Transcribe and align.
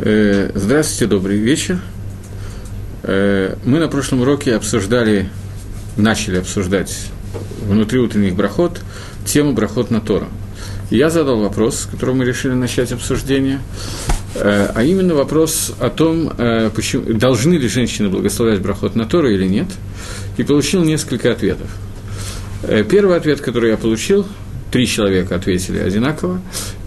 Э, 0.00 0.52
здравствуйте, 0.54 1.06
добрый 1.06 1.38
вечер. 1.38 1.80
Э, 3.02 3.56
мы 3.64 3.80
на 3.80 3.88
прошлом 3.88 4.20
уроке 4.20 4.54
обсуждали, 4.54 5.28
начали 5.96 6.38
обсуждать 6.38 7.08
внутри 7.62 7.98
утренних 7.98 8.36
брахот 8.36 8.80
тему 9.24 9.54
брахот 9.54 9.90
на 9.90 10.00
Тору. 10.00 10.28
Я 10.90 11.10
задал 11.10 11.40
вопрос, 11.40 11.80
с 11.80 11.86
которого 11.86 12.14
мы 12.14 12.24
решили 12.24 12.52
начать 12.52 12.92
обсуждение, 12.92 13.60
э, 14.36 14.70
а 14.72 14.82
именно 14.84 15.14
вопрос 15.14 15.74
о 15.80 15.90
том, 15.90 16.32
почему, 16.74 17.12
должны 17.14 17.54
ли 17.54 17.66
женщины 17.66 18.08
благословлять 18.08 18.60
брахот 18.60 18.94
на 18.94 19.04
Тору 19.04 19.28
или 19.28 19.48
нет, 19.48 19.66
и 20.36 20.44
получил 20.44 20.84
несколько 20.84 21.32
ответов. 21.32 21.68
Первый 22.88 23.16
ответ, 23.16 23.40
который 23.40 23.70
я 23.70 23.76
получил, 23.76 24.26
три 24.70 24.86
человека 24.86 25.34
ответили 25.34 25.78
одинаково, 25.78 26.40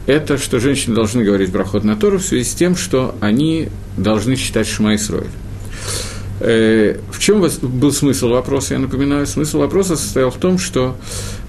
это 0.08 0.38
что 0.38 0.60
женщины 0.60 0.96
должны 0.96 1.24
говорить 1.24 1.52
брахот 1.52 1.84
на 1.84 1.96
Тору 1.96 2.18
в 2.18 2.24
связи 2.24 2.44
с 2.44 2.54
тем, 2.54 2.76
что 2.76 3.16
они 3.20 3.70
должны 3.98 4.36
считать 4.36 4.68
Шма 4.68 4.96
Исроэль. 4.96 5.28
Э, 6.40 6.98
в 7.12 7.20
чем 7.20 7.46
был 7.62 7.92
смысл 7.92 8.30
вопроса, 8.30 8.74
я 8.74 8.80
напоминаю? 8.80 9.28
Смысл 9.28 9.60
вопроса 9.60 9.96
состоял 9.96 10.32
в 10.32 10.38
том, 10.38 10.58
что 10.58 10.96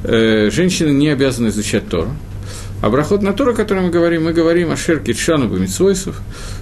э, 0.04 0.50
женщины 0.50 0.90
не 0.90 1.08
обязаны 1.08 1.48
изучать 1.48 1.88
Тору. 1.88 2.10
А 2.82 2.90
брахот 2.90 3.22
на 3.22 3.32
Тору, 3.32 3.52
о 3.52 3.54
котором 3.54 3.84
мы 3.84 3.90
говорим, 3.90 4.24
мы 4.24 4.32
говорим 4.32 4.70
о 4.70 4.76
Шерке 4.76 5.14
Чану 5.14 5.48
Бамитсвойсов, 5.48 6.20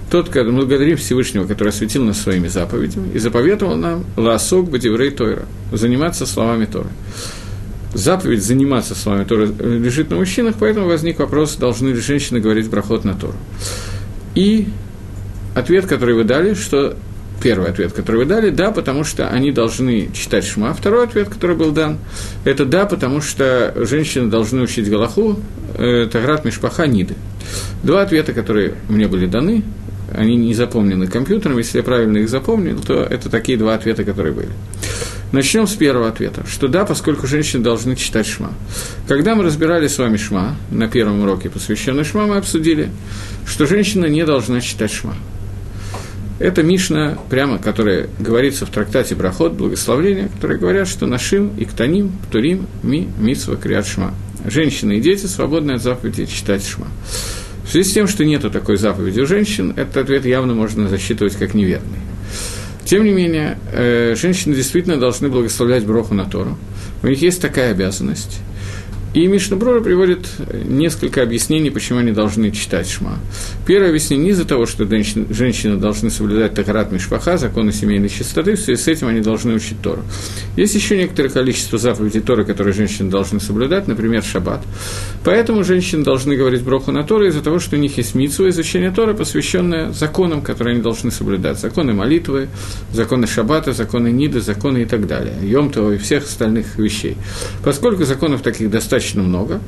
тот, 0.09 0.29
когда 0.29 0.51
мы 0.51 0.59
благодарим 0.59 0.95
Всевышнего, 0.95 1.45
который 1.45 1.69
осветил 1.69 2.05
нас 2.05 2.21
своими 2.21 2.47
заповедями 2.47 3.11
и 3.13 3.19
заповедовал 3.19 3.75
нам 3.75 4.05
Лаосок 4.15 4.69
Бадиврей 4.69 5.11
Тойра, 5.11 5.45
заниматься 5.71 6.25
словами 6.25 6.65
Торы 6.65 6.89
заповедь 7.93 8.43
заниматься 8.43 8.95
с 8.95 9.05
вами 9.05 9.23
Торой 9.23 9.47
лежит 9.47 10.09
на 10.09 10.15
мужчинах, 10.15 10.55
поэтому 10.59 10.87
возник 10.87 11.19
вопрос, 11.19 11.55
должны 11.55 11.89
ли 11.89 11.99
женщины 11.99 12.39
говорить 12.39 12.69
брахот 12.69 13.03
на 13.03 13.13
Тору. 13.13 13.35
И 14.35 14.67
ответ, 15.55 15.85
который 15.85 16.15
вы 16.15 16.23
дали, 16.23 16.53
что 16.53 16.95
первый 17.41 17.69
ответ, 17.69 17.91
который 17.91 18.17
вы 18.17 18.25
дали, 18.25 18.49
да, 18.49 18.71
потому 18.71 19.03
что 19.03 19.27
они 19.27 19.51
должны 19.51 20.09
читать 20.13 20.45
шма. 20.45 20.73
Второй 20.73 21.05
ответ, 21.05 21.27
который 21.27 21.55
был 21.55 21.71
дан, 21.71 21.97
это 22.45 22.65
да, 22.65 22.85
потому 22.85 23.21
что 23.21 23.73
женщины 23.85 24.29
должны 24.29 24.61
учить 24.61 24.89
Галаху, 24.89 25.39
э, 25.75 26.07
Таграт 26.11 26.45
Мишпаха 26.45 26.87
Ниды. 26.87 27.15
Два 27.83 28.03
ответа, 28.03 28.33
которые 28.33 28.75
мне 28.87 29.07
были 29.07 29.25
даны, 29.25 29.63
они 30.13 30.35
не 30.35 30.53
запомнены 30.53 31.07
компьютером, 31.07 31.57
если 31.57 31.79
я 31.79 31.83
правильно 31.83 32.17
их 32.17 32.29
запомнил, 32.29 32.79
то 32.79 33.01
это 33.01 33.29
такие 33.29 33.57
два 33.57 33.73
ответа, 33.73 34.03
которые 34.03 34.33
были. 34.33 34.49
Начнем 35.31 35.65
с 35.65 35.75
первого 35.75 36.09
ответа, 36.09 36.45
что 36.45 36.67
да, 36.67 36.83
поскольку 36.83 37.25
женщины 37.25 37.63
должны 37.63 37.95
читать 37.95 38.27
шма. 38.27 38.51
Когда 39.07 39.33
мы 39.33 39.45
разбирали 39.45 39.87
с 39.87 39.97
вами 39.97 40.17
шма, 40.17 40.57
на 40.71 40.89
первом 40.89 41.21
уроке, 41.21 41.49
посвященный 41.49 42.03
шма, 42.03 42.27
мы 42.27 42.35
обсудили, 42.35 42.89
что 43.45 43.65
женщина 43.65 44.07
не 44.07 44.25
должна 44.25 44.59
читать 44.59 44.91
шма. 44.91 45.15
Это 46.39 46.63
Мишна, 46.63 47.17
прямо, 47.29 47.59
которая 47.59 48.09
говорится 48.19 48.65
в 48.65 48.71
трактате 48.71 49.15
Брахот, 49.15 49.53
благословления, 49.53 50.27
которые 50.27 50.59
говорят, 50.59 50.87
что 50.87 51.05
нашим 51.05 51.55
и 51.55 51.65
ктаним, 51.65 52.11
турим, 52.29 52.67
ми, 52.83 53.07
митсва, 53.19 53.55
криат 53.55 53.87
шма. 53.87 54.13
Женщины 54.43 54.97
и 54.97 55.01
дети 55.01 55.27
свободны 55.27 55.73
от 55.73 55.83
заповеди 55.83 56.25
читать 56.25 56.65
шма. 56.67 56.87
В 57.63 57.71
связи 57.71 57.89
с 57.89 57.93
тем, 57.93 58.07
что 58.07 58.25
нету 58.25 58.49
такой 58.49 58.75
заповеди 58.75 59.21
у 59.21 59.25
женщин, 59.25 59.73
этот 59.77 59.97
ответ 59.97 60.25
явно 60.25 60.55
можно 60.55 60.89
засчитывать 60.89 61.35
как 61.35 61.53
неверный. 61.53 61.99
Тем 62.91 63.05
не 63.05 63.11
менее, 63.11 63.57
э, 63.71 64.15
женщины 64.17 64.53
действительно 64.53 64.97
должны 64.97 65.29
благословлять 65.29 65.85
Броху 65.85 66.13
на 66.13 66.25
Тору. 66.25 66.57
У 67.01 67.07
них 67.07 67.21
есть 67.21 67.41
такая 67.41 67.71
обязанность. 67.71 68.41
И 69.13 69.27
Мишнаброра 69.27 69.81
приводит 69.81 70.19
несколько 70.65 71.21
объяснений, 71.21 71.69
почему 71.69 71.99
они 71.99 72.13
должны 72.13 72.49
читать 72.51 72.89
Шма. 72.89 73.19
Первое 73.67 73.89
объяснение 73.89 74.25
не 74.25 74.31
из-за 74.31 74.45
того, 74.45 74.65
что 74.65 74.85
женщины 74.85 75.75
должны 75.75 76.09
соблюдать 76.09 76.53
Тахарат 76.53 76.93
Мишпаха, 76.93 77.37
законы 77.37 77.73
семейной 77.73 78.07
чистоты, 78.07 78.55
в 78.55 78.59
связи 78.59 78.81
с 78.81 78.87
этим 78.87 79.07
они 79.07 79.19
должны 79.19 79.53
учить 79.53 79.81
Тору. 79.81 80.03
Есть 80.55 80.75
еще 80.75 80.97
некоторое 80.97 81.27
количество 81.27 81.77
заповедей 81.77 82.21
Торы, 82.21 82.45
которые 82.45 82.73
женщины 82.73 83.09
должны 83.09 83.41
соблюдать, 83.41 83.85
например, 83.89 84.23
Шаббат. 84.23 84.61
Поэтому 85.25 85.65
женщины 85.65 86.05
должны 86.05 86.37
говорить 86.37 86.61
Броху 86.61 86.93
на 86.93 87.03
Тору 87.03 87.25
из-за 87.25 87.41
того, 87.41 87.59
что 87.59 87.75
у 87.75 87.79
них 87.79 87.97
есть 87.97 88.15
митсу 88.15 88.47
изучение 88.47 88.91
Торы, 88.91 89.13
посвященное 89.13 89.91
законам, 89.91 90.41
которые 90.41 90.75
они 90.75 90.81
должны 90.81 91.11
соблюдать. 91.11 91.59
Законы 91.59 91.91
молитвы, 91.91 92.47
законы 92.93 93.27
Шаббата, 93.27 93.73
законы 93.73 94.07
Ниды, 94.07 94.39
законы 94.39 94.83
и 94.83 94.85
так 94.85 95.05
далее. 95.05 95.33
Йомтова 95.43 95.91
и 95.91 95.97
всех 95.97 96.23
остальных 96.23 96.77
вещей. 96.77 97.17
Поскольку 97.61 98.05
законов 98.05 98.41
таких 98.41 98.71
достаточно 98.71 99.00
достаточно 99.01 99.23
много, 99.23 99.61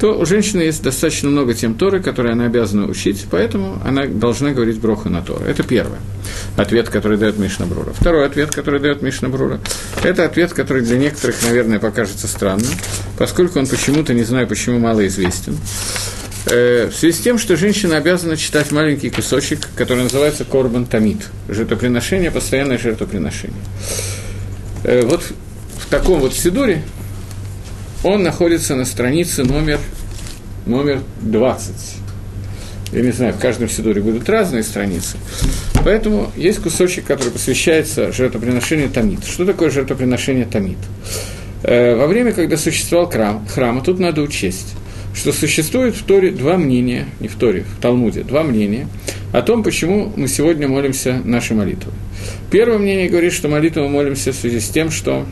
то 0.00 0.18
у 0.18 0.26
женщины 0.26 0.62
есть 0.62 0.82
достаточно 0.82 1.30
много 1.30 1.54
тем 1.54 1.74
Торы, 1.74 2.02
которые 2.02 2.32
она 2.32 2.46
обязана 2.46 2.86
учить, 2.86 3.24
поэтому 3.30 3.80
она 3.84 4.06
должна 4.06 4.50
говорить 4.50 4.80
броху 4.80 5.08
на 5.08 5.22
Тору. 5.22 5.44
Это 5.44 5.62
первое. 5.62 6.00
Ответ, 6.56 6.88
который 6.88 7.16
дает 7.16 7.38
Мишна 7.38 7.66
Брура. 7.66 7.92
Второй 7.92 8.26
ответ, 8.26 8.50
который 8.50 8.80
дает 8.80 9.00
Мишна 9.00 9.28
Брура, 9.28 9.60
это 10.02 10.24
ответ, 10.24 10.52
который 10.52 10.82
для 10.82 10.98
некоторых, 10.98 11.36
наверное, 11.44 11.78
покажется 11.78 12.26
странным, 12.26 12.72
поскольку 13.16 13.60
он 13.60 13.66
почему-то, 13.68 14.12
не 14.12 14.24
знаю 14.24 14.48
почему, 14.48 14.80
мало 14.80 15.06
известен. 15.06 15.56
Э, 16.46 16.90
в 16.92 16.96
связи 16.96 17.16
с 17.16 17.20
тем, 17.20 17.38
что 17.38 17.56
женщина 17.56 17.96
обязана 17.96 18.36
читать 18.36 18.72
маленький 18.72 19.10
кусочек, 19.10 19.68
который 19.76 20.02
называется 20.02 20.44
Корбан 20.44 20.86
Тамид, 20.86 21.28
жертвоприношение, 21.48 22.32
постоянное 22.32 22.78
жертвоприношение. 22.78 23.62
Э, 24.82 25.02
вот 25.02 25.22
в 25.78 25.88
таком 25.88 26.18
вот 26.18 26.34
сидуре 26.34 26.82
он 28.04 28.22
находится 28.22 28.74
на 28.74 28.84
странице 28.84 29.44
номер, 29.44 29.78
номер 30.66 31.00
20. 31.20 31.74
Я 32.92 33.00
не 33.00 33.10
знаю, 33.10 33.32
в 33.32 33.38
каждом 33.38 33.68
сидуре 33.68 34.02
будут 34.02 34.28
разные 34.28 34.62
страницы. 34.62 35.16
Поэтому 35.84 36.30
есть 36.36 36.60
кусочек, 36.60 37.06
который 37.06 37.32
посвящается 37.32 38.12
жертвоприношению 38.12 38.90
Тамид. 38.90 39.24
Что 39.24 39.46
такое 39.46 39.70
жертвоприношение 39.70 40.44
Тамид? 40.44 40.78
Э, 41.62 41.96
во 41.96 42.06
время, 42.06 42.32
когда 42.32 42.56
существовал 42.56 43.08
храм, 43.08 43.46
храм, 43.46 43.78
а 43.78 43.80
тут 43.80 43.98
надо 43.98 44.20
учесть, 44.20 44.74
что 45.14 45.32
существует 45.32 45.94
в 45.94 46.04
Торе 46.04 46.30
два 46.30 46.58
мнения, 46.58 47.06
не 47.20 47.28
в 47.28 47.36
Торе, 47.36 47.64
в 47.64 47.80
Талмуде, 47.80 48.24
два 48.24 48.42
мнения 48.42 48.88
о 49.32 49.40
том, 49.40 49.62
почему 49.62 50.12
мы 50.16 50.28
сегодня 50.28 50.68
молимся 50.68 51.22
нашей 51.24 51.56
молитвой. 51.56 51.94
Первое 52.50 52.78
мнение 52.78 53.08
говорит, 53.08 53.32
что 53.32 53.48
молитву 53.48 53.82
мы 53.84 53.88
молимся 53.88 54.32
в 54.32 54.36
связи 54.36 54.60
с 54.60 54.68
тем, 54.68 54.90
что 54.90 55.24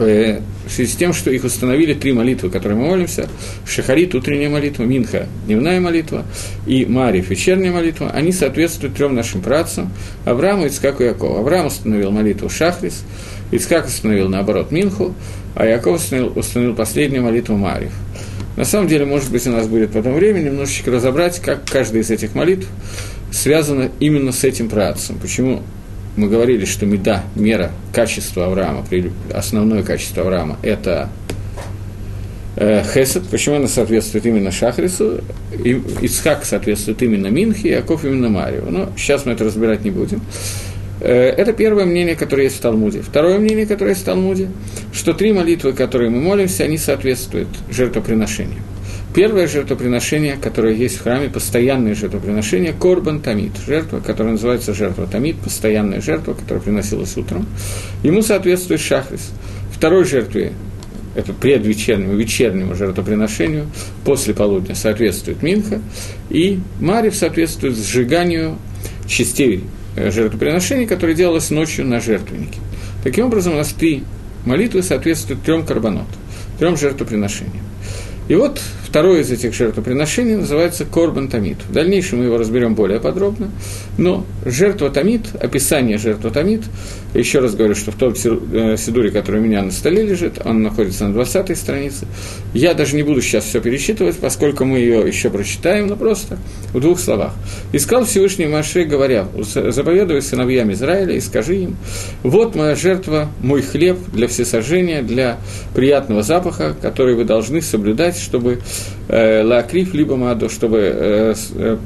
в 0.00 0.70
связи 0.70 0.92
с 0.92 0.96
тем, 0.96 1.12
что 1.12 1.30
их 1.30 1.44
установили 1.44 1.94
три 1.94 2.12
молитвы, 2.12 2.50
которые 2.50 2.78
мы 2.78 2.86
молимся, 2.86 3.28
Шахарит– 3.66 4.14
утренняя 4.16 4.48
молитва, 4.48 4.84
Минха– 4.84 5.26
дневная 5.46 5.80
молитва, 5.80 6.24
и 6.66 6.86
Мариф– 6.86 7.28
вечерняя 7.30 7.72
молитва, 7.72 8.10
они 8.10 8.32
соответствуют 8.32 8.96
трем 8.96 9.14
нашим 9.14 9.42
працам– 9.42 9.92
Аврааму, 10.24 10.66
Ицкаку 10.66 11.02
и 11.02 11.06
Якову. 11.06 11.36
Авраам 11.36 11.66
установил 11.66 12.10
молитву 12.10 12.48
Шахрис, 12.48 13.02
Ицкак 13.50 13.86
установил, 13.86 14.28
наоборот, 14.28 14.70
Минху, 14.70 15.14
а 15.54 15.66
Яков 15.66 15.96
установил, 15.96 16.32
установил 16.36 16.74
последнюю 16.74 17.24
молитву 17.24 17.56
Мариф. 17.56 17.92
На 18.56 18.64
самом 18.64 18.88
деле, 18.88 19.04
может 19.04 19.30
быть, 19.30 19.46
у 19.46 19.50
нас 19.50 19.66
будет 19.66 19.92
потом 19.92 20.14
время 20.14 20.40
немножечко 20.40 20.90
разобрать, 20.90 21.40
как 21.40 21.64
каждая 21.64 22.02
из 22.02 22.10
этих 22.10 22.34
молитв 22.34 22.66
связана 23.32 23.90
именно 24.00 24.32
с 24.32 24.44
этим 24.44 24.68
працем. 24.68 25.18
Почему 25.20 25.62
мы 26.16 26.28
говорили, 26.28 26.64
что 26.64 26.86
меда, 26.86 27.22
мера 27.34 27.70
качества 27.92 28.46
Авраама, 28.46 28.84
основное 29.32 29.82
качество 29.82 30.22
Авраама– 30.22 30.58
это 30.62 31.08
э, 32.56 32.82
Хесед, 32.82 33.24
почему 33.28 33.56
она 33.56 33.68
соответствует 33.68 34.26
именно 34.26 34.50
Шахрису, 34.50 35.20
и 35.52 35.80
Ицхак 36.02 36.44
соответствует 36.44 37.02
именно 37.02 37.28
Минхе, 37.28 37.70
Яков 37.70 38.04
именно 38.04 38.28
Марию. 38.28 38.66
Но 38.68 38.90
сейчас 38.96 39.26
мы 39.26 39.32
это 39.32 39.44
разбирать 39.44 39.84
не 39.84 39.90
будем. 39.90 40.20
Э, 41.00 41.12
это 41.12 41.52
первое 41.52 41.84
мнение, 41.84 42.16
которое 42.16 42.44
есть 42.44 42.58
в 42.58 42.60
Талмуде. 42.60 43.02
Второе 43.02 43.38
мнение, 43.38 43.66
которое 43.66 43.90
есть 43.90 44.02
в 44.02 44.04
Талмуде, 44.04 44.48
что 44.92 45.14
три 45.14 45.32
молитвы, 45.32 45.72
которые 45.72 46.10
мы 46.10 46.20
молимся, 46.20 46.64
они 46.64 46.78
соответствуют 46.78 47.48
жертвоприношению. 47.70 48.62
Первое 49.14 49.48
жертвоприношение, 49.48 50.36
которое 50.36 50.74
есть 50.74 50.98
в 50.98 51.02
храме, 51.02 51.28
постоянное 51.28 51.96
жертвоприношение, 51.96 52.72
Корбан 52.72 53.20
Тамид, 53.20 53.52
жертва, 53.66 53.98
которая 53.98 54.34
называется 54.34 54.72
жертва 54.72 55.08
Тамид, 55.08 55.36
постоянная 55.38 56.00
жертва, 56.00 56.34
которая 56.34 56.62
приносилась 56.62 57.16
утром. 57.16 57.46
Ему 58.04 58.22
соответствует 58.22 58.80
Шахрис. 58.80 59.30
Второй 59.72 60.04
жертве, 60.04 60.52
это 61.16 61.32
предвечернему, 61.32 62.14
вечернему 62.14 62.76
жертвоприношению, 62.76 63.66
после 64.04 64.32
полудня 64.32 64.76
соответствует 64.76 65.42
Минха, 65.42 65.80
и 66.28 66.60
Марив 66.78 67.16
соответствует 67.16 67.76
сжиганию 67.76 68.58
частей 69.08 69.64
э, 69.96 70.12
жертвоприношений, 70.12 70.86
которые 70.86 71.16
делалось 71.16 71.50
ночью 71.50 71.84
на 71.84 72.00
жертвеннике. 72.00 72.60
Таким 73.02 73.26
образом, 73.26 73.54
у 73.54 73.56
нас 73.56 73.70
три 73.70 74.04
молитвы 74.44 74.84
соответствуют 74.84 75.42
трем 75.42 75.66
карбонот, 75.66 76.06
трем 76.60 76.76
жертвоприношениям. 76.76 77.64
И 78.28 78.36
вот 78.36 78.60
второе 78.90 79.20
из 79.20 79.30
этих 79.30 79.54
жертвоприношений 79.54 80.34
называется 80.34 80.84
Корбан 80.84 81.28
Тамид. 81.28 81.58
В 81.68 81.72
дальнейшем 81.72 82.18
мы 82.18 82.24
его 82.24 82.38
разберем 82.38 82.74
более 82.74 82.98
подробно, 82.98 83.48
но 83.98 84.26
жертва 84.44 84.90
Тамид, 84.90 85.28
описание 85.40 85.96
жертвы 85.96 86.32
Тамид, 86.32 86.64
еще 87.14 87.38
раз 87.38 87.54
говорю, 87.54 87.76
что 87.76 87.92
в 87.92 87.94
том 87.94 88.14
э, 88.14 88.76
сидуре, 88.76 89.12
который 89.12 89.40
у 89.40 89.44
меня 89.44 89.62
на 89.62 89.70
столе 89.70 90.02
лежит, 90.02 90.40
он 90.44 90.62
находится 90.62 91.06
на 91.06 91.12
20 91.12 91.56
странице. 91.56 92.06
Я 92.52 92.74
даже 92.74 92.96
не 92.96 93.04
буду 93.04 93.22
сейчас 93.22 93.44
все 93.44 93.60
пересчитывать, 93.60 94.16
поскольку 94.16 94.64
мы 94.64 94.78
ее 94.78 95.06
еще 95.06 95.30
прочитаем, 95.30 95.86
но 95.86 95.94
просто 95.96 96.38
в 96.72 96.80
двух 96.80 96.98
словах. 96.98 97.32
«Искал 97.72 98.04
Всевышний 98.04 98.46
Маше, 98.46 98.84
говоря, 98.84 99.28
заповедуй 99.38 100.20
сыновьям 100.22 100.72
Израиля 100.72 101.14
и 101.14 101.20
скажи 101.20 101.56
им, 101.56 101.76
вот 102.24 102.56
моя 102.56 102.74
жертва, 102.74 103.28
мой 103.40 103.62
хлеб 103.62 103.98
для 104.12 104.26
всесожжения, 104.26 105.02
для 105.02 105.38
приятного 105.76 106.22
запаха, 106.22 106.74
который 106.80 107.14
вы 107.14 107.24
должны 107.24 107.62
соблюдать, 107.62 108.18
чтобы 108.18 108.54
э, 108.54 108.58
лакриф 109.08 109.94
либо 109.94 110.16
маду, 110.16 110.48
чтобы, 110.48 110.78
э, 110.78 111.34
э, 111.54 111.76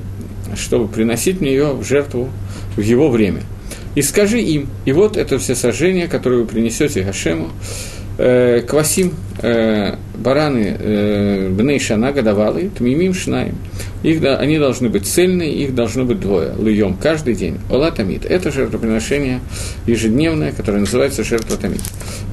чтобы 0.57 0.89
приносить 0.89 1.41
мне 1.41 1.53
ее 1.53 1.73
в 1.73 1.85
жертву 1.85 2.29
в 2.77 2.81
его 2.81 3.09
время. 3.09 3.43
И 3.95 4.03
скажи 4.03 4.41
им, 4.41 4.69
и 4.85 4.93
вот 4.93 5.17
это 5.17 5.39
все 5.39 5.55
сожжение, 5.55 6.09
которое 6.09 6.41
вы 6.41 6.47
принесете 6.47 7.03
Гашему, 7.03 7.51
э, 8.19 8.63
квасим 8.63 9.15
э, 9.41 9.97
бараны 10.17 10.77
э, 10.79 11.49
бней 11.51 11.79
шана 11.79 12.13
годовалые, 12.13 12.71
тмимим 12.71 13.15
шнаем. 13.15 13.57
Их, 14.05 14.21
да, 14.21 14.37
они 14.37 14.59
должны 14.59 14.91
быть 14.91 15.07
цельные, 15.07 15.53
их 15.53 15.75
должно 15.75 16.05
быть 16.05 16.21
двое. 16.21 16.55
Льем 16.61 16.95
каждый 16.95 17.35
день. 17.35 17.59
Ола 17.71 17.91
тамид. 17.91 18.27
Это 18.27 18.53
жертвоприношение 18.53 19.41
ежедневное, 19.87 20.53
которое 20.53 20.81
называется 20.81 21.25
жертва. 21.25 21.59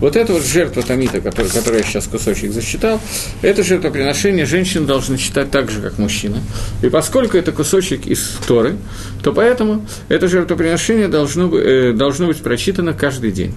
Вот 0.02 0.18
это 0.18 0.34
вот 0.34 0.44
жертва 0.44 0.84
тамита, 0.84 1.22
который, 1.22 1.50
который 1.50 1.78
я 1.78 1.84
сейчас 1.84 2.08
кусочек 2.08 2.52
засчитал, 2.52 3.00
это 3.42 3.64
жертвоприношение 3.64 4.46
женщины 4.46 4.86
должны 4.86 5.18
считать 5.18 5.50
так 5.50 5.72
же, 5.72 5.80
как 5.80 5.98
мужчина. 5.98 6.40
И 6.82 6.90
поскольку 6.90 7.38
это 7.38 7.54
кусочек 7.54 8.06
из 8.06 8.38
Торы, 8.48 8.76
то 9.24 9.32
поэтому 9.32 9.86
это 10.10 10.28
жертвоприношение 10.28 11.08
должно, 11.08 11.56
э, 11.58 11.94
должно 11.94 12.28
быть 12.28 12.38
прочитано 12.38 12.94
каждый 12.94 13.32
день. 13.32 13.54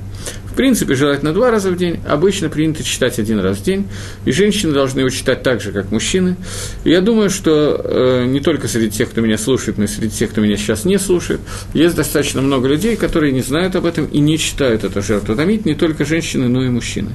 В 0.54 0.56
принципе, 0.56 0.94
желательно 0.94 1.32
два 1.32 1.50
раза 1.50 1.72
в 1.72 1.76
день. 1.76 1.98
Обычно 2.06 2.48
принято 2.48 2.84
читать 2.84 3.18
один 3.18 3.40
раз 3.40 3.58
в 3.58 3.64
день. 3.64 3.88
И 4.24 4.30
женщины 4.30 4.72
должны 4.72 5.00
его 5.00 5.10
читать 5.10 5.42
так 5.42 5.60
же, 5.60 5.72
как 5.72 5.90
мужчины. 5.90 6.36
И 6.84 6.90
я 6.90 7.00
думаю, 7.00 7.28
что 7.28 7.80
э, 7.84 8.24
не 8.26 8.38
только 8.38 8.68
среди 8.68 8.90
тех, 8.90 9.10
кто 9.10 9.20
меня 9.20 9.36
слушает, 9.36 9.78
но 9.78 9.84
и 9.84 9.86
среди 9.88 10.10
тех, 10.10 10.30
кто 10.30 10.40
меня 10.40 10.56
сейчас 10.56 10.84
не 10.84 10.96
слушает, 10.96 11.40
есть 11.72 11.96
достаточно 11.96 12.40
много 12.40 12.68
людей, 12.68 12.94
которые 12.94 13.32
не 13.32 13.42
знают 13.42 13.74
об 13.74 13.84
этом 13.84 14.06
и 14.06 14.20
не 14.20 14.38
читают 14.38 14.84
эту 14.84 15.02
жертву 15.02 15.34
не 15.34 15.74
только 15.74 16.04
женщины, 16.04 16.46
но 16.46 16.64
и 16.64 16.68
мужчины. 16.68 17.10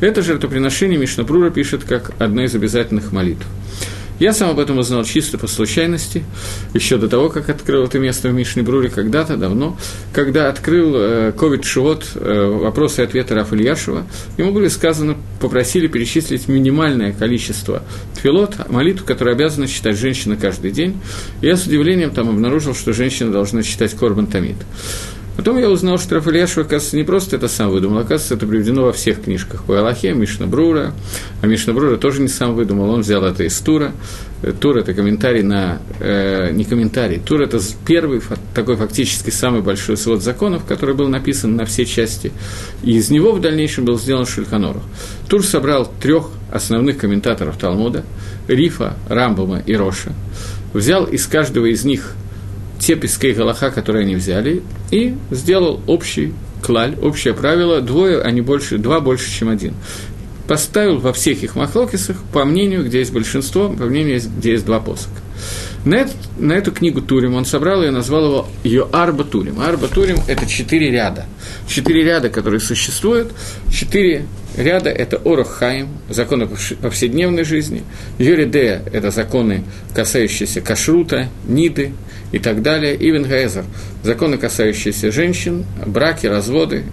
Это 0.00 0.22
жертвоприношение 0.22 0.96
Мишнапрура 0.96 1.50
пишет 1.50 1.82
как 1.82 2.12
одна 2.20 2.44
из 2.44 2.54
обязательных 2.54 3.10
молитв. 3.10 3.44
Я 4.18 4.32
сам 4.32 4.50
об 4.50 4.58
этом 4.58 4.78
узнал 4.78 5.04
чисто 5.04 5.36
по 5.36 5.46
случайности, 5.46 6.24
еще 6.72 6.96
до 6.96 7.06
того, 7.06 7.28
как 7.28 7.50
открыл 7.50 7.84
это 7.84 7.98
место 7.98 8.28
в 8.28 8.32
Мишне 8.32 8.62
Бруре, 8.62 8.88
когда-то, 8.88 9.36
давно, 9.36 9.76
когда 10.14 10.48
открыл 10.48 10.94
э, 10.96 11.32
Ковид 11.32 11.64
Шивот, 11.64 12.06
э, 12.14 12.58
вопросы 12.62 13.02
и 13.02 13.04
ответы 13.04 13.34
Раф 13.34 13.52
Ильяшева, 13.52 14.06
ему 14.38 14.52
были 14.52 14.68
сказаны, 14.68 15.16
попросили 15.38 15.86
перечислить 15.86 16.48
минимальное 16.48 17.12
количество 17.12 17.82
тфилот, 18.14 18.70
молитв, 18.70 19.04
которые 19.04 19.34
обязаны 19.34 19.66
читать 19.66 19.98
женщина 19.98 20.36
каждый 20.36 20.70
день. 20.70 20.98
И 21.42 21.46
я 21.46 21.56
с 21.56 21.66
удивлением 21.66 22.10
там 22.10 22.30
обнаружил, 22.30 22.74
что 22.74 22.94
женщина 22.94 23.30
должна 23.30 23.62
читать 23.62 23.94
Корбан 23.94 24.28
Тамид. 24.28 24.56
Потом 25.36 25.58
я 25.58 25.68
узнал, 25.68 25.98
что 25.98 26.14
Рафаэль 26.14 26.44
оказывается, 26.44 26.96
не 26.96 27.04
просто 27.04 27.36
это 27.36 27.46
сам 27.46 27.70
выдумал, 27.70 27.98
оказывается, 27.98 28.34
это 28.34 28.46
приведено 28.46 28.84
во 28.84 28.92
всех 28.92 29.22
книжках 29.22 29.64
по 29.64 29.78
Аллахе, 29.78 30.14
Мишна 30.14 30.46
Брура, 30.46 30.92
а 31.42 31.46
Мишна 31.46 31.74
Брура 31.74 31.96
тоже 31.96 32.22
не 32.22 32.28
сам 32.28 32.54
выдумал, 32.54 32.88
он 32.90 33.02
взял 33.02 33.22
это 33.22 33.44
из 33.44 33.58
Тура. 33.58 33.92
Э, 34.42 34.52
Тур– 34.52 34.76
это 34.78 34.94
комментарий 34.94 35.42
на… 35.42 35.78
Э, 36.00 36.50
не 36.52 36.64
комментарий, 36.64 37.18
Тур– 37.18 37.40
это 37.42 37.60
первый, 37.86 38.22
такой 38.54 38.76
фактически 38.76 39.28
самый 39.28 39.60
большой 39.60 39.98
свод 39.98 40.22
законов, 40.22 40.64
который 40.64 40.94
был 40.94 41.08
написан 41.08 41.54
на 41.54 41.66
все 41.66 41.84
части, 41.84 42.32
и 42.82 42.96
из 42.96 43.10
него 43.10 43.32
в 43.32 43.40
дальнейшем 43.40 43.84
был 43.84 43.98
сделан 43.98 44.24
Шульханорух. 44.24 44.82
Тур 45.28 45.44
собрал 45.44 45.92
трех 46.00 46.30
основных 46.50 46.96
комментаторов 46.96 47.58
Талмуда– 47.58 48.04
Рифа, 48.48 48.96
Рамбума 49.08 49.62
и 49.66 49.74
Роша, 49.74 50.12
взял 50.72 51.04
из 51.04 51.26
каждого 51.26 51.66
из 51.66 51.84
них– 51.84 52.14
те 52.86 52.94
пескей 52.94 53.32
Галаха, 53.32 53.72
которые 53.72 54.04
они 54.04 54.14
взяли, 54.14 54.62
и 54.92 55.16
сделал 55.32 55.80
общий 55.88 56.32
клаль, 56.62 56.94
общее 57.02 57.34
правило, 57.34 57.80
двое, 57.80 58.22
а 58.22 58.30
не 58.30 58.42
больше, 58.42 58.78
два 58.78 59.00
больше, 59.00 59.28
чем 59.28 59.48
один. 59.48 59.74
Поставил 60.46 60.98
во 60.98 61.12
всех 61.12 61.42
их 61.42 61.56
махлокисах, 61.56 62.16
по 62.32 62.44
мнению, 62.44 62.84
где 62.84 63.00
есть 63.00 63.12
большинство, 63.12 63.68
по 63.70 63.86
мнению, 63.86 64.20
где 64.38 64.52
есть 64.52 64.64
два 64.64 64.78
посока. 64.78 65.20
На, 65.84 65.96
это, 65.96 66.12
на 66.38 66.52
эту 66.52 66.70
книгу 66.70 67.02
Турим 67.02 67.34
он 67.34 67.44
собрал 67.44 67.82
и 67.82 67.90
назвал 67.90 68.24
его 68.24 68.48
ее 68.62 68.88
Арба 68.92 69.24
Турим. 69.24 69.60
Арба 69.60 69.88
Турим– 69.88 70.18
это 70.28 70.46
четыре 70.46 70.92
ряда. 70.92 71.26
Четыре 71.66 72.04
ряда, 72.04 72.28
которые 72.28 72.60
существуют. 72.60 73.32
Четыре 73.68 74.26
ряда– 74.56 74.90
это 74.90 75.16
Орохаим, 75.16 75.88
законы 76.08 76.48
повседневной 76.80 77.44
жизни. 77.44 77.82
Юридея– 78.18 78.82
это 78.92 79.10
законы, 79.10 79.64
касающиеся 79.94 80.60
кашрута, 80.60 81.28
ниды, 81.46 81.92
и 82.32 82.38
так 82.38 82.62
далее. 82.62 82.96
Гаэзер– 82.96 83.64
законы, 84.02 84.38
касающиеся 84.38 85.12
женщин, 85.12 85.64
браки, 85.86 86.26
разводы, 86.26 86.84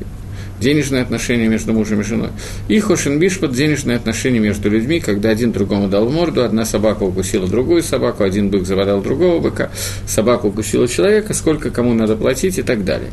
денежные 0.59 1.01
отношения 1.01 1.47
между 1.47 1.73
мужем 1.73 2.01
и 2.01 2.03
женой. 2.03 2.29
И 2.67 2.79
Хошин 2.79 3.19
Бишпот– 3.19 3.51
денежные 3.53 3.97
отношения 3.97 4.39
между 4.39 4.69
людьми, 4.69 5.00
когда 5.00 5.29
один 5.29 5.51
другому 5.51 5.88
дал 5.88 6.09
морду, 6.09 6.44
одна 6.44 6.65
собака 6.65 7.03
укусила 7.03 7.47
другую 7.47 7.83
собаку, 7.83 8.23
один 8.23 8.50
бык 8.50 8.65
заводал 8.65 9.01
другого 9.01 9.39
быка, 9.39 9.71
собака 10.07 10.45
укусила 10.45 10.88
человека, 10.88 11.33
сколько 11.33 11.69
кому 11.69 11.94
надо 11.94 12.15
платить 12.15 12.57
и 12.57 12.63
так 12.63 12.85
далее. 12.85 13.11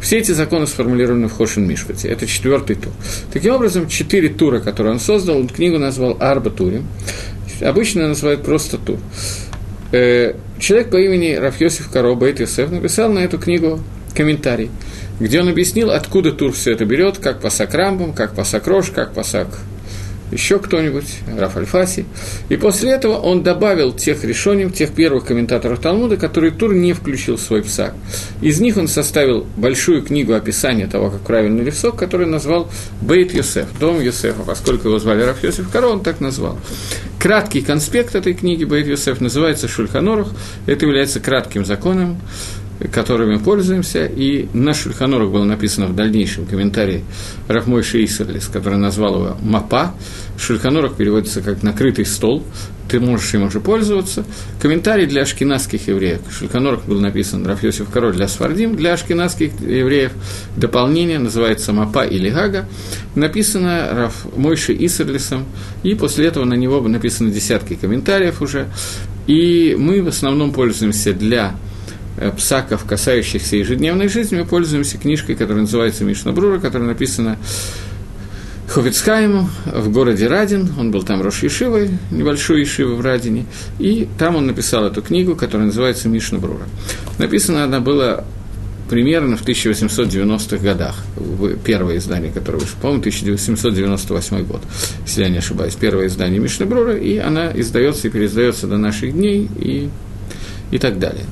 Все 0.00 0.18
эти 0.18 0.32
законы 0.32 0.66
сформулированы 0.66 1.28
в 1.28 1.32
Хошин 1.32 1.66
Мишпоте. 1.66 2.08
Это 2.08 2.26
четвертый 2.26 2.76
тур. 2.76 2.92
Таким 3.32 3.54
образом, 3.54 3.88
четыре 3.88 4.28
тура, 4.28 4.60
которые 4.60 4.94
он 4.94 5.00
создал, 5.00 5.38
он 5.38 5.48
книгу 5.48 5.78
назвал 5.78 6.16
Арба 6.20 6.50
Турим. 6.50 6.86
Обычно 7.60 8.08
называют 8.08 8.42
просто 8.42 8.78
тур. 8.78 8.98
Э, 9.92 10.34
человек 10.58 10.90
по 10.90 10.96
имени 10.96 11.34
Рафьосиф 11.34 11.90
Каро 11.90 12.14
Бейт 12.14 12.40
Йосеф 12.40 12.70
написал 12.70 13.12
на 13.12 13.20
эту 13.20 13.38
книгу 13.38 13.80
комментарий, 14.14 14.70
где 15.20 15.40
он 15.40 15.48
объяснил, 15.48 15.90
откуда 15.90 16.32
Тур 16.32 16.52
все 16.52 16.72
это 16.72 16.84
берет, 16.84 17.18
как 17.18 17.40
по 17.40 17.50
Сакрамбам, 17.50 18.12
как 18.12 18.34
по 18.34 18.44
Сакрош, 18.44 18.90
как 18.90 19.12
по 19.12 19.22
Сак 19.22 19.48
еще 20.32 20.58
кто-нибудь, 20.58 21.18
Раф 21.36 21.56
Альфаси. 21.56 22.04
И 22.48 22.56
после 22.56 22.92
этого 22.92 23.16
он 23.16 23.42
добавил 23.42 23.92
тех 23.92 24.22
решений, 24.24 24.70
тех 24.70 24.92
первых 24.92 25.24
комментаторов 25.26 25.80
Талмуда, 25.80 26.16
которые 26.16 26.52
Тур 26.52 26.74
не 26.74 26.92
включил 26.92 27.36
в 27.36 27.40
свой 27.40 27.62
псак. 27.62 27.94
Из 28.40 28.60
них 28.60 28.76
он 28.76 28.88
составил 28.88 29.46
большую 29.56 30.02
книгу 30.02 30.32
описания 30.34 30.86
того, 30.86 31.10
как 31.10 31.20
правильно 31.22 31.62
левсок, 31.62 31.96
который 31.96 32.26
назвал 32.26 32.70
Бейт 33.00 33.34
Йосеф, 33.34 33.66
дом 33.78 34.00
Йосефа, 34.00 34.42
поскольку 34.42 34.88
его 34.88 34.98
звали 34.98 35.22
Раф 35.22 35.42
Йосеф 35.42 35.68
Каро, 35.70 35.88
он 35.88 36.02
так 36.02 36.20
назвал. 36.20 36.58
Краткий 37.18 37.60
конспект 37.60 38.14
этой 38.14 38.34
книги 38.34 38.64
Бейт 38.64 38.86
Йосеф 38.86 39.20
называется 39.20 39.68
Шульханорух. 39.68 40.32
Это 40.66 40.86
является 40.86 41.20
кратким 41.20 41.64
законом, 41.64 42.20
которыми 42.92 43.36
пользуемся, 43.36 44.06
и 44.06 44.48
на 44.52 44.74
Шульханорах 44.74 45.30
было 45.30 45.44
написано 45.44 45.86
в 45.86 45.94
дальнейшем 45.94 46.46
комментарии 46.46 47.04
Рахмой 47.48 47.82
Шейсерлис, 47.82 48.46
который 48.46 48.78
назвал 48.78 49.16
его 49.16 49.36
«Мапа». 49.42 49.94
Шульханорах 50.38 50.94
переводится 50.94 51.42
как 51.42 51.62
«накрытый 51.62 52.06
стол», 52.06 52.44
ты 52.90 52.98
можешь 52.98 53.32
им 53.34 53.44
уже 53.44 53.60
пользоваться. 53.60 54.24
Комментарий 54.60 55.06
для 55.06 55.22
ашкенадских 55.22 55.86
евреев. 55.86 56.22
Шульханорах 56.28 56.84
был 56.86 57.00
написан 57.00 57.46
Рафьосиф 57.46 57.88
Король 57.88 58.14
для 58.14 58.26
Свардим, 58.26 58.74
для 58.74 58.94
ашкенадских 58.94 59.52
евреев. 59.60 60.10
Дополнение 60.56 61.20
называется 61.20 61.72
«Мапа» 61.72 62.04
или 62.04 62.30
«Гага». 62.30 62.68
Написано 63.14 63.90
Раф 63.92 64.26
Мойши 64.36 64.74
Исерлисом, 64.74 65.44
и 65.84 65.94
после 65.94 66.26
этого 66.26 66.44
на 66.44 66.54
него 66.54 66.80
написаны 66.80 67.30
десятки 67.30 67.74
комментариев 67.74 68.42
уже. 68.42 68.66
И 69.28 69.76
мы 69.78 70.02
в 70.02 70.08
основном 70.08 70.52
пользуемся 70.52 71.12
для 71.12 71.54
псаков, 72.36 72.84
касающихся 72.84 73.56
ежедневной 73.56 74.08
жизни, 74.08 74.36
мы 74.36 74.44
пользуемся 74.44 74.98
книжкой, 74.98 75.36
которая 75.36 75.62
называется 75.62 76.04
Мишна 76.04 76.32
Брура, 76.32 76.58
которая 76.58 76.88
написана 76.88 77.38
Ховицхайму 78.70 79.50
в 79.66 79.90
городе 79.90 80.28
Радин, 80.28 80.72
он 80.78 80.92
был 80.92 81.02
там 81.02 81.22
Рош 81.22 81.42
Ешивой, 81.42 81.90
небольшой 82.12 82.60
Ешивой 82.60 82.94
в 82.94 83.00
Радине, 83.00 83.46
и 83.80 84.06
там 84.16 84.36
он 84.36 84.46
написал 84.46 84.84
эту 84.84 85.02
книгу, 85.02 85.34
которая 85.34 85.66
называется 85.66 86.08
Мишна 86.08 86.38
Брура. 86.38 86.66
Написана 87.18 87.64
она 87.64 87.80
была 87.80 88.24
примерно 88.88 89.36
в 89.36 89.42
1890-х 89.42 90.58
годах, 90.58 90.96
первое 91.64 91.96
издание, 91.96 92.30
которое 92.30 92.58
вышло, 92.58 92.76
по-моему, 92.80 93.00
1798 93.00 94.44
год, 94.44 94.62
если 95.04 95.22
я 95.22 95.30
не 95.30 95.38
ошибаюсь, 95.38 95.74
первое 95.74 96.06
издание 96.06 96.38
Мишны 96.38 96.64
Брура, 96.64 96.96
и 96.96 97.18
она 97.18 97.50
издается 97.52 98.06
и 98.06 98.10
переиздается 98.10 98.68
до 98.68 98.78
наших 98.78 99.12
дней 99.12 99.48
и, 99.58 99.90
и 100.70 100.78
так 100.78 101.00
далее. 101.00 101.24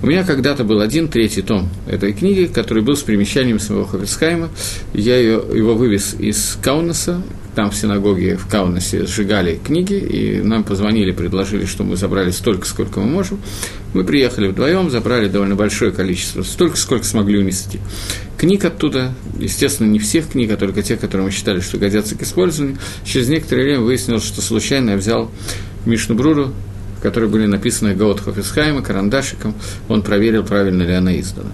У 0.00 0.06
меня 0.06 0.22
когда-то 0.22 0.62
был 0.62 0.80
один 0.80 1.08
третий 1.08 1.42
том 1.42 1.68
этой 1.88 2.12
книги, 2.12 2.46
который 2.46 2.84
был 2.84 2.94
с 2.94 3.02
примещанием 3.02 3.58
самого 3.58 3.84
Хофицхайма. 3.84 4.48
Я 4.94 5.16
ее, 5.16 5.42
его 5.52 5.74
вывез 5.74 6.14
из 6.16 6.56
Каунаса, 6.62 7.20
там 7.56 7.72
в 7.72 7.74
синагоге 7.74 8.36
в 8.36 8.46
Каунасе 8.46 9.06
сжигали 9.06 9.56
книги, 9.56 9.94
и 9.94 10.40
нам 10.40 10.62
позвонили, 10.62 11.10
предложили, 11.10 11.64
что 11.64 11.82
мы 11.82 11.96
забрали 11.96 12.30
столько, 12.30 12.64
сколько 12.64 13.00
мы 13.00 13.06
можем. 13.06 13.40
Мы 13.92 14.04
приехали 14.04 14.46
вдвоем, 14.46 14.88
забрали 14.88 15.26
довольно 15.26 15.56
большое 15.56 15.90
количество, 15.90 16.44
столько, 16.44 16.76
сколько 16.76 17.04
смогли 17.04 17.36
унести. 17.40 17.80
Книг 18.36 18.64
оттуда, 18.64 19.12
естественно, 19.40 19.88
не 19.88 19.98
всех 19.98 20.28
книг, 20.28 20.52
а 20.52 20.56
только 20.56 20.84
те, 20.84 20.96
которые 20.96 21.24
мы 21.24 21.32
считали, 21.32 21.58
что 21.58 21.76
годятся 21.76 22.14
к 22.14 22.22
использованию. 22.22 22.78
Через 23.04 23.28
некоторое 23.28 23.64
время 23.64 23.80
выяснилось, 23.80 24.22
что 24.22 24.42
случайно 24.42 24.90
я 24.90 24.96
взял 24.96 25.28
Мишну 25.84 26.14
Бруру, 26.14 26.52
которые 27.02 27.30
были 27.30 27.46
написаны 27.46 27.94
Гаот 27.94 28.20
Хофисхайма, 28.20 28.82
карандашиком, 28.82 29.54
он 29.88 30.02
проверил, 30.02 30.44
правильно 30.44 30.82
ли 30.82 30.92
она 30.92 31.18
издана. 31.18 31.50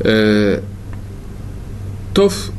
Э, 0.00 0.60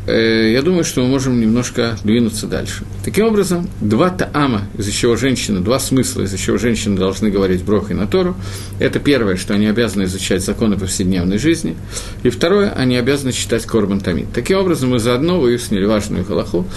э, 0.07 0.51
я 0.53 0.61
думаю, 0.61 0.83
что 0.83 1.01
мы 1.01 1.07
можем 1.07 1.39
немножко 1.39 1.97
двинуться 2.03 2.47
дальше. 2.47 2.83
Таким 3.09 3.25
образом, 3.25 3.67
два 3.81 4.11
таама, 4.11 4.67
из-за 4.77 4.91
чего 4.91 5.15
женщины, 5.15 5.61
два 5.61 5.79
смысла, 5.79 6.21
из-за 6.21 6.37
чего 6.37 6.59
женщины 6.59 6.95
должны 6.95 7.31
говорить 7.31 7.63
брох 7.63 7.89
и 7.89 7.95
на 7.95 8.05
Тору. 8.05 8.35
Это 8.77 8.99
первое, 8.99 9.35
что 9.35 9.55
они 9.55 9.65
обязаны 9.65 10.03
изучать 10.03 10.45
законы 10.45 10.77
повседневной 10.77 11.39
жизни. 11.39 11.75
И 12.21 12.29
второе, 12.29 12.69
они 12.69 12.97
обязаны 12.97 13.31
читать 13.31 13.65
Корбан 13.65 13.99
Тамид. 13.99 14.27
Таким 14.31 14.59
образом, 14.59 14.91
мы 14.91 14.99
заодно 14.99 15.39
выяснили 15.39 15.85
важную 15.85 16.23
халаху, 16.23 16.67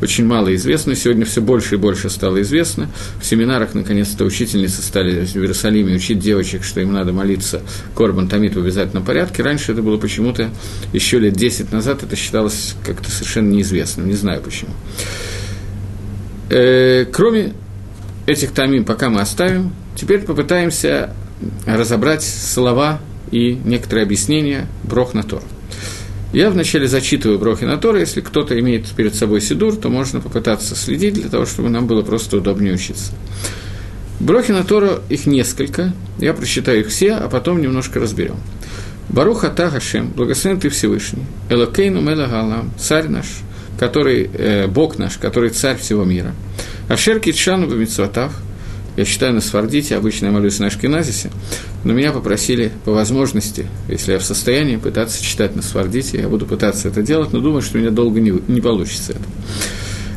очень 0.00 0.24
мало 0.24 0.54
известно, 0.54 0.94
сегодня 0.94 1.24
все 1.24 1.40
больше 1.40 1.74
и 1.74 1.78
больше 1.78 2.08
стало 2.08 2.40
известно. 2.42 2.88
В 3.20 3.26
семинарах, 3.26 3.74
наконец-то, 3.74 4.24
учительницы 4.24 4.82
стали 4.82 5.24
в 5.24 5.34
Иерусалиме 5.34 5.96
учить 5.96 6.20
девочек, 6.20 6.62
что 6.62 6.80
им 6.80 6.92
надо 6.92 7.12
молиться 7.12 7.62
Корбан 7.96 8.28
Тамид 8.28 8.54
в 8.54 8.60
обязательном 8.60 9.04
порядке. 9.04 9.42
Раньше 9.42 9.72
это 9.72 9.82
было 9.82 9.96
почему-то 9.96 10.50
еще 10.92 11.18
лет 11.18 11.34
10 11.34 11.72
назад, 11.72 12.04
это 12.04 12.14
считалось 12.14 12.76
как-то 12.86 13.10
совершенно 13.10 13.50
неизвестным, 13.50 14.06
не 14.06 14.14
знаю 14.14 14.40
почему. 14.40 14.70
Э, 16.50 17.06
кроме 17.10 17.54
этих 18.26 18.50
тамим, 18.50 18.84
пока 18.84 19.08
мы 19.08 19.20
оставим, 19.20 19.72
теперь 19.96 20.20
попытаемся 20.20 21.14
разобрать 21.64 22.22
слова 22.22 23.00
и 23.30 23.54
некоторые 23.64 24.04
объяснения 24.04 24.66
Брох 24.84 25.14
на 25.14 25.22
Тор. 25.22 25.42
Я 26.32 26.50
вначале 26.50 26.86
зачитываю 26.86 27.38
Брохи 27.38 27.64
на 27.64 27.76
Тор, 27.76 27.96
если 27.96 28.20
кто-то 28.20 28.58
имеет 28.60 28.88
перед 28.90 29.14
собой 29.14 29.40
Сидур, 29.40 29.74
то 29.74 29.88
можно 29.88 30.20
попытаться 30.20 30.76
следить 30.76 31.14
для 31.14 31.28
того, 31.28 31.44
чтобы 31.44 31.70
нам 31.70 31.86
было 31.86 32.02
просто 32.02 32.36
удобнее 32.36 32.74
учиться. 32.74 33.12
Брохи 34.20 34.52
на 34.52 34.62
Тору, 34.62 35.00
их 35.08 35.26
несколько, 35.26 35.92
я 36.18 36.34
прочитаю 36.34 36.80
их 36.80 36.88
все, 36.88 37.14
а 37.14 37.28
потом 37.28 37.60
немножко 37.60 37.98
разберем. 37.98 38.36
Баруха 39.08 39.48
Ата 39.48 39.70
Хашем, 39.70 40.08
благословен 40.08 40.60
ты 40.60 40.68
Всевышний, 40.68 41.24
Элокейну 41.48 42.00
Мела 42.00 42.26
Галам, 42.26 42.70
царь 42.78 43.08
наш, 43.08 43.26
который, 43.78 44.30
э, 44.32 44.66
Бог 44.66 44.98
наш, 44.98 45.16
который 45.16 45.50
царь 45.50 45.78
всего 45.78 46.04
мира. 46.04 46.34
Ашер 46.88 47.20
Китшану 47.20 47.68
Бамитсватав, 47.68 48.32
я 48.96 49.04
читаю 49.04 49.34
на 49.34 49.40
Свардите, 49.40 49.96
обычно 49.96 50.26
я 50.26 50.32
молюсь 50.32 50.58
на 50.58 50.66
Ашкеназисе, 50.66 51.30
но 51.84 51.92
меня 51.92 52.12
попросили 52.12 52.72
по 52.84 52.92
возможности, 52.92 53.66
если 53.88 54.12
я 54.12 54.18
в 54.18 54.24
состоянии, 54.24 54.76
пытаться 54.76 55.22
читать 55.24 55.56
на 55.56 55.62
Свардите, 55.62 56.20
я 56.20 56.28
буду 56.28 56.46
пытаться 56.46 56.88
это 56.88 57.02
делать, 57.02 57.32
но 57.32 57.40
думаю, 57.40 57.62
что 57.62 57.78
у 57.78 57.80
меня 57.80 57.90
долго 57.90 58.20
не, 58.20 58.32
не 58.48 58.60
получится 58.60 59.12
это 59.12 59.22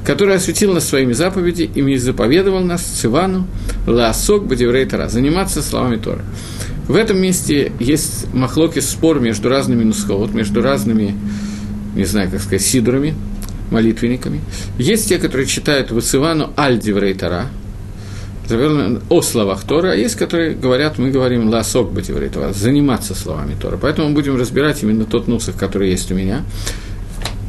который 0.06 0.36
осветил 0.36 0.74
нас 0.74 0.88
своими 0.88 1.14
заповеди 1.14 1.64
и 1.64 1.96
заповедовал 1.98 2.62
нас 2.62 2.82
Цивану 2.82 3.48
Лаосок 3.88 4.46
Бадеврей 4.46 4.86
Тора, 4.86 5.08
заниматься 5.08 5.62
словами 5.62 5.98
Торы. 5.98 6.24
В 6.88 6.96
этом 6.96 7.22
месте 7.22 7.72
есть 7.80 8.34
махлоки 8.34 8.80
спор 8.80 9.20
между 9.20 9.48
разными 9.48 9.84
нусховод, 9.84 10.34
между 10.34 10.62
разными, 10.62 11.16
не 11.96 12.04
знаю, 12.04 12.30
как 12.30 12.42
сказать, 12.42 12.62
сидорами, 12.62 13.16
молитвенниками. 13.74 14.40
Есть 14.78 15.10
те, 15.10 15.18
которые 15.18 15.48
читают 15.48 15.92
Вацивану 15.92 16.54
Аль-Диврей 16.58 17.14
Тора, 17.14 17.48
о 19.10 19.22
словах 19.22 19.64
Тора, 19.64 19.92
а 19.92 19.96
есть, 19.96 20.16
которые 20.16 20.54
говорят, 20.54 20.98
мы 20.98 21.10
говорим 21.12 21.50
ласок 21.50 21.92
бативрей 21.92 22.30
Тора, 22.30 22.54
заниматься 22.54 23.16
словами 23.16 23.56
Тора. 23.60 23.78
Поэтому 23.82 24.10
мы 24.10 24.14
будем 24.14 24.36
разбирать 24.36 24.84
именно 24.84 25.06
тот 25.06 25.28
нусах, 25.28 25.56
который 25.56 25.90
есть 25.90 26.12
у 26.12 26.16
меня, 26.16 26.44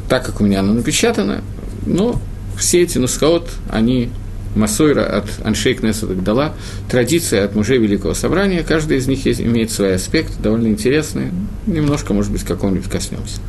так 0.09 0.25
как 0.25 0.41
у 0.41 0.45
меня 0.45 0.61
оно 0.61 0.73
напечатано, 0.73 1.43
но 1.85 2.19
все 2.57 2.81
эти 2.81 2.97
нускаот, 2.97 3.49
они 3.69 4.09
Масойра 4.55 5.03
от 5.03 5.25
Аншейк 5.43 5.81
дала, 6.23 6.53
традиция 6.89 7.43
от 7.43 7.55
мужей 7.55 7.77
Великого 7.77 8.13
Собрания, 8.13 8.63
каждый 8.63 8.97
из 8.97 9.07
них 9.07 9.25
есть, 9.25 9.41
имеет 9.41 9.71
свой 9.71 9.95
аспект, 9.95 10.41
довольно 10.41 10.67
интересный, 10.67 11.31
немножко, 11.67 12.13
может 12.13 12.31
быть, 12.31 12.43
какого-нибудь 12.43 12.89
коснемся. 12.89 13.41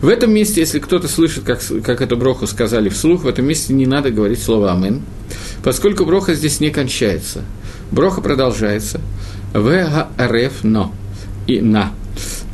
В 0.00 0.08
этом 0.08 0.32
месте, 0.32 0.60
если 0.60 0.78
кто-то 0.78 1.08
слышит, 1.08 1.44
как, 1.44 1.60
как 1.82 2.00
эту 2.00 2.16
броху 2.16 2.46
сказали 2.46 2.88
вслух, 2.88 3.24
в 3.24 3.28
этом 3.28 3.46
месте 3.46 3.72
не 3.74 3.86
надо 3.86 4.10
говорить 4.10 4.42
слово 4.42 4.72
«Амен», 4.72 5.02
поскольку 5.62 6.04
броха 6.04 6.34
здесь 6.34 6.60
не 6.60 6.70
кончается. 6.70 7.42
Броха 7.90 8.20
продолжается. 8.20 9.00
В 9.52 9.70
рф 10.20 10.52
но 10.62 10.92
и 11.46 11.60
на. 11.60 11.92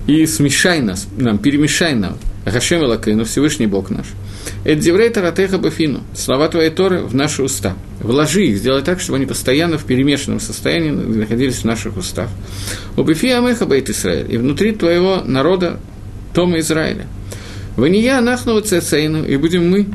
И 0.06 0.26
смешай 0.26 0.80
нас, 0.80 1.06
нам, 1.16 1.38
перемешай 1.38 1.94
нам. 1.94 2.16
Гашем 2.46 2.82
Элакейну, 2.82 3.24
Всевышний 3.24 3.66
Бог 3.66 3.90
наш– 3.90 4.06
Эддиврей 4.64 5.10
Таратеха 5.10 5.58
Бафину, 5.58 6.00
слова 6.14 6.48
твоей 6.48 6.70
Торы 6.70 7.00
в 7.00 7.14
наши 7.14 7.42
уста. 7.42 7.74
Вложи 8.00 8.46
их, 8.46 8.58
сделай 8.58 8.82
так, 8.82 9.00
чтобы 9.00 9.16
они 9.16 9.26
постоянно 9.26 9.78
в 9.78 9.84
перемешанном 9.84 10.40
состоянии 10.40 10.90
находились 10.90 11.58
в 11.58 11.64
наших 11.64 11.96
устах. 11.96 12.28
Убефи 12.96 13.28
Амеха 13.28 13.66
Бейт 13.66 13.90
Исраиль, 13.90 14.32
и 14.32 14.38
внутри 14.38 14.72
твоего 14.72 15.22
народа 15.24 15.78
Тома 16.32 16.58
Израиля. 16.60 17.06
Вания 17.76 18.18
Анахну 18.18 18.60
Цецейну, 18.60 19.24
и 19.24 19.36
будем 19.36 19.68
мы, 19.68 19.86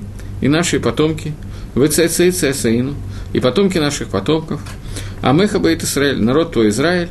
и 0.42 0.50
наши 0.50 0.82
потомки, 0.82 1.34
в 1.76 1.88
Цецей 1.88 2.32
Цецейну, 2.32 2.96
и 3.32 3.40
потомки 3.40 3.78
наших 3.78 4.10
потомков, 4.10 4.62
Амеха 5.22 5.60
Бейт 5.60 5.84
Исраиль, 5.84 6.22
народ 6.22 6.52
твой 6.52 6.70
Израиль, 6.70 7.08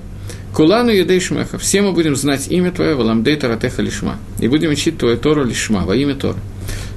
Кулану 0.52 0.90
Едей 0.90 1.20
Шмеха, 1.20 1.56
все 1.58 1.80
мы 1.80 1.92
будем 1.92 2.16
знать 2.16 2.48
имя 2.48 2.70
Твое, 2.70 2.94
Валамдей 2.94 3.37
Таратеха 3.37 3.80
Лишма, 3.80 4.16
и 4.40 4.48
будем 4.48 4.70
учить 4.70 4.98
Твою 4.98 5.16
Тору 5.16 5.42
Лишма, 5.44 5.87
во 5.87 5.96
имя 5.96 6.14
Тора. 6.14 6.38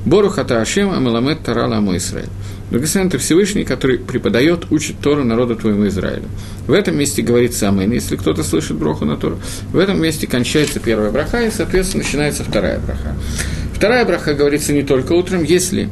Борухата 0.05 0.59
Ашем 0.59 0.91
Амеламет 0.91 1.43
Тарала 1.43 1.77
Аму 1.77 1.95
Израиль. 1.95 2.29
Благословен 2.71 3.09
ты 3.09 3.17
Всевышний, 3.17 3.65
который 3.65 3.99
преподает, 3.99 4.71
учит 4.71 4.95
Тору 4.99 5.25
народу 5.25 5.57
твоему 5.57 5.87
Израилю. 5.89 6.23
В 6.67 6.71
этом 6.71 6.97
месте 6.97 7.21
говорится 7.21 7.67
Амен, 7.67 7.91
если 7.91 8.15
кто-то 8.15 8.43
слышит 8.43 8.77
броху 8.77 9.03
на 9.03 9.17
Тору. 9.17 9.39
В 9.73 9.77
этом 9.77 10.01
месте 10.01 10.25
кончается 10.25 10.79
первая 10.79 11.11
браха, 11.11 11.41
и, 11.41 11.51
соответственно, 11.51 12.03
начинается 12.03 12.45
вторая 12.45 12.79
браха. 12.79 13.13
Вторая 13.73 14.05
браха 14.05 14.33
говорится 14.33 14.71
не 14.71 14.83
только 14.83 15.11
утром, 15.11 15.43
если 15.43 15.89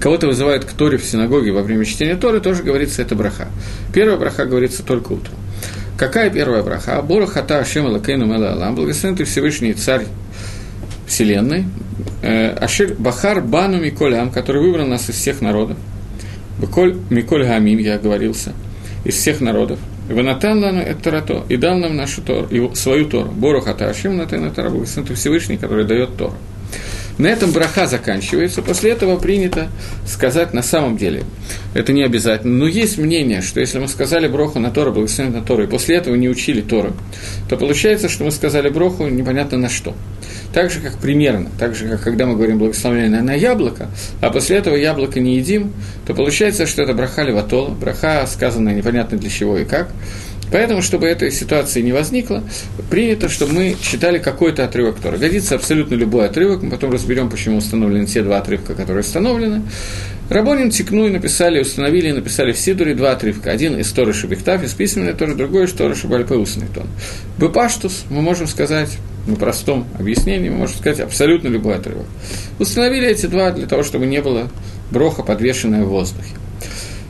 кого-то 0.00 0.26
вызывают 0.26 0.66
к 0.66 0.72
Торе 0.72 0.98
в 0.98 1.04
синагоге 1.04 1.50
во 1.50 1.62
время 1.62 1.86
чтения 1.86 2.16
Торы, 2.16 2.40
тоже 2.40 2.62
говорится 2.62 3.00
это 3.00 3.14
браха. 3.14 3.48
Первая 3.94 4.18
браха 4.18 4.44
говорится 4.44 4.82
только 4.82 5.12
утром. 5.12 5.34
Какая 5.96 6.28
первая 6.30 6.62
браха? 6.62 7.00
Борохата 7.00 7.58
Ашем 7.58 7.86
Лакейну 7.86 8.26
Мела 8.26 8.52
Алам, 8.52 8.74
благословен 8.74 9.16
ты 9.16 9.24
Всевышний 9.24 9.72
Царь 9.72 10.06
Вселенной, 11.20 11.66
э, 12.22 12.48
Ашир 12.52 12.94
Бахар 12.94 13.42
Бану 13.42 13.78
Миколям, 13.78 14.30
который 14.30 14.62
выбрал 14.62 14.86
нас 14.86 15.10
из 15.10 15.16
всех 15.16 15.42
народов. 15.42 15.76
Беколь 16.58 16.96
Миколь 17.10 17.44
Гамим, 17.44 17.76
я 17.76 17.96
оговорился, 17.96 18.54
из 19.04 19.16
всех 19.16 19.42
народов. 19.42 19.78
Ванатан 20.08 20.64
лану 20.64 20.82
Тарато, 21.02 21.44
и 21.50 21.58
дал 21.58 21.76
нам 21.76 21.94
нашу 21.94 22.22
его, 22.50 22.74
свою 22.74 23.04
Тору. 23.04 23.30
Бору 23.32 23.60
Хаташим 23.60 24.16
Натен 24.16 24.50
Тарабу, 24.50 24.82
это 24.82 25.14
Всевышний, 25.14 25.58
который 25.58 25.84
дает 25.84 26.16
Тору. 26.16 26.32
На 27.20 27.26
этом 27.26 27.52
браха 27.52 27.86
заканчивается. 27.86 28.62
После 28.62 28.92
этого 28.92 29.18
принято 29.18 29.68
сказать 30.06 30.54
на 30.54 30.62
самом 30.62 30.96
деле. 30.96 31.24
Это 31.74 31.92
не 31.92 32.02
обязательно. 32.02 32.56
Но 32.56 32.66
есть 32.66 32.96
мнение, 32.96 33.42
что 33.42 33.60
если 33.60 33.78
мы 33.78 33.88
сказали 33.88 34.26
броху 34.26 34.58
на 34.58 34.70
Тору, 34.70 34.90
благословен 34.90 35.34
на 35.34 35.42
Тору, 35.42 35.64
и 35.64 35.66
после 35.66 35.96
этого 35.96 36.14
не 36.14 36.30
учили 36.30 36.62
Тору, 36.62 36.94
то 37.50 37.58
получается, 37.58 38.08
что 38.08 38.24
мы 38.24 38.30
сказали 38.30 38.70
броху 38.70 39.06
непонятно 39.06 39.58
на 39.58 39.68
что. 39.68 39.94
Так 40.54 40.70
же, 40.70 40.80
как 40.80 40.96
примерно, 40.96 41.50
так 41.58 41.74
же, 41.74 41.88
как 41.88 42.00
когда 42.00 42.24
мы 42.24 42.36
говорим 42.36 42.58
благословение 42.58 43.20
на 43.20 43.34
яблоко, 43.34 43.90
а 44.22 44.30
после 44.30 44.56
этого 44.56 44.74
яблоко 44.74 45.20
не 45.20 45.36
едим, 45.36 45.74
то 46.06 46.14
получается, 46.14 46.66
что 46.66 46.80
это 46.80 46.94
браха 46.94 47.22
леватола, 47.22 47.68
браха, 47.68 48.26
сказанная 48.26 48.74
непонятно 48.74 49.18
для 49.18 49.28
чего 49.28 49.58
и 49.58 49.66
как. 49.66 49.90
Поэтому, 50.52 50.82
чтобы 50.82 51.06
этой 51.06 51.30
ситуации 51.30 51.80
не 51.80 51.92
возникло, 51.92 52.42
принято, 52.90 53.28
чтобы 53.28 53.52
мы 53.52 53.76
читали 53.80 54.18
какой-то 54.18 54.64
отрывок 54.64 54.96
который 54.96 55.20
Годится 55.20 55.54
абсолютно 55.54 55.94
любой 55.94 56.26
отрывок, 56.26 56.62
мы 56.62 56.70
потом 56.70 56.90
разберем, 56.90 57.30
почему 57.30 57.58
установлены 57.58 58.06
те 58.06 58.22
два 58.22 58.38
отрывка, 58.38 58.74
которые 58.74 59.00
установлены. 59.00 59.62
Рабонин 60.28 60.70
Тикну 60.70 61.06
и 61.06 61.10
написали, 61.10 61.60
установили 61.60 62.08
и 62.08 62.12
написали 62.12 62.52
в 62.52 62.58
Сидуре 62.58 62.94
два 62.94 63.12
отрывка. 63.12 63.50
Один 63.50 63.76
из 63.78 63.90
Торы 63.90 64.12
Шабихтав, 64.12 64.62
из 64.62 64.72
письменной 64.74 65.12
Торы, 65.12 65.34
другой 65.34 65.64
из 65.64 65.72
Торы 65.72 65.94
Шабальпе 65.94 66.34
устный 66.34 66.68
тон. 66.72 66.86
Бепаштус, 67.36 68.04
мы 68.10 68.22
можем 68.22 68.46
сказать, 68.46 68.96
на 69.26 69.36
простом 69.36 69.86
объяснении, 69.98 70.48
мы 70.48 70.58
можем 70.58 70.76
сказать 70.76 71.00
абсолютно 71.00 71.48
любой 71.48 71.76
отрывок. 71.76 72.06
Установили 72.58 73.08
эти 73.08 73.26
два 73.26 73.50
для 73.50 73.66
того, 73.66 73.82
чтобы 73.82 74.06
не 74.06 74.22
было 74.22 74.50
броха, 74.90 75.22
подвешенное 75.22 75.84
в 75.84 75.88
воздухе. 75.88 76.34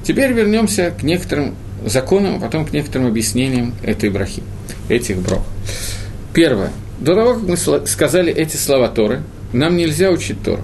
Теперь 0.03 0.33
вернемся 0.33 0.93
к 0.99 1.03
некоторым 1.03 1.55
законам, 1.85 2.37
а 2.37 2.41
потом 2.41 2.65
к 2.65 2.73
некоторым 2.73 3.07
объяснениям 3.07 3.75
этой 3.83 4.11
брахи, 4.11 4.43
этих 4.89 5.19
брох. 5.19 5.43
Первое. 6.33 6.71
До 7.01 7.15
того, 7.15 7.35
как 7.35 7.43
мы 7.45 7.57
сказали 7.87 8.33
эти 8.33 8.57
слова 8.57 8.89
Торы, 8.89 9.23
нам 9.53 9.77
нельзя 9.77 10.11
учить 10.11 10.43
Тору. 10.43 10.63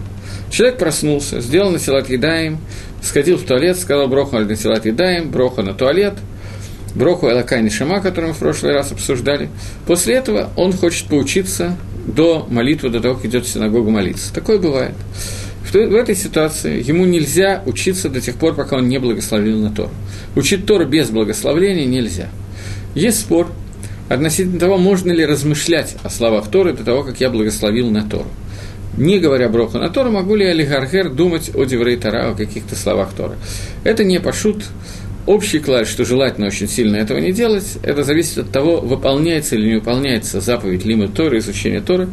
Человек 0.50 0.78
проснулся, 0.78 1.40
сделал 1.40 1.68
на 1.68 1.74
насилат 1.74 2.08
едаем, 2.08 2.58
сходил 3.02 3.36
в 3.36 3.42
туалет, 3.42 3.78
сказал 3.78 4.08
броху 4.08 4.36
на 4.36 4.44
насилат 4.44 4.86
едаем, 4.86 5.30
броху 5.30 5.62
на 5.62 5.74
туалет, 5.74 6.14
броху 6.94 7.28
Элакайни 7.28 7.68
Шама, 7.68 8.00
который 8.00 8.26
мы 8.26 8.32
в 8.32 8.38
прошлый 8.38 8.72
раз 8.72 8.92
обсуждали. 8.92 9.48
После 9.86 10.14
этого 10.14 10.50
он 10.56 10.72
хочет 10.72 11.08
поучиться 11.08 11.76
до 12.06 12.46
молитвы, 12.48 12.90
до 12.90 13.00
того, 13.00 13.16
как 13.16 13.26
идет 13.26 13.44
в 13.44 13.48
синагогу 13.48 13.90
молиться. 13.90 14.32
Такое 14.32 14.58
бывает. 14.58 14.94
В, 15.66 15.72
в 15.72 15.94
этой 15.94 16.14
ситуации 16.14 16.82
ему 16.82 17.04
нельзя 17.04 17.62
учиться 17.66 18.08
до 18.08 18.20
тех 18.20 18.36
пор, 18.36 18.54
пока 18.54 18.76
он 18.76 18.88
не 18.88 18.98
благословил 18.98 19.58
на 19.58 19.70
Тору. 19.70 19.90
Учить 20.36 20.64
Тору 20.64 20.86
без 20.86 21.10
благословления 21.10 21.86
нельзя. 21.86 22.28
Есть 22.94 23.20
спор 23.20 23.48
относительно 24.08 24.60
того, 24.60 24.78
можно 24.78 25.10
ли 25.10 25.26
размышлять 25.26 25.96
о 26.02 26.10
словах 26.10 26.50
Торы 26.50 26.72
до 26.72 26.84
того, 26.84 27.02
как 27.02 27.20
я 27.20 27.30
благословил 27.30 27.90
на 27.90 28.08
Тору. 28.08 28.28
Не 28.96 29.18
говоря 29.18 29.48
броху 29.48 29.78
на 29.78 29.90
Тору, 29.90 30.10
могу 30.10 30.36
ли 30.36 30.46
я 30.46 30.52
Лигаргер 30.54 31.10
думать 31.10 31.50
о 31.54 31.64
Деврей 31.64 31.96
Тора, 31.96 32.30
о 32.30 32.34
каких-то 32.34 32.76
словах 32.76 33.10
Торы. 33.14 33.34
Это 33.84 34.04
не 34.04 34.20
пошут 34.20 34.64
общий 35.26 35.58
клад, 35.58 35.86
что 35.88 36.04
желательно 36.04 36.46
очень 36.46 36.68
сильно 36.68 36.96
этого 36.96 37.18
не 37.18 37.32
делать, 37.32 37.78
это 37.82 38.04
зависит 38.04 38.38
от 38.38 38.52
того, 38.52 38.80
выполняется 38.80 39.56
или 39.56 39.68
не 39.68 39.74
выполняется 39.74 40.40
заповедь 40.40 40.84
Лима 40.84 41.08
Торы, 41.08 41.38
изучения 41.38 41.80
Торы, 41.80 42.08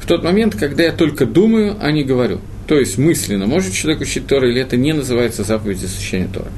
в 0.00 0.06
тот 0.06 0.24
момент, 0.24 0.56
когда 0.56 0.82
я 0.82 0.92
только 0.92 1.24
думаю, 1.24 1.76
а 1.80 1.90
не 1.92 2.04
говорю. 2.04 2.40
То 2.66 2.78
есть 2.78 2.98
мысленно 2.98 3.46
может 3.46 3.72
человек 3.72 4.02
учить 4.02 4.26
Торы, 4.26 4.50
или 4.50 4.60
это 4.60 4.76
не 4.76 4.92
называется 4.92 5.44
заповедь 5.44 5.82
изучения 5.84 6.28
Торы. 6.32 6.50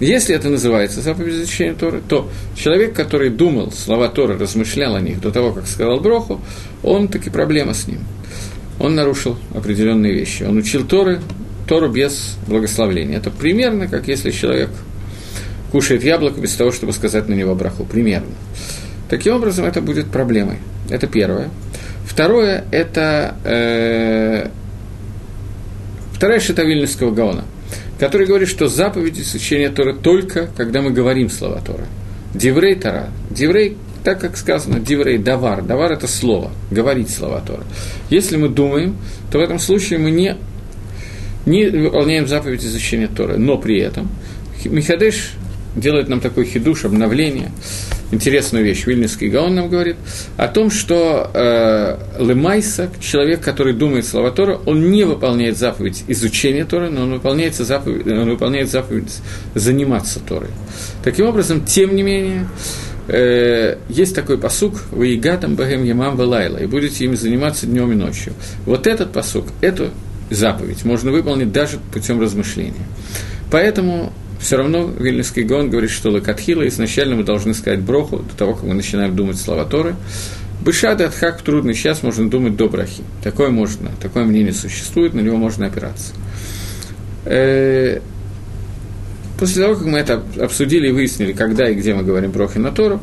Если 0.00 0.34
это 0.34 0.48
называется 0.48 1.00
заповедь 1.00 1.34
изучения 1.34 1.74
Торы, 1.74 2.00
то 2.06 2.30
человек, 2.54 2.94
который 2.94 3.30
думал 3.30 3.72
слова 3.72 4.08
Торы, 4.08 4.38
размышлял 4.38 4.94
о 4.94 5.00
них 5.00 5.20
до 5.20 5.32
того, 5.32 5.52
как 5.52 5.66
сказал 5.66 5.98
Броху, 5.98 6.40
он 6.84 7.08
таки 7.08 7.30
проблема 7.30 7.74
с 7.74 7.88
ним. 7.88 7.98
Он 8.78 8.94
нарушил 8.94 9.36
определенные 9.54 10.12
вещи. 10.12 10.44
Он 10.44 10.56
учил 10.58 10.86
Торы, 10.86 11.20
Тору 11.66 11.88
без 11.88 12.36
благословления. 12.46 13.16
Это 13.16 13.30
примерно 13.30 13.88
как 13.88 14.06
если 14.06 14.30
человек 14.30 14.70
кушает 15.72 16.04
яблоко 16.04 16.40
без 16.40 16.54
того, 16.54 16.70
чтобы 16.70 16.92
сказать 16.92 17.28
на 17.28 17.34
него 17.34 17.56
браху. 17.56 17.84
Примерно. 17.84 18.30
Таким 19.10 19.34
образом, 19.34 19.64
это 19.64 19.82
будет 19.82 20.06
проблемой. 20.06 20.58
Это 20.88 21.08
первое. 21.08 21.50
Второе– 22.06 22.64
это 22.70 23.34
э, 23.44 24.48
вторая 26.18 26.40
шита 26.40 26.62
Вильнюсского 26.64 27.12
Гаона– 27.12 27.44
который 27.98 28.26
говорит, 28.26 28.48
что 28.48 28.68
заповедь 28.68 29.18
изучения 29.18 29.70
Тора 29.70 29.92
только, 29.94 30.48
когда 30.56 30.80
мы 30.80 30.90
говорим 30.90 31.28
слова 31.28 31.60
Тора. 31.60 31.86
Диврей 32.34 32.76
Тора. 32.76 33.08
Диврей, 33.30 33.76
так 34.04 34.20
как 34.20 34.36
сказано, 34.36 34.78
диврей 34.78 35.18
давар. 35.18 35.62
Давар– 35.62 35.92
это 35.92 36.06
слово, 36.06 36.52
говорить 36.70 37.10
слова 37.10 37.40
Тора. 37.40 37.64
Если 38.10 38.36
мы 38.36 38.48
думаем, 38.48 38.96
то 39.32 39.38
в 39.38 39.42
этом 39.42 39.58
случае 39.58 39.98
мы 39.98 40.10
не, 40.10 40.36
не 41.46 41.66
выполняем 41.66 42.28
заповедь 42.28 42.64
изучения 42.64 43.08
Тора, 43.08 43.36
но 43.36 43.58
при 43.58 43.80
этом 43.80 44.08
Михадеш 44.64 45.32
делает 45.74 46.08
нам 46.08 46.20
такой 46.20 46.44
хидуш, 46.44 46.84
обновление, 46.84 47.50
интересную 48.10 48.64
вещь, 48.64 48.86
Вильнюсский 48.86 49.28
Гаон 49.28 49.54
нам 49.54 49.68
говорит, 49.68 49.96
о 50.36 50.48
том, 50.48 50.70
что 50.70 51.30
э, 51.32 51.98
Лемайса, 52.18 52.90
человек, 53.00 53.40
который 53.40 53.74
думает 53.74 54.06
слова 54.06 54.30
Тора, 54.30 54.58
он 54.66 54.90
не 54.90 55.04
выполняет 55.04 55.58
заповедь 55.58 56.04
изучения 56.08 56.64
Тора, 56.64 56.88
но 56.90 57.02
он 57.02 57.12
выполняет 57.12 57.54
заповедь, 57.54 58.06
он 58.06 58.30
выполняет 58.30 58.70
заповедь 58.70 59.18
заниматься 59.54 60.20
Торой. 60.20 60.50
Таким 61.04 61.26
образом, 61.26 61.64
тем 61.64 61.94
не 61.94 62.02
менее, 62.02 62.48
э, 63.08 63.76
есть 63.88 64.14
такой 64.14 64.38
посук 64.38 64.82
«Ваигатам 64.90 65.54
багем 65.54 65.84
ямам 65.84 66.16
валайла» 66.16 66.58
и 66.58 66.66
будете 66.66 67.04
ими 67.04 67.14
заниматься 67.14 67.66
днем 67.66 67.92
и 67.92 67.94
ночью. 67.94 68.32
Вот 68.64 68.86
этот 68.86 69.12
посук, 69.12 69.46
эту 69.60 69.90
заповедь 70.30 70.84
можно 70.84 71.10
выполнить 71.10 71.52
даже 71.52 71.78
путем 71.92 72.20
размышления. 72.20 72.86
Поэтому 73.50 74.12
все 74.38 74.56
равно 74.56 74.86
Вильнюсский 74.86 75.42
Гон 75.42 75.70
говорит, 75.70 75.90
что 75.90 76.10
Лакатхила 76.10 76.66
изначально 76.68 77.16
мы 77.16 77.24
должны 77.24 77.54
сказать 77.54 77.80
броху 77.80 78.18
до 78.18 78.36
того, 78.36 78.54
как 78.54 78.64
мы 78.64 78.74
начинаем 78.74 79.14
думать 79.16 79.38
слова 79.38 79.64
Торы. 79.64 79.96
Бышады 80.60 81.04
Адхак 81.04 81.40
в 81.40 81.42
трудный 81.42 81.74
час 81.74 82.02
можно 82.02 82.28
думать 82.28 82.56
до 82.56 82.68
брахи. 82.68 83.02
Такое 83.22 83.50
можно, 83.50 83.90
такое 84.00 84.24
мнение 84.24 84.52
существует, 84.52 85.14
на 85.14 85.20
него 85.20 85.36
можно 85.36 85.66
опираться. 85.66 86.12
Э, 87.24 88.00
после 89.38 89.62
того, 89.62 89.76
как 89.76 89.86
мы 89.86 89.98
это 89.98 90.22
обсудили 90.40 90.88
и 90.88 90.92
выяснили, 90.92 91.32
когда 91.32 91.68
и 91.68 91.74
где 91.74 91.94
мы 91.94 92.02
говорим 92.02 92.32
брохи 92.32 92.58
на 92.58 92.72
Тору, 92.72 93.00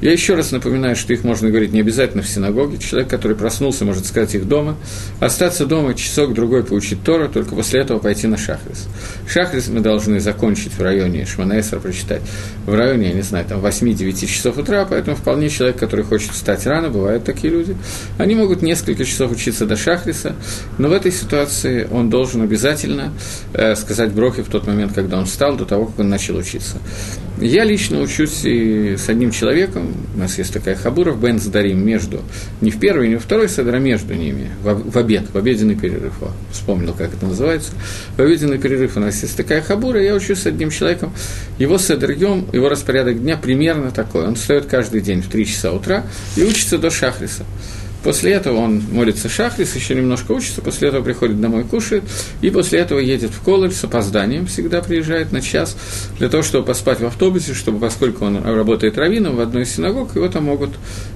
я 0.00 0.12
еще 0.12 0.34
раз 0.34 0.50
напоминаю, 0.50 0.96
что 0.96 1.12
их 1.12 1.24
можно 1.24 1.48
говорить 1.48 1.72
не 1.72 1.80
обязательно 1.80 2.22
в 2.22 2.28
синагоге. 2.28 2.78
Человек, 2.78 3.10
который 3.10 3.36
проснулся, 3.36 3.84
может 3.84 4.06
сказать 4.06 4.34
их 4.34 4.48
дома. 4.48 4.76
Остаться 5.20 5.66
дома 5.66 5.94
часок-другой 5.94 6.64
поучить 6.64 7.02
Тора, 7.02 7.28
только 7.28 7.54
после 7.54 7.80
этого 7.80 7.98
пойти 7.98 8.26
на 8.26 8.38
Шахрис. 8.38 8.88
Шахрис 9.28 9.68
мы 9.68 9.80
должны 9.80 10.20
закончить 10.20 10.72
в 10.72 10.80
районе 10.80 11.26
Шманаэсра, 11.26 11.80
прочитать 11.80 12.22
в 12.66 12.74
районе, 12.74 13.08
я 13.08 13.14
не 13.14 13.22
знаю, 13.22 13.44
там 13.44 13.64
8-9 13.64 14.26
часов 14.26 14.58
утра, 14.58 14.86
поэтому 14.88 15.16
вполне 15.16 15.50
человек, 15.50 15.76
который 15.76 16.04
хочет 16.04 16.30
встать 16.30 16.66
рано, 16.66 16.88
бывают 16.88 17.24
такие 17.24 17.52
люди, 17.52 17.76
они 18.18 18.34
могут 18.34 18.62
несколько 18.62 19.04
часов 19.04 19.32
учиться 19.32 19.66
до 19.66 19.76
Шахриса, 19.76 20.34
но 20.78 20.88
в 20.88 20.92
этой 20.92 21.12
ситуации 21.12 21.86
он 21.90 22.10
должен 22.10 22.42
обязательно 22.42 23.12
э, 23.52 23.74
сказать 23.74 24.12
Брохи 24.12 24.42
в 24.42 24.48
тот 24.48 24.66
момент, 24.66 24.92
когда 24.94 25.18
он 25.18 25.26
встал, 25.26 25.56
до 25.56 25.64
того, 25.64 25.86
как 25.86 25.98
он 25.98 26.08
начал 26.08 26.36
учиться. 26.36 26.78
Я 27.40 27.64
лично 27.64 28.02
учусь 28.02 28.44
и 28.44 28.96
с 28.98 29.08
одним 29.08 29.30
человеком, 29.30 29.94
у 30.14 30.18
нас 30.18 30.36
есть 30.36 30.52
такая 30.52 30.74
хабура 30.74 31.12
в 31.12 31.22
Бен 31.22 31.38
Задарим 31.38 31.82
между, 31.82 32.20
не 32.60 32.70
в 32.70 32.78
первый, 32.78 33.08
не 33.08 33.14
во 33.14 33.20
второй 33.20 33.48
седр, 33.48 33.74
а 33.74 33.78
между 33.78 34.12
ними, 34.12 34.50
в, 34.62 34.90
в 34.90 34.96
обед, 34.98 35.24
в 35.32 35.38
обеденный 35.38 35.74
перерыв, 35.74 36.22
О, 36.22 36.32
вспомнил, 36.52 36.92
как 36.92 37.14
это 37.14 37.24
называется, 37.24 37.72
в 38.18 38.20
обеденный 38.20 38.58
перерыв 38.58 38.98
у 38.98 39.00
нас 39.00 39.22
есть 39.22 39.38
такая 39.38 39.62
хабура, 39.62 40.02
я 40.02 40.14
учусь 40.14 40.40
с 40.40 40.46
одним 40.46 40.68
человеком, 40.68 41.14
его 41.58 41.78
седр 41.78 42.10
йом, 42.10 42.46
его 42.52 42.68
распорядок 42.68 43.22
дня 43.22 43.38
примерно 43.38 43.90
такой, 43.90 44.26
он 44.26 44.34
встает 44.34 44.66
каждый 44.66 45.00
день 45.00 45.22
в 45.22 45.28
3 45.28 45.46
часа 45.46 45.72
утра 45.72 46.04
и 46.36 46.42
учится 46.42 46.76
до 46.76 46.90
шахриса. 46.90 47.46
После 48.02 48.32
этого 48.32 48.56
он 48.56 48.82
молится 48.92 49.28
шахрис, 49.28 49.74
еще 49.76 49.94
немножко 49.94 50.32
учится, 50.32 50.62
после 50.62 50.88
этого 50.88 51.02
приходит 51.02 51.40
домой, 51.40 51.64
кушает, 51.64 52.02
и 52.40 52.50
после 52.50 52.78
этого 52.80 52.98
едет 52.98 53.30
в 53.30 53.40
колледж 53.40 53.72
с 53.72 53.84
опозданием, 53.84 54.46
всегда 54.46 54.80
приезжает 54.80 55.32
на 55.32 55.42
час, 55.42 55.76
для 56.18 56.28
того, 56.30 56.42
чтобы 56.42 56.64
поспать 56.64 57.00
в 57.00 57.06
автобусе, 57.06 57.52
чтобы, 57.52 57.78
поскольку 57.78 58.24
он 58.24 58.42
работает 58.42 58.96
раввином 58.96 59.36
в 59.36 59.40
одной 59.40 59.64
из 59.64 59.74
синагог, 59.74 60.16
его 60.16 60.28
там 60.28 60.44
могут 60.44 60.70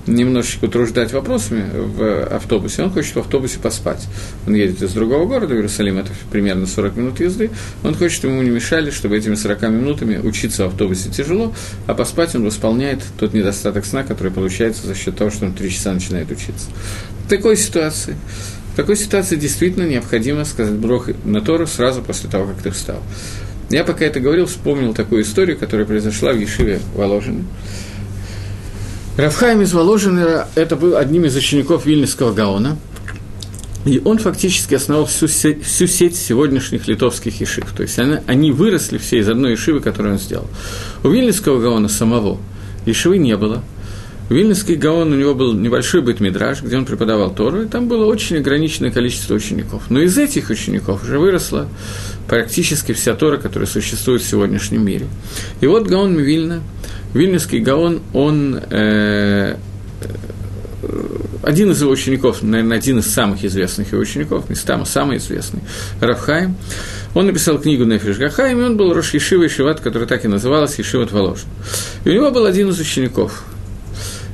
немножечко 0.07 0.67
утруждать 0.67 1.13
вопросами 1.13 1.65
в 1.75 2.27
автобусе, 2.27 2.83
он 2.83 2.91
хочет 2.91 3.15
в 3.15 3.21
автобусе 3.21 3.59
поспать. 3.59 4.07
Он 4.47 4.55
едет 4.55 4.83
из 4.83 4.93
другого 4.93 5.27
города, 5.27 5.55
Иерусалим, 5.55 5.99
это 5.99 6.11
примерно 6.31 6.67
40 6.67 6.97
минут 6.97 7.21
езды, 7.21 7.51
он 7.83 7.95
хочет, 7.95 8.25
ему 8.25 8.43
не 8.43 8.51
мешали, 8.51 8.91
чтобы 8.91 9.17
этими 9.17 9.37
40 9.37 9.63
минутами 9.63 10.19
учиться 10.19 10.65
в 10.65 10.67
автобусе 10.69 11.09
тяжело, 11.09 11.55
а 11.87 11.95
поспать 11.95 12.35
он 12.35 12.45
восполняет 12.45 13.03
тот 13.19 13.33
недостаток 13.33 13.87
сна, 13.87 14.03
который 14.03 14.31
получается 14.31 14.87
за 14.87 14.95
счет 14.95 15.17
того, 15.17 15.31
что 15.31 15.47
он 15.47 15.55
3 15.55 15.71
часа 15.71 15.93
начинает 15.95 16.31
учиться. 16.31 16.74
В 17.25 17.29
такой 17.29 17.57
ситуации, 17.57 18.17
в 18.75 18.77
такой 18.77 18.97
ситуации 18.97 19.37
действительно 19.37 19.85
необходимо 19.85 20.45
сказать 20.45 20.75
брох 20.75 21.09
на 21.25 21.41
Тору 21.41 21.67
сразу 21.67 22.03
после 22.03 22.29
того, 22.29 22.47
как 22.49 22.63
ты 22.63 22.71
встал. 22.71 23.01
Я 23.71 23.85
пока 23.85 24.05
это 24.05 24.21
говорил, 24.21 24.47
вспомнил 24.47 24.93
такую 24.93 25.23
историю, 25.23 25.57
которая 25.57 25.87
произошла 25.87 26.33
в 26.33 26.39
Ешиве 26.39 26.81
Воложине. 26.95 27.45
Равхайм 29.17 29.63
из 29.63 29.73
Воложина– 29.73 30.49
это 30.55 30.77
был 30.77 30.97
одним 30.97 31.25
из 31.25 31.37
учеников 31.37 31.87
Вильнюсского 31.87 32.33
Гаона, 32.33 32.77
и 33.87 34.03
он 34.05 34.19
фактически 34.19 34.75
основал 34.75 35.07
всю 35.07 35.29
сеть, 35.29 35.65
всю 35.65 35.87
сеть 35.87 36.17
сегодняшних 36.17 36.89
литовских 36.89 37.41
ешив. 37.41 37.71
То 37.77 37.85
есть 37.85 37.99
они, 37.99 38.17
они 38.27 38.51
выросли 38.51 38.99
все 38.99 39.19
из 39.19 39.29
одной 39.29 39.53
ешивы, 39.53 39.81
которую 39.81 40.15
он 40.15 40.21
сделал. 40.21 40.49
У 41.05 41.09
Вильнюсского 41.09 41.61
Гаона 41.61 41.89
самого 41.89 42.39
ешивы 42.87 43.19
не 43.19 43.37
было– 43.37 43.63
Вильнюсский 44.31 44.77
Гаон, 44.77 45.13
у 45.13 45.17
него 45.17 45.35
был 45.35 45.53
небольшой 45.53 46.01
бытмидраж, 46.01 46.63
где 46.63 46.79
он 46.79 46.87
преподавал 46.87 47.35
Тору, 47.35 47.63
и 47.63 47.67
там 47.67 47.89
было 47.89 48.07
очень 48.07 48.39
ограниченное 48.39 48.91
количество 48.91 49.35
учеников. 49.35 49.85
Но 49.91 50.01
из 50.01 50.17
этих 50.17 50.49
учеников 50.49 51.05
уже 51.05 51.19
выросла 51.19 51.69
практически 52.27 52.93
вся 52.93 53.15
Тора, 53.15 53.37
которая 53.37 53.69
существует 53.69 54.23
в 54.23 54.27
сегодняшнем 54.27 54.85
мире. 54.85 55.07
И 55.61 55.67
вот 55.67 55.87
Гаон 55.87 56.17
Вильна, 56.17 56.63
Вильнюсский 57.13 57.59
Гаон, 57.59 58.01
он 58.15 58.59
э, 58.71 59.57
один 61.43 61.71
из 61.73 61.83
его 61.83 61.93
учеников, 61.93 62.43
наверное, 62.43 62.79
один 62.79 63.01
из 63.01 63.13
самых 63.13 63.45
известных 63.45 63.93
его 63.93 64.01
учеников, 64.01 64.49
не 64.49 64.57
самый, 64.57 65.19
известный, 65.19 65.61
Рафхайм, 66.01 66.57
он 67.15 67.27
написал 67.27 67.59
книгу 67.59 67.85
Нефиш 67.85 68.17
Гахайм, 68.17 68.59
и 68.59 68.65
он 68.65 68.79
был 68.79 68.95
Рош 68.95 69.13
Ешива 69.13 69.45
Ешиват, 69.45 69.81
который 69.81 70.09
так 70.09 70.25
и 70.25 70.29
называлась, 70.29 70.79
Ешиват 70.79 71.13
Воложин. 71.13 71.47
И 72.05 72.09
у 72.09 72.13
него 72.15 72.31
был 72.31 72.47
один 72.47 72.71
из 72.71 72.81
учеников– 72.81 73.45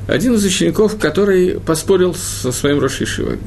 один 0.07 0.35
из 0.35 0.45
учеников, 0.45 0.99
который 0.99 1.61
поспорил 1.61 2.15
со 2.15 2.53
своим 2.53 2.81
Рошишивой. 2.81 3.39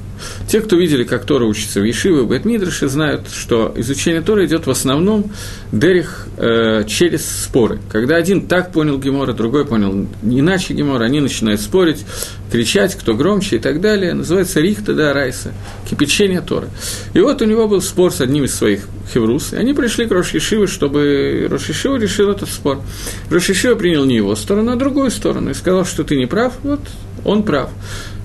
Те, 0.48 0.62
кто 0.62 0.76
видели, 0.76 1.04
как 1.04 1.26
Тора 1.26 1.46
учится 1.46 1.82
в 1.82 1.84
Ешиве, 1.84 2.22
в 2.22 2.30
Бетмидраше, 2.30 2.88
знают, 2.88 3.28
что 3.30 3.74
изучение 3.76 4.22
Тора 4.22 4.46
идет 4.46 4.68
в 4.68 4.72
основном 4.72 5.32
дерих 5.72 6.28
э, 6.38 6.84
через 6.88 7.26
споры. 7.26 7.80
Когда 7.92 8.16
один 8.16 8.48
так 8.48 8.72
понял 8.72 8.98
Гемора, 8.98 9.34
другой 9.34 9.66
понял 9.66 10.08
иначе 10.24 10.74
Гемора, 10.74 11.06
они 11.06 11.20
начинают 11.20 11.62
спорить, 11.62 12.06
кричать, 12.52 12.96
кто 12.96 13.16
громче 13.16 13.56
и 13.56 13.60
так 13.60 13.82
далее. 13.82 14.14
Называется 14.14 14.60
Рихта 14.60 14.94
да 14.94 15.14
Райса, 15.14 15.54
кипячение 15.90 16.42
Торы. 16.42 16.68
И 17.14 17.20
вот 17.20 17.42
у 17.42 17.46
него 17.46 17.68
был 17.68 17.82
спор 17.82 18.12
с 18.12 18.22
одним 18.22 18.44
из 18.46 18.54
своих 18.54 18.82
хеврус, 19.12 19.54
и 19.54 19.56
они 19.56 19.74
пришли 19.74 20.06
к 20.06 20.12
Рошишиве, 20.12 20.68
чтобы 20.68 21.48
Рошишива 21.50 21.98
решил 21.98 22.30
этот 22.30 22.50
спор. 22.50 22.82
Рошишива 23.30 23.76
принял 23.76 24.06
не 24.06 24.16
его 24.16 24.36
сторону, 24.36 24.72
а 24.72 24.76
другую 24.76 25.12
сторону, 25.12 25.50
и 25.50 25.54
сказал, 25.54 25.86
что 25.86 26.04
ты 26.04 26.16
не 26.16 26.26
прав, 26.26 26.43
прав, 26.44 26.54
вот 26.64 26.80
он 27.26 27.44
прав. 27.44 27.70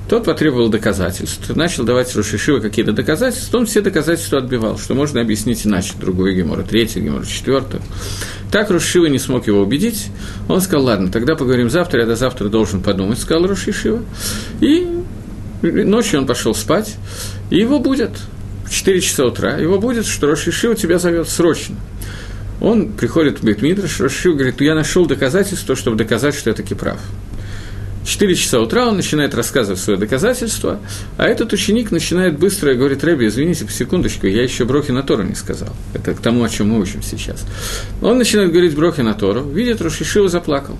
Тот 0.09 0.24
потребовал 0.24 0.70
доказательств, 0.70 1.54
начал 1.54 1.85
давать 1.85 2.16
Рошишива 2.16 2.61
какие-то 2.61 2.92
доказательства, 2.92 3.59
он 3.59 3.66
все 3.66 3.83
доказательства 3.83 4.38
отбивал, 4.38 4.78
что 4.78 4.94
можно 4.94 5.20
объяснить 5.20 5.66
иначе, 5.66 5.92
другую 6.00 6.35
гемору, 6.35 6.64
третью 6.64 7.02
гемору, 7.02 7.26
четвертую. 7.26 7.83
Так 8.50 8.70
Рошишива 8.70 9.07
не 9.07 9.18
смог 9.18 9.46
его 9.46 9.61
убедить, 9.61 10.07
он 10.48 10.62
сказал, 10.62 10.87
ладно, 10.87 11.12
тогда 11.12 11.35
поговорим 11.35 11.68
завтра, 11.68 12.00
я 12.00 12.07
до 12.07 12.16
завтра 12.16 12.48
должен 12.48 12.83
подумать, 12.83 13.18
сказал 13.18 13.46
Рошишива. 13.46 14.02
И 14.61 14.88
ночью 15.61 16.20
он 16.20 16.26
пошел 16.26 16.54
спать, 16.54 16.96
и 17.50 17.59
его 17.59 17.78
будет 17.78 18.12
в 18.64 18.70
4 18.70 19.00
часа 19.02 19.26
утра, 19.26 19.59
его 19.59 19.78
будет, 19.78 20.07
что 20.07 20.26
Рошишива 20.26 20.74
тебя 20.74 20.98
зовет 20.98 21.28
срочно. 21.28 21.76
Он 22.62 22.92
приходит 22.92 23.40
в 23.40 23.44
Бетмитраш, 23.44 24.00
Рошишива 24.00 24.37
говорит, 24.37 24.61
я 24.62 24.74
нашел 24.74 25.04
доказательство, 25.04 25.76
чтобы 25.76 25.98
доказать, 25.98 26.35
что 26.35 26.48
я 26.48 26.57
таки 26.57 26.74
прав. 26.74 26.98
4 28.09 28.35
часа 28.35 28.61
утра 28.61 28.87
он 28.87 28.97
начинает 28.97 29.35
рассказывать 29.35 29.81
свое 29.81 29.99
доказательство, 29.99 30.81
а 31.18 31.27
этот 31.27 31.53
ученик 31.53 31.90
начинает 31.90 32.38
быстро 32.38 32.73
и 32.73 32.77
говорит, 32.77 33.05
Рэби, 33.05 33.27
извините, 33.27 33.66
по 33.66 33.71
секундочку, 33.71 34.27
я 34.27 34.42
еще 34.42 34.64
Брохи 34.64 34.92
на 34.92 35.03
Тору 35.03 35.25
не 35.25 35.35
сказал. 35.35 35.68
Это 35.92 36.14
к 36.14 36.21
тому, 36.21 36.42
о 36.42 36.49
чем 36.49 36.71
мы 36.71 36.81
учим 36.81 37.03
сейчас. 37.03 37.44
Он 38.01 38.16
начинает 38.16 38.51
говорить 38.51 38.75
Брохи 38.75 39.03
на 39.03 39.12
Тору, 39.12 39.42
видит, 39.42 39.83
Рошишива 39.83 40.29
заплакал. 40.29 40.77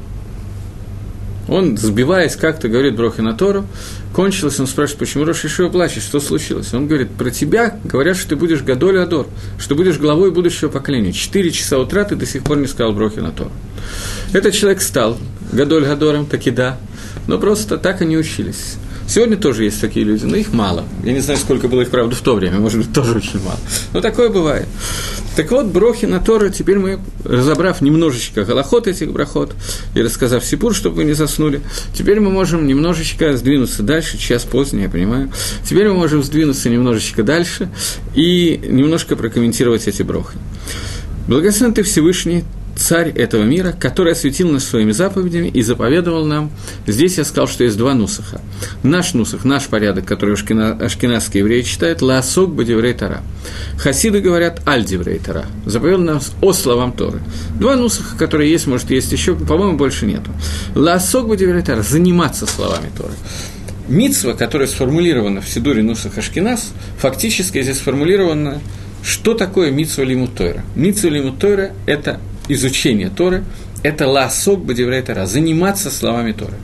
Он, 1.49 1.79
сбиваясь 1.79 2.37
как-то, 2.37 2.69
говорит 2.69 2.95
Брохи 2.95 3.23
на 3.23 3.33
Тору, 3.33 3.67
кончилось, 4.13 4.61
он 4.61 4.67
спрашивает, 4.67 4.99
почему 4.99 5.25
Рошишива 5.25 5.71
плачет, 5.71 6.03
что 6.03 6.21
случилось? 6.21 6.75
Он 6.75 6.87
говорит, 6.87 7.11
про 7.11 7.31
тебя 7.31 7.79
говорят, 7.85 8.17
что 8.17 8.31
ты 8.31 8.37
будешь 8.37 8.63
Гадоль 8.63 8.99
Адор, 8.99 9.27
что 9.59 9.75
будешь 9.75 9.99
главой 9.99 10.31
будущего 10.31 10.69
поколения. 10.69 11.13
Четыре 11.13 11.51
часа 11.51 11.79
утра 11.79 12.05
ты 12.05 12.17
до 12.17 12.27
сих 12.27 12.43
пор 12.43 12.59
не 12.59 12.67
сказал 12.67 12.93
Брохи 12.93 13.21
на 13.21 13.33
Тору. 13.33 13.51
Этот 14.35 14.53
человек 14.53 14.83
стал 14.83 15.17
Гадоль 15.53 15.85
Гадором, 15.85 16.27
таки 16.27 16.51
да, 16.51 16.79
но 17.27 17.39
просто 17.39 17.79
так 17.79 18.03
они 18.03 18.19
учились. 18.19 18.77
Сегодня 19.09 19.39
тоже 19.39 19.65
есть 19.65 19.81
такие 19.81 20.05
люди, 20.05 20.27
но 20.27 20.37
их 20.37 20.53
мало. 20.53 20.85
Я 21.03 21.13
не 21.13 21.21
знаю, 21.21 21.39
сколько 21.39 21.67
было 21.67 21.81
их, 21.81 21.89
правда, 21.89 22.15
в 22.15 22.21
то 22.21 22.35
время, 22.35 22.59
может 22.59 22.79
быть, 22.79 22.93
тоже 22.95 23.17
очень 23.17 23.43
мало. 23.43 23.59
Но 23.95 24.03
такое 24.03 24.29
бывает. 24.29 24.67
Так 25.35 25.51
вот, 25.51 25.67
брохи 25.67 26.05
на 26.05 26.21
Торы, 26.21 26.51
теперь 26.51 26.79
мы, 26.79 26.99
разобрав 27.25 27.81
немножечко 27.81 28.45
голоход 28.45 28.87
этих 28.87 29.13
брахот 29.13 29.55
и 29.95 30.03
рассказав 30.03 30.45
Сипур, 30.45 30.75
чтобы 30.75 30.97
вы 30.97 31.05
не 31.05 31.15
заснули, 31.15 31.63
теперь 31.95 32.21
мы 32.21 32.31
можем 32.31 32.67
немножечко 32.67 33.35
сдвинуться 33.37 33.83
дальше, 33.83 34.19
час 34.19 34.45
поздний, 34.45 34.83
я 34.83 34.91
понимаю. 34.91 35.33
Теперь 35.65 35.89
мы 35.89 35.95
можем 35.95 36.23
сдвинуться 36.23 36.69
немножечко 36.69 37.23
дальше 37.23 37.71
и 38.15 38.61
немножко 38.69 39.17
прокомментировать 39.17 39.89
эти 39.89 40.03
брохи. 40.03 40.37
Благословен 41.29 41.73
ты 41.73 41.83
Всевышний, 41.83 42.45
царь 42.79 43.11
этого 43.11 43.43
мира, 43.43 43.75
который 43.79 44.13
осветил 44.13 44.51
нас 44.51 44.65
своими 44.65 44.93
заповедями 44.93 45.49
и 45.49 45.63
заповедовал 45.63 46.25
нам. 46.25 46.51
Здесь 46.87 47.19
я 47.19 47.25
сказал, 47.25 47.49
что 47.49 47.65
есть 47.65 47.77
два 47.77 47.95
нусаха. 47.95 48.41
Наш 48.83 49.15
нусах, 49.15 49.45
наш 49.45 49.67
порядок, 49.67 50.05
который 50.05 50.35
ашкена, 50.35 50.73
ашкенадские 50.73 51.41
евреи 51.41 51.63
читают, 51.63 52.03
лаосок 52.03 52.55
бадеврей 52.55 52.95
тара. 52.95 53.23
Хасиды 53.79 54.21
говорят 54.21 54.67
аль 54.67 54.85
деврей 54.85 55.19
тара. 55.19 55.47
Заповедал 55.67 56.03
нас 56.03 56.33
о 56.41 56.53
словам 56.53 56.93
Торы. 56.93 57.21
Два 57.59 57.77
нусаха, 57.77 58.17
которые 58.17 58.51
есть, 58.51 58.67
может, 58.67 58.91
есть 58.91 59.13
еще, 59.13 59.35
по-моему, 59.35 59.77
больше 59.77 60.07
нету. 60.07 60.31
Лаосок 60.75 61.29
бадеврей 61.29 61.63
тара, 61.63 61.83
заниматься 61.83 62.47
словами 62.47 62.91
Торы. 62.97 63.15
Мицва, 63.89 64.35
которая 64.35 64.69
сформулирована 64.69 65.41
в 65.41 65.49
Сидуре 65.49 65.83
Нусах 65.83 66.19
Ашкинас, 66.19 66.73
фактически 66.99 67.63
здесь 67.63 67.79
сформулирована 67.79 68.61
что 69.03 69.35
такое 69.35 69.71
митсва 69.71 70.03
лимут 70.03 70.35
Тойра? 70.35 70.63
Митсва 70.75 71.09
лимут 71.09 71.39
Тойра– 71.39 71.73
это 71.87 72.21
изучение 72.49 73.11
Торы– 73.11 73.45
это 73.83 74.09
ласок 74.09 74.65
бадеврей 74.65 75.03
Тора, 75.03 75.27
заниматься 75.27 75.91
словами 75.91 76.33
Торы. 76.33 76.55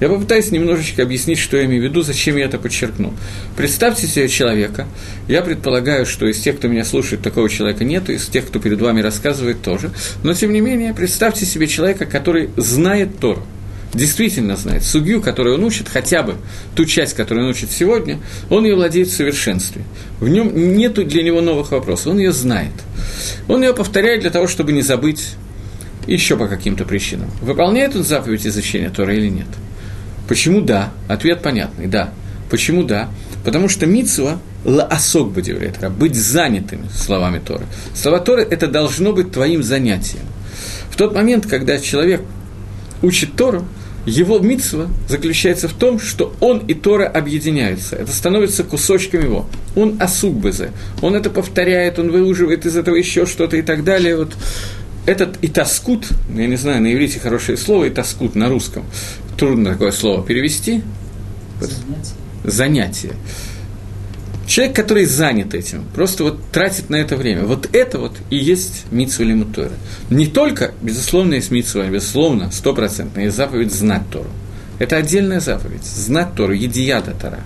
Я 0.00 0.08
попытаюсь 0.08 0.50
немножечко 0.50 1.02
объяснить, 1.02 1.38
что 1.38 1.56
я 1.56 1.66
имею 1.66 1.82
в 1.82 1.84
виду, 1.84 2.02
зачем 2.02 2.36
я 2.36 2.46
это 2.46 2.58
подчеркну. 2.58 3.12
Представьте 3.56 4.06
себе 4.06 4.28
человека, 4.28 4.86
я 5.28 5.42
предполагаю, 5.42 6.06
что 6.06 6.26
из 6.26 6.40
тех, 6.40 6.56
кто 6.56 6.68
меня 6.68 6.84
слушает, 6.84 7.22
такого 7.22 7.48
человека 7.48 7.84
нет, 7.84 8.08
из 8.08 8.26
тех, 8.26 8.46
кто 8.46 8.58
перед 8.58 8.80
вами 8.80 9.00
рассказывает, 9.00 9.62
тоже. 9.62 9.90
Но, 10.24 10.32
тем 10.34 10.52
не 10.52 10.60
менее, 10.60 10.94
представьте 10.94 11.44
себе 11.44 11.66
человека, 11.66 12.06
который 12.06 12.50
знает 12.56 13.18
Тору, 13.20 13.44
действительно 13.94 14.56
знает 14.56 14.82
судью, 14.82 15.20
которую 15.20 15.56
он 15.56 15.64
учит, 15.64 15.88
хотя 15.88 16.22
бы 16.22 16.36
ту 16.74 16.84
часть, 16.84 17.14
которую 17.14 17.46
он 17.46 17.50
учит 17.50 17.70
сегодня, 17.70 18.18
он 18.48 18.64
ее 18.64 18.74
владеет 18.74 19.08
в 19.08 19.14
совершенстве. 19.14 19.82
В 20.20 20.28
нем 20.28 20.76
нет 20.76 20.94
для 20.94 21.22
него 21.22 21.40
новых 21.40 21.72
вопросов, 21.72 22.08
он 22.08 22.18
ее 22.18 22.32
знает. 22.32 22.72
Он 23.48 23.62
ее 23.62 23.74
повторяет 23.74 24.20
для 24.20 24.30
того, 24.30 24.46
чтобы 24.46 24.72
не 24.72 24.82
забыть 24.82 25.34
еще 26.06 26.36
по 26.36 26.48
каким-то 26.48 26.84
причинам. 26.84 27.30
Выполняет 27.40 27.94
он 27.94 28.02
заповедь 28.04 28.46
изучения 28.46 28.90
Тора 28.90 29.14
или 29.14 29.28
нет? 29.28 29.46
Почему 30.28 30.60
да? 30.60 30.92
Ответ 31.08 31.42
понятный, 31.42 31.86
да. 31.86 32.12
Почему 32.50 32.84
да? 32.84 33.08
Потому 33.44 33.68
что 33.68 33.86
митсва 33.86 34.40
лаосок 34.64 35.32
бадевретра, 35.32 35.90
быть 35.90 36.14
занятым 36.14 36.88
словами 36.90 37.40
Торы. 37.44 37.64
Слова 37.94 38.20
Торы– 38.20 38.42
это 38.50 38.68
должно 38.68 39.12
быть 39.12 39.32
твоим 39.32 39.62
занятием. 39.62 40.24
В 40.90 40.96
тот 40.96 41.14
момент, 41.14 41.46
когда 41.46 41.78
человек 41.78 42.22
учит 43.02 43.34
Тору, 43.34 43.66
его 44.06 44.38
митсва 44.38 44.88
заключается 45.08 45.68
в 45.68 45.74
том, 45.74 46.00
что 46.00 46.34
он 46.40 46.58
и 46.58 46.74
Тора 46.74 47.06
объединяются. 47.06 47.96
Это 47.96 48.10
становится 48.12 48.64
кусочком 48.64 49.22
его. 49.22 49.46
Он 49.76 49.96
асукбезе. 50.00 50.72
Он 51.02 51.14
это 51.14 51.30
повторяет, 51.30 51.98
он 51.98 52.10
выуживает 52.10 52.66
из 52.66 52.76
этого 52.76 52.96
еще 52.96 53.26
что-то 53.26 53.56
и 53.56 53.62
так 53.62 53.84
далее. 53.84 54.16
Вот 54.16 54.32
этот 55.06 55.38
и 55.42 55.48
таскут, 55.48 56.08
я 56.34 56.46
не 56.46 56.56
знаю, 56.56 56.82
на 56.82 56.92
иврите 56.92 57.20
хорошее 57.20 57.56
слово, 57.56 57.86
и 57.86 57.90
таскут 57.90 58.34
на 58.34 58.48
русском, 58.48 58.84
трудно 59.36 59.72
такое 59.72 59.92
слово 59.92 60.24
перевести. 60.24 60.82
Занятие. 61.60 62.14
Занятие. 62.44 63.12
Человек, 64.52 64.76
который 64.76 65.06
занят 65.06 65.54
этим, 65.54 65.82
просто 65.94 66.24
вот 66.24 66.38
тратит 66.52 66.90
на 66.90 66.96
это 66.96 67.16
время. 67.16 67.44
Вот 67.44 67.74
это 67.74 67.98
вот 67.98 68.18
и 68.28 68.36
есть 68.36 68.84
митсва 68.90 69.24
или 69.24 69.32
мутора. 69.32 69.72
Не 70.10 70.26
только, 70.26 70.72
безусловно, 70.82 71.36
есть 71.36 71.50
митсва, 71.50 71.86
безусловно, 71.86 72.50
стопроцентно, 72.50 73.20
есть 73.20 73.34
заповедь 73.34 73.72
знать 73.72 74.02
Тору. 74.10 74.28
Это 74.78 74.98
отдельная 74.98 75.40
заповедь, 75.40 75.84
знать 75.84 76.34
Тору, 76.36 76.52
едията 76.52 77.14
Тора. 77.18 77.40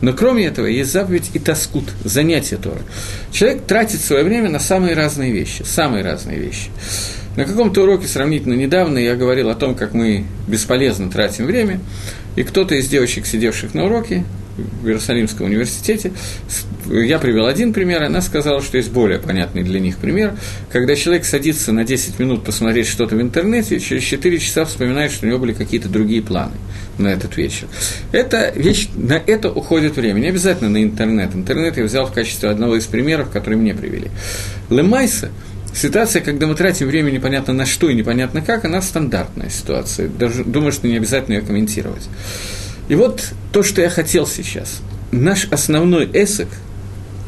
Но 0.00 0.12
кроме 0.14 0.46
этого 0.46 0.66
есть 0.66 0.90
заповедь 0.90 1.30
и 1.32 1.38
тоскут, 1.38 1.84
занятие 2.02 2.56
Торы. 2.56 2.80
Человек 3.30 3.62
тратит 3.62 4.00
свое 4.00 4.24
время 4.24 4.50
на 4.50 4.58
самые 4.58 4.96
разные 4.96 5.30
вещи, 5.30 5.62
самые 5.62 6.02
разные 6.02 6.40
вещи. 6.40 6.70
На 7.36 7.44
каком-то 7.44 7.82
уроке 7.82 8.08
сравнительно 8.08 8.54
недавно 8.54 8.98
я 8.98 9.14
говорил 9.14 9.48
о 9.48 9.54
том, 9.54 9.76
как 9.76 9.94
мы 9.94 10.24
бесполезно 10.48 11.08
тратим 11.08 11.46
время, 11.46 11.78
и 12.34 12.42
кто-то 12.42 12.74
из 12.74 12.88
девочек, 12.88 13.26
сидевших 13.26 13.74
на 13.74 13.84
уроке, 13.84 14.24
в 14.58 14.86
Иерусалимском 14.86 15.46
университете. 15.46 16.12
Я 16.86 17.18
привел 17.18 17.46
один 17.46 17.72
пример, 17.72 18.02
она 18.02 18.20
сказала, 18.20 18.62
что 18.62 18.76
есть 18.76 18.90
более 18.90 19.18
понятный 19.18 19.62
для 19.62 19.80
них 19.80 19.98
пример. 19.98 20.34
Когда 20.70 20.94
человек 20.94 21.24
садится 21.24 21.72
на 21.72 21.84
10 21.84 22.18
минут 22.18 22.44
посмотреть 22.44 22.86
что-то 22.86 23.16
в 23.16 23.20
интернете, 23.20 23.78
через 23.80 24.02
4 24.04 24.38
часа 24.38 24.64
вспоминает, 24.64 25.12
что 25.12 25.26
у 25.26 25.28
него 25.28 25.38
были 25.38 25.52
какие-то 25.52 25.88
другие 25.88 26.22
планы 26.22 26.56
на 26.98 27.08
этот 27.08 27.36
вечер. 27.36 27.68
Это 28.12 28.52
вещь, 28.54 28.88
на 28.94 29.14
это 29.14 29.50
уходит 29.50 29.96
время. 29.96 30.20
Не 30.20 30.28
обязательно 30.28 30.70
на 30.70 30.82
интернет. 30.82 31.34
Интернет 31.34 31.76
я 31.76 31.84
взял 31.84 32.06
в 32.06 32.12
качестве 32.12 32.48
одного 32.48 32.76
из 32.76 32.86
примеров, 32.86 33.30
которые 33.30 33.58
мне 33.58 33.74
привели. 33.74 34.08
Лемайса– 34.70 35.30
Ситуация, 35.74 36.22
когда 36.22 36.48
мы 36.48 36.54
тратим 36.54 36.88
время 36.88 37.10
непонятно 37.10 37.52
на 37.52 37.64
что 37.64 37.88
и 37.88 37.94
непонятно 37.94 38.42
как, 38.42 38.64
она 38.64 38.82
стандартная 38.82 39.48
ситуация. 39.48 40.08
Даже 40.08 40.42
думаю, 40.42 40.72
что 40.72 40.88
не 40.88 40.96
обязательно 40.96 41.36
ее 41.36 41.42
комментировать. 41.42 42.08
И 42.88 42.94
вот 42.94 43.22
то, 43.52 43.62
что 43.62 43.82
я 43.82 43.90
хотел 43.90 44.26
сейчас. 44.26 44.80
Наш 45.12 45.46
основной 45.50 46.08
эсок, 46.12 46.48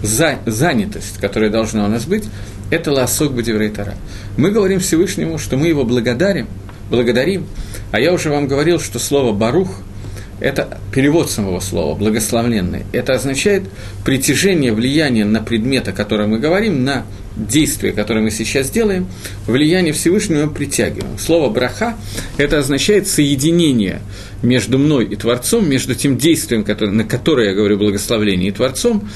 за, 0.02 0.38
занятость, 0.46 1.18
которая 1.18 1.50
должна 1.50 1.84
у 1.84 1.88
нас 1.88 2.04
быть, 2.04 2.24
это 2.70 2.92
ласок 2.92 3.32
Бадеврейтара. 3.32 3.94
Мы 4.36 4.50
говорим 4.50 4.80
Всевышнему, 4.80 5.38
что 5.38 5.56
мы 5.56 5.68
его 5.68 5.84
благодарим, 5.84 6.46
благодарим, 6.88 7.46
а 7.90 8.00
я 8.00 8.12
уже 8.12 8.30
вам 8.30 8.48
говорил, 8.48 8.80
что 8.80 8.98
слово 8.98 9.32
«барух»– 9.32 9.68
это 10.40 10.78
перевод 10.92 11.30
самого 11.30 11.60
слова, 11.60 11.94
благословленный. 11.94 12.84
Это 12.92 13.12
означает 13.12 13.64
притяжение 14.04 14.72
влияния 14.72 15.24
на 15.24 15.40
предмет, 15.42 15.88
о 15.88 15.92
котором 15.92 16.30
мы 16.30 16.38
говорим, 16.38 16.84
на 16.84 17.04
действие, 17.36 17.92
которое 17.92 18.20
мы 18.20 18.30
сейчас 18.30 18.70
делаем, 18.70 19.06
влияние 19.46 19.92
Всевышнего 19.92 20.46
мы 20.46 20.50
притягиваем. 20.50 21.18
Слово 21.18 21.50
«браха»– 21.50 21.96
это 22.38 22.58
означает 22.58 23.08
соединение 23.08 24.00
между 24.42 24.78
мной 24.78 25.04
и 25.06 25.16
Творцом, 25.16 25.68
между 25.68 25.94
тем 25.94 26.16
действием, 26.16 26.64
которое, 26.64 26.92
на 26.92 27.04
которое 27.04 27.50
я 27.50 27.54
говорю 27.54 27.78
благословление, 27.78 28.48
и 28.48 28.52
Творцом, 28.52 29.08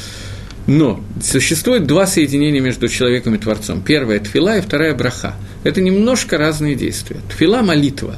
но 0.66 1.02
существует 1.22 1.86
два 1.86 2.06
соединения 2.06 2.60
между 2.60 2.88
человеком 2.88 3.34
и 3.34 3.38
Творцом. 3.38 3.82
Первое– 3.82 4.18
тфила, 4.20 4.58
и 4.58 4.60
вторая– 4.60 4.94
браха. 4.96 5.34
Это 5.62 5.80
немножко 5.80 6.38
разные 6.38 6.74
действия. 6.74 7.18
Тфила– 7.30 7.62
молитва. 7.62 8.16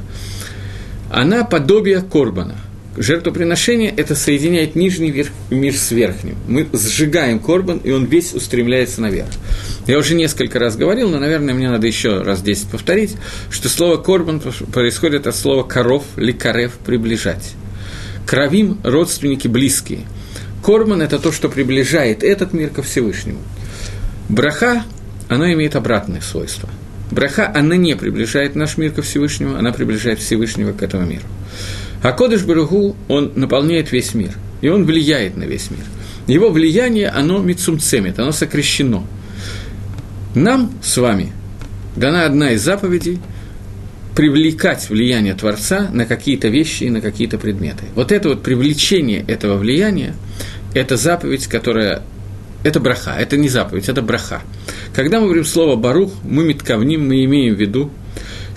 Она 1.09 1.43
подобие 1.43 2.01
корбана– 2.01 2.55
Жертвоприношение– 2.97 3.93
это 3.97 4.15
соединяет 4.15 4.75
нижний 4.75 5.11
верх, 5.11 5.29
мир 5.51 5.75
с 5.75 5.91
верхним. 5.91 6.35
Мы 6.47 6.67
сжигаем 6.73 7.39
корбан, 7.39 7.77
и 7.83 7.91
он 7.91 8.05
весь 8.05 8.33
устремляется 8.33 9.01
наверх. 9.01 9.29
Я 9.87 9.97
уже 9.97 10.15
несколько 10.15 10.59
раз 10.59 10.75
говорил, 10.75 11.09
но, 11.09 11.17
наверное, 11.17 11.53
мне 11.53 11.69
надо 11.69 11.87
еще 11.87 12.21
раз 12.21 12.41
10 12.41 12.67
повторить, 12.69 13.15
что 13.49 13.69
слово 13.69 13.95
«корбан» 13.97 14.41
происходит 14.73 15.27
от 15.27 15.35
слова 15.35 15.63
«коров» 15.63 16.03
или 16.17 16.33
«карев»– 16.33 16.73
«приближать». 16.85 17.53
Кровим– 18.25 18.79
родственники 18.83 19.47
близкие. 19.47 20.01
Корбан– 20.61 21.01
это 21.03 21.17
то, 21.17 21.31
что 21.31 21.47
приближает 21.47 22.23
этот 22.23 22.51
мир 22.51 22.69
ко 22.69 22.83
Всевышнему. 22.83 23.39
Браха, 24.27 24.83
оно 25.29 25.49
имеет 25.53 25.77
обратное 25.77 26.19
свойство. 26.19 26.69
Браха, 27.09 27.49
она 27.55 27.77
не 27.77 27.95
приближает 27.95 28.55
наш 28.55 28.75
мир 28.75 28.91
ко 28.91 29.01
Всевышнему, 29.01 29.55
она 29.55 29.71
приближает 29.71 30.19
Всевышнего 30.19 30.73
к 30.73 30.83
этому 30.83 31.05
миру. 31.05 31.23
А 32.03 32.11
Кодыш 32.11 32.43
Баругу, 32.43 32.97
он 33.07 33.31
наполняет 33.35 33.93
весь 33.93 34.13
мир, 34.13 34.33
и 34.59 34.67
он 34.67 34.83
влияет 34.83 35.37
на 35.37 35.45
весь 35.45 35.71
мир. 35.71 35.85
Его 36.27 36.49
влияние, 36.49 37.07
оно 37.07 37.39
мицумцемит, 37.39 38.19
оно 38.19 38.33
сокращено. 38.33 39.07
Нам 40.37 40.71
с 40.83 40.97
вами 40.97 41.33
дана 41.95 42.25
одна 42.25 42.51
из 42.51 42.61
заповедей 42.61 43.19
привлекать 44.15 44.87
влияние 44.87 45.33
Творца 45.33 45.89
на 45.91 46.05
какие-то 46.05 46.47
вещи 46.47 46.83
и 46.83 46.91
на 46.91 47.01
какие-то 47.01 47.39
предметы. 47.39 47.85
Вот 47.95 48.11
это 48.11 48.29
вот 48.29 48.43
привлечение 48.43 49.25
этого 49.27 49.57
влияния, 49.57 50.13
это 50.75 50.95
заповедь, 50.95 51.47
которая 51.47 52.03
это 52.63 52.79
браха, 52.79 53.15
это 53.17 53.35
не 53.35 53.49
заповедь, 53.49 53.89
это 53.89 54.03
браха. 54.03 54.43
Когда 54.93 55.19
мы 55.19 55.25
говорим 55.25 55.43
слово 55.43 55.75
«барух», 55.75 56.13
мы 56.23 56.43
метковним, 56.43 57.07
мы 57.07 57.25
имеем 57.25 57.55
в 57.55 57.59
виду 57.59 57.89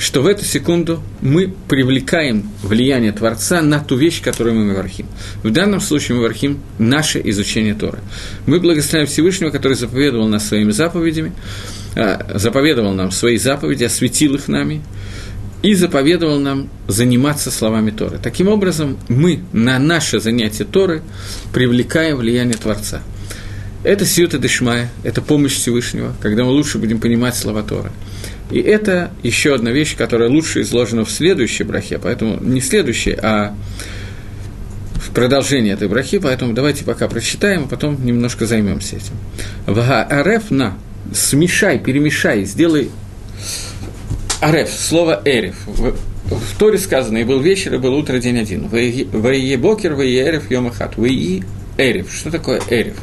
что 0.01 0.23
в 0.23 0.27
эту 0.27 0.47
секунду 0.47 1.03
мы 1.21 1.53
привлекаем 1.69 2.49
влияние 2.63 3.13
Творца 3.13 3.61
на 3.61 3.81
ту 3.81 3.97
вещь, 3.97 4.23
которую 4.23 4.57
мы 4.57 4.75
вархим. 4.75 5.07
В 5.43 5.51
данном 5.51 5.81
случае 5.81 6.17
мы 6.17 6.23
вархим 6.23 6.59
наше 6.79 7.21
изучение 7.23 7.75
Торы. 7.75 7.99
Мы 8.47 8.61
благословляем 8.61 9.07
Всевышнего, 9.07 9.51
который 9.51 9.75
заповедовал 9.75 10.27
нас 10.27 10.49
своими 10.49 10.71
заповедями, 10.71 11.35
а, 11.97 12.39
заповедовал 12.39 12.95
нам 12.95 13.11
свои 13.11 13.37
заповеди, 13.37 13.85
осветил 13.85 14.37
их 14.37 14.49
нами, 14.49 14.83
и 15.63 15.75
заповедовал 15.75 16.39
нам 16.39 16.71
заниматься 16.89 17.51
словами 17.51 17.91
Торы. 17.91 18.19
Таким 18.23 18.49
образом, 18.49 18.97
мы 19.09 19.41
на 19.53 19.79
наше 19.79 20.19
занятие 20.19 20.65
Торы 20.65 21.03
привлекаем 21.53 22.17
влияние 22.17 22.57
Творца. 22.57 23.03
Это 23.85 24.07
сиюта 24.07 24.39
дешмая, 24.39 24.91
это 25.05 25.21
помощь 25.21 25.53
Всевышнего, 25.53 26.15
когда 26.23 26.45
мы 26.45 26.53
лучше 26.53 26.79
будем 26.79 27.01
понимать 27.01 27.37
слова 27.37 27.63
Торы. 27.63 27.91
И 28.51 28.61
это 28.61 29.11
еще 29.23 29.55
одна 29.55 29.71
вещь, 29.71 29.97
которая 29.97 30.29
лучше 30.29 30.63
изложена 30.63 31.05
в 31.05 31.11
следующей 31.11 31.65
брахе, 31.65 31.99
поэтому 31.99 32.39
не 32.41 32.61
следующей, 32.61 33.13
а 33.13 33.55
в 34.95 35.11
продолжении 35.13 35.73
этой 35.73 35.89
брахи, 35.89 36.19
поэтому 36.19 36.53
давайте 36.53 36.85
пока 36.85 37.09
прочитаем, 37.09 37.65
а 37.65 37.69
потом 37.69 38.05
немножко 38.05 38.47
займемся 38.47 38.97
этим. 38.97 39.15
Ареф 39.67 40.51
на, 40.51 40.77
смешай, 41.13 41.79
перемешай, 41.79 42.45
сделай 42.45 42.91
ареф, 44.41 44.71
слово 44.71 45.23
эрев. 45.25 45.57
В, 45.67 46.59
Торе 46.59 46.79
сказано, 46.79 47.19
и 47.19 47.25
был 47.25 47.41
вечер, 47.41 47.75
и 47.75 47.79
был 47.79 47.95
утро, 47.95 48.19
день 48.19 48.39
один. 48.39 48.69
Ваие 48.69 49.57
бокер, 49.57 49.95
ваие 49.95 50.25
эрев, 50.25 50.51
йомахат. 50.51 50.97
Ваие 50.97 51.45
эрев. 51.77 52.13
Что 52.13 52.31
такое 52.31 52.61
эрев? 52.71 52.97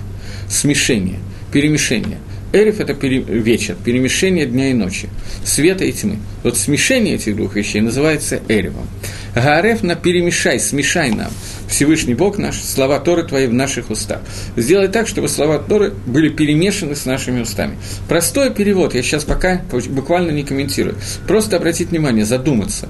Смешение, 0.50 1.20
перемешение. 1.52 2.20
Эриф– 2.58 2.80
это 2.82 2.94
пере... 2.94 3.20
вечер, 3.20 3.76
перемешение 3.84 4.46
дня 4.46 4.72
и 4.72 4.74
ночи, 4.74 5.10
света 5.46 5.86
и 5.86 5.92
тьмы. 5.92 6.18
Вот 6.44 6.58
смешение 6.58 7.16
этих 7.16 7.36
двух 7.36 7.56
вещей 7.56 7.82
называется 7.82 8.42
Эревом. 8.48 8.88
Гаареф 9.36 9.84
на 9.84 9.96
перемешай, 9.96 10.60
смешай 10.60 11.12
нам, 11.12 11.32
Всевышний 11.70 12.14
Бог 12.14 12.38
наш, 12.38 12.62
слова 12.62 13.00
Торы 13.00 13.24
твои 13.24 13.48
в 13.48 13.54
наших 13.54 13.90
устах. 13.90 14.22
Сделай 14.56 14.88
так, 14.88 15.08
чтобы 15.08 15.28
слова 15.28 15.60
Торы 15.60 15.94
были 16.06 16.30
перемешаны 16.30 16.96
с 16.96 17.06
нашими 17.06 17.42
устами. 17.42 17.78
Простой 18.08 18.52
перевод, 18.52 18.96
я 18.96 19.02
сейчас 19.02 19.24
пока 19.24 19.62
буквально 19.90 20.32
не 20.32 20.44
комментирую. 20.44 20.96
Просто 21.28 21.58
обратить 21.58 21.90
внимание, 21.90 22.26
задуматься. 22.26 22.90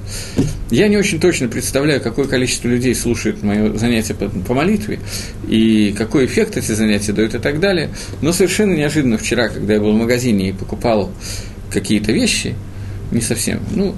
Я 0.69 0.87
не 0.87 0.97
очень 0.97 1.19
точно 1.19 1.47
представляю, 1.47 2.01
какое 2.01 2.27
количество 2.27 2.67
людей 2.67 2.93
слушает 2.93 3.41
мое 3.41 3.73
занятие 3.77 4.15
по, 4.15 4.27
по 4.27 4.53
молитве, 4.53 4.99
и 5.47 5.93
какой 5.97 6.25
эффект 6.25 6.57
эти 6.57 6.73
занятия 6.73 7.13
дают 7.13 7.35
и 7.35 7.39
так 7.39 7.59
далее. 7.59 7.89
Но 8.21 8.33
совершенно 8.33 8.73
неожиданно 8.73 9.17
вчера, 9.17 9.49
когда 9.49 9.75
я 9.75 9.79
был 9.79 9.93
в 9.93 9.97
магазине 9.97 10.49
и 10.49 10.51
покупал 10.53 11.11
какие-то 11.71 12.11
вещи, 12.11 12.55
не 13.11 13.21
совсем, 13.21 13.61
ну, 13.71 13.95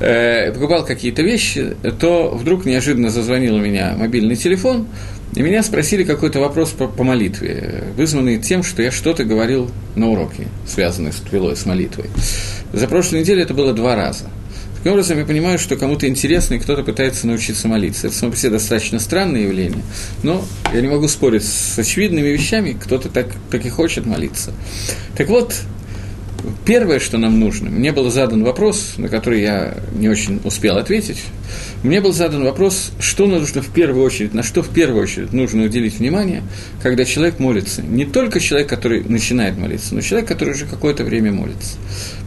э, 0.00 0.52
покупал 0.52 0.84
какие-то 0.84 1.22
вещи, 1.22 1.76
то 2.00 2.30
вдруг 2.30 2.64
неожиданно 2.64 3.10
зазвонил 3.10 3.56
у 3.56 3.60
меня 3.60 3.94
мобильный 3.96 4.36
телефон, 4.36 4.86
и 5.34 5.42
меня 5.42 5.62
спросили 5.62 6.04
какой-то 6.04 6.38
вопрос 6.38 6.70
по, 6.70 6.86
по 6.86 7.02
молитве, 7.02 7.84
вызванный 7.96 8.38
тем, 8.38 8.62
что 8.62 8.82
я 8.82 8.92
что-то 8.92 9.24
говорил 9.24 9.70
на 9.96 10.08
уроке, 10.08 10.46
связанный 10.66 11.12
с 11.12 11.16
твилой, 11.16 11.56
с 11.56 11.66
молитвой. 11.66 12.06
За 12.72 12.86
прошлую 12.86 13.22
неделю 13.22 13.42
это 13.42 13.54
было 13.54 13.72
два 13.72 13.96
раза. 13.96 14.26
Таким 14.84 14.92
образом, 14.92 15.18
я 15.18 15.24
понимаю, 15.24 15.58
что 15.58 15.76
кому-то 15.76 16.06
интересно, 16.06 16.54
и 16.54 16.58
кто-то 16.58 16.82
пытается 16.82 17.26
научиться 17.26 17.68
молиться. 17.68 18.06
Это 18.06 18.16
само 18.16 18.32
по 18.32 18.36
себе 18.36 18.50
достаточно 18.50 18.98
странное 19.00 19.40
явление, 19.40 19.82
но 20.22 20.44
я 20.74 20.82
не 20.82 20.88
могу 20.88 21.08
спорить 21.08 21.42
с 21.42 21.78
очевидными 21.78 22.28
вещами, 22.28 22.76
кто-то 22.78 23.08
так, 23.08 23.28
так 23.50 23.64
и 23.64 23.70
хочет 23.70 24.04
молиться. 24.04 24.52
Так 25.16 25.30
вот, 25.30 25.54
Первое, 26.64 26.98
что 26.98 27.16
нам 27.18 27.40
нужно, 27.40 27.70
мне 27.70 27.92
был 27.92 28.10
задан 28.10 28.44
вопрос, 28.44 28.94
на 28.98 29.08
который 29.08 29.40
я 29.40 29.78
не 29.94 30.08
очень 30.08 30.40
успел 30.44 30.76
ответить. 30.76 31.18
Мне 31.82 32.00
был 32.00 32.12
задан 32.12 32.44
вопрос, 32.44 32.92
что 32.98 33.26
нужно 33.26 33.62
в 33.62 33.68
первую 33.68 34.04
очередь, 34.04 34.34
на 34.34 34.42
что 34.42 34.62
в 34.62 34.68
первую 34.68 35.02
очередь 35.02 35.32
нужно 35.32 35.64
уделить 35.64 35.98
внимание, 35.98 36.42
когда 36.82 37.04
человек 37.04 37.38
молится. 37.38 37.82
Не 37.82 38.04
только 38.04 38.40
человек, 38.40 38.68
который 38.68 39.04
начинает 39.04 39.56
молиться, 39.56 39.94
но 39.94 40.00
человек, 40.00 40.28
который 40.28 40.54
уже 40.54 40.66
какое-то 40.66 41.04
время 41.04 41.32
молится. 41.32 41.76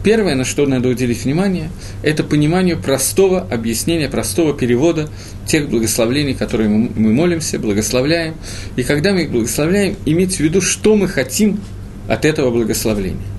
Первое, 0.02 0.34
на 0.34 0.44
что 0.44 0.66
надо 0.66 0.88
уделить 0.88 1.24
внимание, 1.24 1.70
это 2.02 2.24
понимание 2.24 2.76
простого 2.76 3.40
объяснения, 3.40 4.08
простого 4.08 4.52
перевода 4.52 5.08
тех 5.46 5.68
благословлений, 5.68 6.34
которые 6.34 6.68
мы 6.68 7.12
молимся, 7.12 7.58
благословляем. 7.58 8.34
И 8.76 8.82
когда 8.82 9.12
мы 9.12 9.22
их 9.22 9.30
благословляем, 9.30 9.96
иметь 10.06 10.36
в 10.36 10.40
виду, 10.40 10.60
что 10.60 10.96
мы 10.96 11.08
хотим 11.08 11.60
от 12.08 12.24
этого 12.24 12.50
благословления 12.50 13.37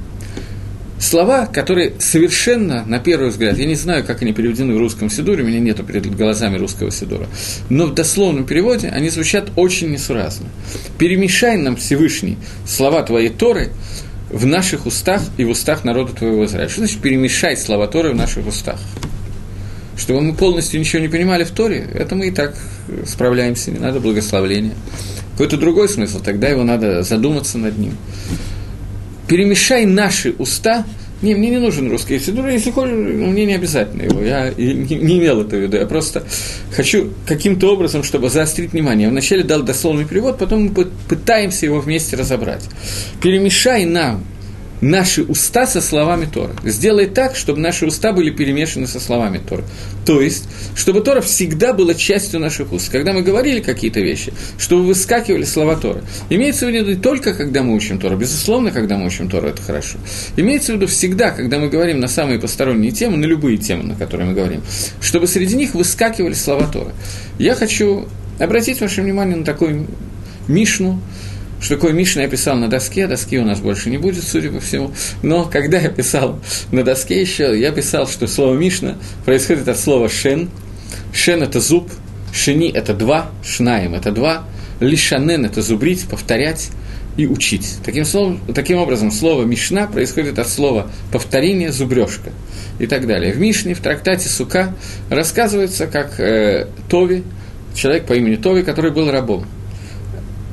слова, 1.00 1.46
которые 1.46 1.94
совершенно, 2.00 2.84
на 2.86 3.00
первый 3.00 3.30
взгляд, 3.30 3.58
я 3.58 3.66
не 3.66 3.76
знаю, 3.76 4.04
как 4.04 4.22
они 4.22 4.34
переведены 4.34 4.76
в 4.76 4.78
русском 4.78 5.10
Сидуре, 5.10 5.44
у 5.44 5.48
меня 5.48 5.60
нету 5.60 5.84
перед 5.84 6.14
глазами 6.16 6.58
русского 6.58 6.92
Сидура, 6.92 7.28
но 7.70 7.86
в 7.86 7.94
дословном 7.94 8.46
переводе 8.46 8.90
они 8.90 9.10
звучат 9.10 9.50
очень 9.56 9.90
несуразно. 9.90 10.48
«Перемешай 10.98 11.58
нам, 11.58 11.78
Всевышний, 11.78 12.38
слова 12.68 13.02
Твоей 13.04 13.30
Торы 13.30 13.70
в 14.30 14.46
наших 14.46 14.86
устах 14.86 15.22
и 15.38 15.46
в 15.46 15.50
устах 15.50 15.84
народа 15.84 16.14
Твоего 16.14 16.46
Израиля». 16.46 16.70
Что 16.70 16.82
значит 16.82 17.00
«перемешай 17.00 17.56
слова 17.58 17.88
Торы 17.88 18.12
в 18.12 18.16
наших 18.16 18.46
устах»? 18.46 18.80
Чтобы 19.98 20.22
мы 20.22 20.34
полностью 20.34 20.80
ничего 20.80 21.02
не 21.02 21.10
понимали 21.10 21.44
в 21.44 21.52
Торе, 21.52 21.86
это 21.94 22.16
мы 22.16 22.28
и 22.28 22.32
так 22.32 22.56
справляемся, 23.06 23.72
не 23.72 23.80
надо 23.80 24.00
благословления. 24.00 24.74
Какой-то 25.34 25.58
другой 25.58 25.90
смысл, 25.90 26.22
тогда 26.22 26.48
его 26.48 26.64
надо 26.64 27.04
задуматься 27.04 27.58
над 27.58 27.78
ним 27.78 27.94
перемешай 29.30 29.86
наши 29.86 30.34
уста. 30.38 30.86
Не, 31.22 31.36
мне 31.36 31.50
не 31.50 31.60
нужен 31.60 31.90
русский 31.92 32.18
сидур, 32.18 32.48
если 32.48 32.72
хочешь, 32.72 32.94
ну, 32.96 33.28
мне 33.28 33.46
не 33.46 33.54
обязательно 33.54 34.04
его, 34.04 34.22
я 34.22 34.54
не, 34.58 34.96
не 34.96 35.20
имел 35.20 35.42
это 35.42 35.58
в 35.58 35.60
виду, 35.60 35.76
я 35.76 35.86
просто 35.86 36.24
хочу 36.72 37.12
каким-то 37.28 37.74
образом, 37.74 38.04
чтобы 38.04 38.30
заострить 38.30 38.72
внимание. 38.72 39.08
Я 39.08 39.12
вначале 39.12 39.44
дал 39.44 39.62
дословный 39.62 40.06
перевод, 40.06 40.38
потом 40.38 40.64
мы 40.64 40.86
пытаемся 41.10 41.66
его 41.66 41.82
вместе 41.82 42.16
разобрать. 42.16 42.64
Перемешай 43.22 43.84
нам 43.84 44.24
наши 44.82 45.24
уста 45.24 45.68
со 45.68 45.82
словами 45.82 46.26
Тора. 46.26 46.52
Сделай 46.64 47.08
так, 47.08 47.36
чтобы 47.36 47.60
наши 47.60 47.86
уста 47.86 48.14
были 48.14 48.30
перемешаны 48.30 48.88
со 48.88 49.00
словами 49.00 49.40
Тора. 49.40 49.64
То 50.06 50.22
есть, 50.22 50.48
чтобы 50.76 51.02
Тора 51.02 51.22
всегда 51.22 51.74
была 51.74 51.94
частью 51.94 52.40
наших 52.40 52.72
уст. 52.72 52.90
Когда 52.90 53.14
мы 53.14 53.22
говорили 53.22 53.60
какие-то 53.60 54.00
вещи, 54.00 54.34
чтобы 54.58 54.84
выскакивали 54.84 55.44
слова 55.44 55.76
Тора. 55.76 56.02
Имеется 56.30 56.66
в 56.66 56.70
виду 56.70 56.90
не 56.90 56.96
только, 56.96 57.34
когда 57.34 57.64
мы 57.64 57.76
учим 57.76 58.00
Тору. 58.00 58.18
Безусловно, 58.18 58.72
когда 58.72 58.98
мы 58.98 59.08
учим 59.08 59.30
Тору, 59.30 59.48
это 59.48 59.62
хорошо. 59.62 59.98
Имеется 60.38 60.74
в 60.74 60.76
виду 60.76 60.88
всегда, 60.88 61.32
когда 61.32 61.60
мы 61.60 61.70
говорим 61.70 62.00
на 62.00 62.08
самые 62.08 62.40
посторонние 62.40 62.92
темы, 62.92 63.18
на 63.18 63.26
любые 63.26 63.58
темы, 63.58 63.84
на 63.84 63.96
которые 63.96 64.30
мы 64.30 64.34
говорим, 64.34 64.62
чтобы 65.02 65.28
среди 65.28 65.56
них 65.56 65.74
выскакивали 65.74 66.34
слова 66.34 66.68
Тора. 66.68 66.92
Я 67.38 67.56
хочу 67.56 68.08
обратить 68.40 68.82
ваше 68.82 69.02
внимание 69.02 69.36
на 69.36 69.46
такую 69.46 69.88
Мишну, 70.48 71.00
что 71.62 71.76
такое 71.76 71.92
Мишна 71.94 72.24
я 72.24 72.30
писал 72.30 72.56
на 72.56 72.70
доске, 72.70 73.08
доски 73.08 73.38
у 73.38 73.46
нас 73.46 73.60
больше 73.60 73.90
не 73.90 73.98
будет, 73.98 74.24
судя 74.24 74.50
по 74.50 74.60
всему. 74.60 74.92
Но 75.22 75.46
когда 75.46 75.78
я 75.78 75.90
писал 75.90 76.40
на 76.72 76.84
доске 76.84 77.20
еще, 77.20 77.60
я 77.60 77.72
писал, 77.72 78.08
что 78.08 78.28
слово 78.28 78.56
Мишна 78.56 78.98
происходит 79.26 79.68
от 79.68 79.78
слова 79.78 80.10
шен. 80.10 80.50
Шен– 81.14 81.44
это 81.44 81.60
зуб, 81.60 81.90
шени– 82.34 82.70
это 82.74 82.94
два, 82.94 83.32
шнаем– 83.44 83.94
это 83.96 84.12
два, 84.12 84.46
лишанен– 84.80 85.46
это 85.48 85.62
зубрить, 85.62 86.08
повторять 86.08 86.70
и 87.18 87.28
учить. 87.28 87.78
Таким, 87.84 88.06
словом, 88.06 88.40
таким 88.54 88.78
образом, 88.78 89.12
слово 89.12 89.44
«мишна» 89.44 89.88
происходит 89.88 90.40
от 90.40 90.48
слова 90.48 90.90
«повторение», 91.12 91.74
«зубрежка» 91.74 92.32
и 92.78 92.88
так 92.88 93.06
далее. 93.08 93.34
В 93.34 93.40
Мишне, 93.40 93.74
в 93.74 93.82
трактате 93.82 94.30
Сука 94.30 94.74
рассказывается, 95.10 95.88
как 95.88 96.20
э, 96.20 96.68
Тови, 96.88 97.24
человек 97.76 98.06
по 98.06 98.14
имени 98.14 98.38
Тови, 98.38 98.64
который 98.64 98.92
был 98.92 99.12
рабом– 99.12 99.46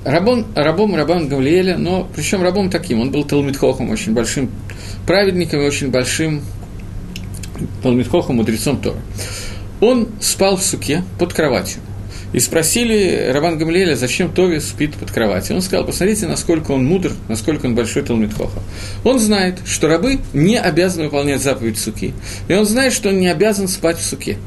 рабом, 0.06 0.46
рабом 0.54 0.94
Рабан 0.94 1.28
Гавлиэля, 1.28 1.76
но 1.76 2.08
причем 2.14 2.42
рабом 2.42 2.70
таким, 2.70 3.00
он 3.00 3.10
был 3.10 3.24
Талмитхохом, 3.24 3.90
очень 3.90 4.14
большим 4.14 4.50
праведником 5.06 5.60
и 5.60 5.64
очень 5.64 5.90
большим 5.90 6.42
Талмитхохом, 7.82 8.36
мудрецом 8.36 8.80
Тора. 8.80 8.98
Он 9.80 10.08
спал 10.20 10.56
в 10.56 10.62
суке 10.62 11.02
под 11.18 11.34
кроватью. 11.34 11.80
И 12.32 12.40
спросили 12.40 13.30
Рабан 13.32 13.56
Гамлиэля, 13.56 13.94
зачем 13.94 14.32
Тови 14.32 14.58
спит 14.60 14.94
под 14.94 15.10
кроватью. 15.10 15.56
Он 15.56 15.62
сказал, 15.62 15.86
посмотрите, 15.86 16.26
насколько 16.26 16.72
он 16.72 16.84
мудр, 16.84 17.12
насколько 17.28 17.66
он 17.66 17.74
большой 17.74 18.02
Талмитхоха. 18.02 18.60
Он 19.04 19.18
знает, 19.18 19.60
что 19.64 19.88
рабы 19.88 20.18
не 20.32 20.58
обязаны 20.58 21.04
выполнять 21.04 21.40
заповедь 21.42 21.78
суки. 21.78 22.14
И 22.48 22.54
он 22.54 22.66
знает, 22.66 22.92
что 22.92 23.10
он 23.10 23.20
не 23.20 23.28
обязан 23.28 23.68
спать 23.68 23.98
в 23.98 24.02
суке. 24.02 24.38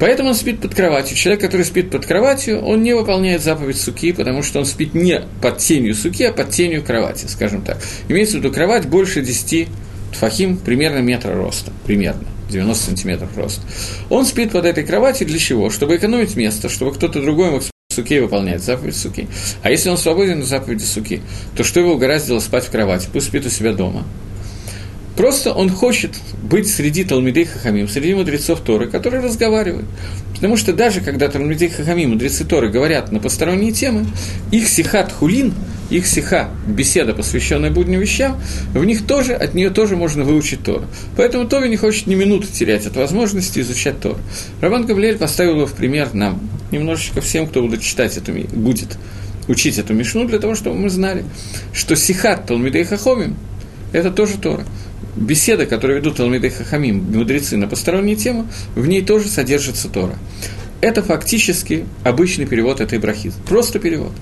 Поэтому 0.00 0.30
он 0.30 0.34
спит 0.34 0.60
под 0.60 0.74
кроватью. 0.74 1.14
Человек, 1.14 1.42
который 1.42 1.64
спит 1.66 1.90
под 1.90 2.06
кроватью, 2.06 2.60
он 2.60 2.82
не 2.82 2.94
выполняет 2.94 3.42
заповедь 3.42 3.78
суки, 3.78 4.12
потому 4.12 4.42
что 4.42 4.58
он 4.58 4.64
спит 4.64 4.94
не 4.94 5.22
под 5.42 5.58
тенью 5.58 5.94
суки, 5.94 6.24
а 6.24 6.32
под 6.32 6.50
тенью 6.50 6.82
кровати, 6.82 7.26
скажем 7.26 7.60
так. 7.62 7.78
Имеется 8.08 8.38
в 8.38 8.40
виду 8.40 8.52
кровать 8.52 8.88
больше 8.88 9.20
10 9.20 9.68
тфахим, 10.12 10.56
примерно 10.56 10.98
метра 10.98 11.34
роста, 11.34 11.70
примерно. 11.84 12.24
90 12.50 12.84
сантиметров 12.84 13.28
роста. 13.36 13.62
Он 14.08 14.26
спит 14.26 14.50
под 14.50 14.64
этой 14.64 14.84
кроватью 14.84 15.26
для 15.26 15.38
чего? 15.38 15.70
Чтобы 15.70 15.96
экономить 15.96 16.34
место, 16.34 16.68
чтобы 16.68 16.92
кто-то 16.92 17.20
другой 17.20 17.50
мог 17.50 17.62
суки 17.92 18.18
выполнять 18.18 18.62
заповедь 18.62 18.96
суки. 18.96 19.28
А 19.62 19.70
если 19.70 19.90
он 19.90 19.98
свободен 19.98 20.40
на 20.40 20.44
заповеди 20.44 20.84
суки, 20.84 21.20
то 21.56 21.62
что 21.62 21.80
его 21.80 21.92
угораздило 21.92 22.40
спать 22.40 22.64
в 22.64 22.70
кровати? 22.70 23.08
Пусть 23.12 23.26
спит 23.26 23.46
у 23.46 23.50
себя 23.50 23.72
дома. 23.72 24.04
Просто 25.20 25.52
он 25.52 25.68
хочет 25.68 26.12
быть 26.42 26.66
среди 26.66 27.04
Талмидей 27.04 27.44
Хахамим, 27.44 27.88
среди 27.88 28.14
мудрецов 28.14 28.60
Торы, 28.60 28.88
которые 28.88 29.22
разговаривают. 29.22 29.84
Потому 30.34 30.56
что 30.56 30.72
даже 30.72 31.02
когда 31.02 31.28
Талмидей 31.28 31.68
Хахамим, 31.68 32.12
мудрецы 32.12 32.46
Торы, 32.46 32.70
говорят 32.70 33.12
на 33.12 33.20
посторонние 33.20 33.72
темы, 33.72 34.06
их 34.50 34.66
сихат 34.66 35.12
хулин, 35.12 35.52
их 35.90 36.06
сиха, 36.06 36.48
беседа, 36.66 37.12
посвященная 37.12 37.70
будним 37.70 38.00
вещам, 38.00 38.40
в 38.72 38.82
них 38.82 39.06
тоже, 39.06 39.34
от 39.34 39.52
нее 39.52 39.68
тоже 39.68 39.94
можно 39.94 40.24
выучить 40.24 40.62
Тору. 40.62 40.86
Поэтому 41.18 41.46
Тори 41.46 41.68
не 41.68 41.76
хочет 41.76 42.06
ни 42.06 42.14
минуты 42.14 42.46
терять 42.46 42.86
от 42.86 42.96
возможности 42.96 43.60
изучать 43.60 44.00
Тору. 44.00 44.16
Раван 44.62 44.86
Гавлиэль 44.86 45.18
поставил 45.18 45.56
его 45.56 45.66
в 45.66 45.74
пример 45.74 46.14
нам, 46.14 46.40
немножечко 46.70 47.20
всем, 47.20 47.46
кто 47.46 47.60
будет 47.60 47.82
читать 47.82 48.16
эту, 48.16 48.32
будет 48.56 48.96
учить 49.48 49.76
эту 49.76 49.92
Мишну, 49.92 50.24
для 50.24 50.38
того, 50.38 50.54
чтобы 50.54 50.78
мы 50.78 50.88
знали, 50.88 51.26
что 51.74 51.94
сихат 51.94 52.46
Талмидей 52.46 52.84
Хахомим– 52.84 53.36
это 53.92 54.10
тоже 54.10 54.38
Тора 54.38 54.64
беседа, 55.16 55.66
которую 55.66 55.98
ведут 55.98 56.16
Талмиды 56.16 56.50
Хахамим, 56.50 57.04
мудрецы 57.12 57.56
на 57.56 57.68
посторонние 57.68 58.16
темы, 58.16 58.46
в 58.74 58.86
ней 58.86 59.02
тоже 59.02 59.28
содержится 59.28 59.88
Тора. 59.88 60.16
Это 60.80 61.02
фактически 61.02 61.84
обычный 62.04 62.46
перевод 62.46 62.80
этой 62.80 62.98
брахи. 62.98 63.32
Просто 63.46 63.78
перевод. 63.78 64.12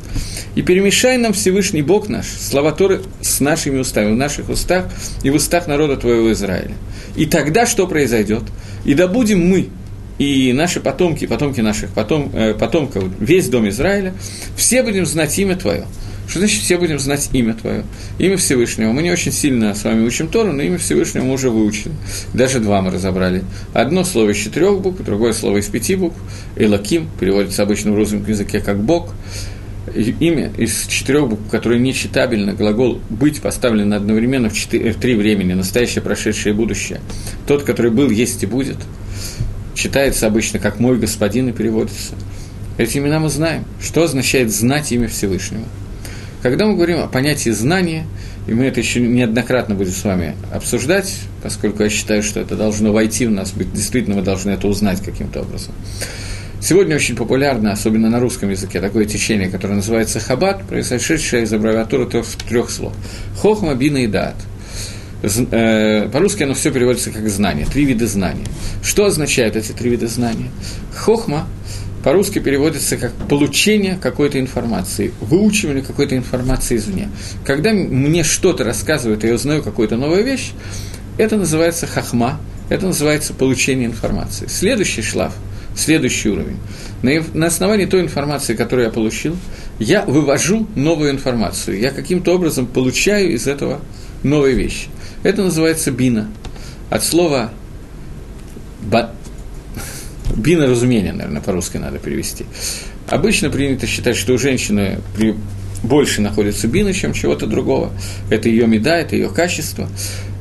И 0.57 0.63
перемешай 0.63 1.17
нам 1.17 1.33
Всевышний 1.33 1.83
Бог 1.83 2.09
наш, 2.09 2.27
слова 2.27 2.73
Торы 2.73 3.03
с 3.21 3.39
нашими 3.39 3.79
устами, 3.79 4.13
в 4.13 4.17
наших 4.17 4.49
устах 4.49 4.87
и 5.23 5.31
в 5.31 5.37
устах 5.37 5.69
народа 5.69 5.97
твоего 5.97 6.33
Израиля. 6.33 6.75
И 7.17 7.27
тогда 7.27 7.65
что 7.65 7.87
произойдет? 7.87 8.43
И 8.85 8.95
да 8.95 9.07
будем 9.07 9.47
мы, 9.47 9.69
и 10.19 10.53
наши 10.53 10.81
потомки, 10.81 11.27
потомки 11.27 11.61
наших 11.61 11.91
потом, 11.91 12.31
э, 12.35 12.55
потомков, 12.55 13.05
весь 13.21 13.49
дом 13.49 13.69
Израиля, 13.69 14.15
все 14.57 14.83
будем 14.83 15.07
знать 15.07 15.39
имя 15.39 15.57
Твое. 15.57 15.87
Что 16.29 16.41
значит 16.41 16.61
все 16.61 16.77
будем 16.77 16.99
знать 16.99 17.31
имя 17.33 17.55
Твое? 17.55 17.85
Имя 18.19 18.37
Всевышнего. 18.37 18.93
Мы 18.93 19.03
не 19.03 19.11
очень 19.11 19.33
сильно 19.33 19.75
с 19.75 19.85
вами 19.85 20.07
учим 20.07 20.29
Тору, 20.29 20.53
но 20.53 20.63
имя 20.63 20.77
Всевышнего 20.77 21.25
мы 21.25 21.33
уже 21.33 21.49
выучили. 21.49 21.93
Даже 22.35 22.61
два 22.61 22.83
мы 22.83 22.91
разобрали. 22.91 23.45
Одно 23.73 24.05
слово 24.05 24.31
из 24.31 24.37
четырех 24.37 24.81
букв, 24.81 25.03
другое 25.03 25.33
слово 25.33 25.59
из 25.59 25.67
пяти 25.67 25.95
букв. 25.95 26.19
Элаким 26.57 27.09
переводится 27.19 27.63
обычно 27.63 27.93
в 27.93 27.97
русском 27.97 28.27
языке 28.29 28.61
как 28.61 28.79
Бог. 28.79 29.15
Имя 29.95 30.53
из 30.59 30.87
четырех 30.87 31.29
букв, 31.29 31.49
которое 31.51 31.81
нечитабельно, 31.81 32.53
глагол 32.53 33.01
«быть» 33.09 33.41
поставлен 33.41 33.95
одновременно 33.95 34.51
в, 34.51 34.53
четыре, 34.53 34.93
в 34.93 34.97
три 34.97 35.15
времени, 35.15 35.55
настоящее, 35.55 36.03
прошедшее 36.03 36.53
и 36.53 36.57
будущее. 36.57 37.01
Тот, 37.47 37.63
который 37.63 37.91
был, 37.91 38.11
есть 38.11 38.43
и 38.43 38.47
будет, 38.47 38.77
читается 39.79 40.27
обычно 40.27 40.59
как 40.59 40.81
«мой 40.81 40.99
господин» 40.99 41.49
и 41.49 41.53
переводится. 41.53 42.15
Эти 42.77 42.99
имена 42.99 43.21
мы 43.21 43.29
знаем. 43.29 43.65
Что 43.81 44.03
означает 44.03 44.53
знать 44.53 44.93
имя 44.93 45.09
Всевышнего? 45.09 45.65
Когда 46.43 46.67
мы 46.67 46.75
говорим 46.75 47.01
о 47.01 47.07
понятии 47.07 47.51
знания, 47.51 48.05
и 48.47 48.55
мы 48.55 48.65
это 48.65 48.81
еще 48.81 49.01
неоднократно 49.01 49.75
будем 49.75 49.93
с 49.93 50.05
вами 50.05 50.35
обсуждать, 50.53 51.19
поскольку 51.43 51.83
я 51.83 51.91
считаю, 51.91 52.23
что 52.23 52.41
это 52.41 52.57
должно 52.57 52.93
войти 52.93 53.27
в 53.27 53.31
нас, 53.31 53.53
быть, 53.53 53.73
действительно 53.73 54.17
мы 54.17 54.23
должны 54.23 54.51
это 54.51 54.69
узнать 54.69 55.01
каким-то 55.01 55.43
образом. 55.43 55.75
Сегодня 56.61 56.97
очень 56.97 57.15
популярно, 57.15 57.73
особенно 57.73 58.11
на 58.11 58.19
русском 58.19 58.51
языке, 58.51 58.81
такое 58.81 59.05
течение, 59.05 59.49
которое 59.49 59.75
называется 59.75 60.19
хабат, 60.19 60.65
произошедшее 60.65 61.45
из 61.45 61.53
аббревиатуры 61.53 62.07
трех 62.07 62.71
слов. 62.71 62.95
Хохма, 63.37 63.75
бина 63.75 63.99
и 63.99 64.07
дат. 64.09 64.35
Э, 65.23 66.09
по-русски 66.13 66.45
оно 66.45 66.55
все 66.55 66.71
переводится 66.71 67.11
как 67.11 67.29
знание, 67.29 67.67
три 67.67 67.85
вида 67.85 68.07
знания. 68.07 68.45
Что 68.83 69.05
означают 69.07 69.57
эти 69.57 69.73
три 69.73 69.91
вида 69.91 70.07
знания? 70.07 70.51
Хохма 70.95 71.49
по-русски 72.05 72.39
переводится 72.39 72.97
как 72.97 73.13
получение 73.29 73.99
какой-то 74.01 74.39
информации, 74.39 75.13
выучивание 75.21 75.83
какой-то 75.83 76.17
информации 76.17 76.77
извне. 76.77 77.11
Когда 77.45 77.73
мне 77.73 78.23
что-то 78.23 78.63
рассказывают, 78.65 79.25
и 79.25 79.29
я 79.29 79.35
узнаю 79.35 79.63
какую-то 79.63 79.97
новую 79.97 80.25
вещь, 80.25 80.53
это 81.19 81.37
называется 81.37 81.87
хахма, 81.89 82.41
это 82.69 82.87
называется 82.87 83.35
получение 83.35 83.87
информации. 83.87 84.47
Следующий 84.47 85.03
шлаф, 85.03 85.35
следующий 85.75 86.29
уровень. 86.29 86.59
На, 87.03 87.23
на 87.35 87.47
основании 87.47 87.87
той 87.87 88.03
информации, 88.03 88.55
которую 88.55 88.87
я 88.87 88.93
получил, 88.93 89.37
я 89.81 90.05
вывожу 90.05 90.69
новую 90.77 91.11
информацию. 91.11 91.81
Я 91.81 91.91
каким-то 91.91 92.35
образом 92.35 92.67
получаю 92.67 93.33
из 93.33 93.49
этого 93.49 93.81
новые 94.23 94.55
вещи. 94.55 94.89
Это 95.23 95.43
называется 95.43 95.91
бина. 95.91 96.29
От 96.91 97.05
слова 97.05 97.53
Бина 100.37 100.67
разумения, 100.67 101.13
наверное, 101.13 101.41
по-русски 101.43 101.79
надо 101.79 101.99
перевести. 101.99 102.47
Обычно 103.09 103.51
принято 103.51 103.87
считать, 103.87 104.17
что 104.17 104.35
у 104.35 104.39
женщины 104.39 105.01
при 105.17 105.35
больше 105.83 106.21
находится 106.21 106.67
бина, 106.67 106.93
чем 106.93 107.13
чего-то 107.13 107.47
другого. 107.47 107.93
Это 108.31 108.49
ее 108.49 108.67
меда, 108.67 108.99
это 108.99 109.15
ее 109.15 109.29
качество. 109.29 109.89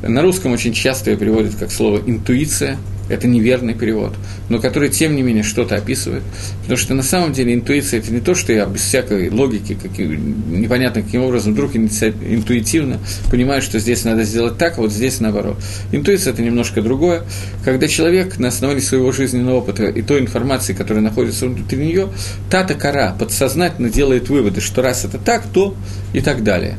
На 0.01 0.21
русском 0.21 0.51
очень 0.51 0.73
часто 0.73 1.11
ее 1.11 1.17
переводят 1.17 1.55
как 1.55 1.71
слово 1.71 2.01
«интуиция», 2.05 2.77
это 3.09 3.27
неверный 3.27 3.73
перевод, 3.73 4.13
но 4.49 4.59
который, 4.59 4.89
тем 4.89 5.15
не 5.15 5.21
менее, 5.21 5.43
что-то 5.43 5.75
описывает. 5.75 6.23
Потому 6.61 6.77
что 6.77 6.93
на 6.93 7.03
самом 7.03 7.33
деле 7.33 7.53
интуиция– 7.53 7.99
это 8.01 8.11
не 8.11 8.19
то, 8.19 8.35
что 8.35 8.53
я 8.53 8.65
без 8.65 8.81
всякой 8.81 9.29
логики, 9.29 9.77
как, 9.81 9.97
непонятно 9.97 11.01
каким 11.01 11.23
образом, 11.23 11.53
вдруг 11.53 11.75
интуитивно 11.75 12.99
понимаю, 13.31 13.61
что 13.61 13.79
здесь 13.79 14.03
надо 14.03 14.23
сделать 14.23 14.57
так, 14.57 14.77
а 14.77 14.81
вот 14.81 14.91
здесь 14.91 15.19
наоборот. 15.19 15.57
Интуиция– 15.91 16.33
это 16.33 16.41
немножко 16.41 16.81
другое. 16.81 17.23
Когда 17.63 17.87
человек 17.87 18.39
на 18.39 18.49
основании 18.49 18.81
своего 18.81 19.11
жизненного 19.11 19.57
опыта 19.57 19.85
и 19.85 20.01
той 20.01 20.21
информации, 20.21 20.73
которая 20.73 21.03
находится 21.03 21.47
внутри 21.47 21.77
нее, 21.77 22.09
та-то 22.49 22.75
кора 22.75 23.13
подсознательно 23.17 23.89
делает 23.89 24.29
выводы, 24.29 24.61
что 24.61 24.81
раз 24.81 25.05
это 25.05 25.17
так, 25.17 25.43
то 25.53 25.75
и 26.13 26.21
так 26.21 26.43
далее. 26.43 26.77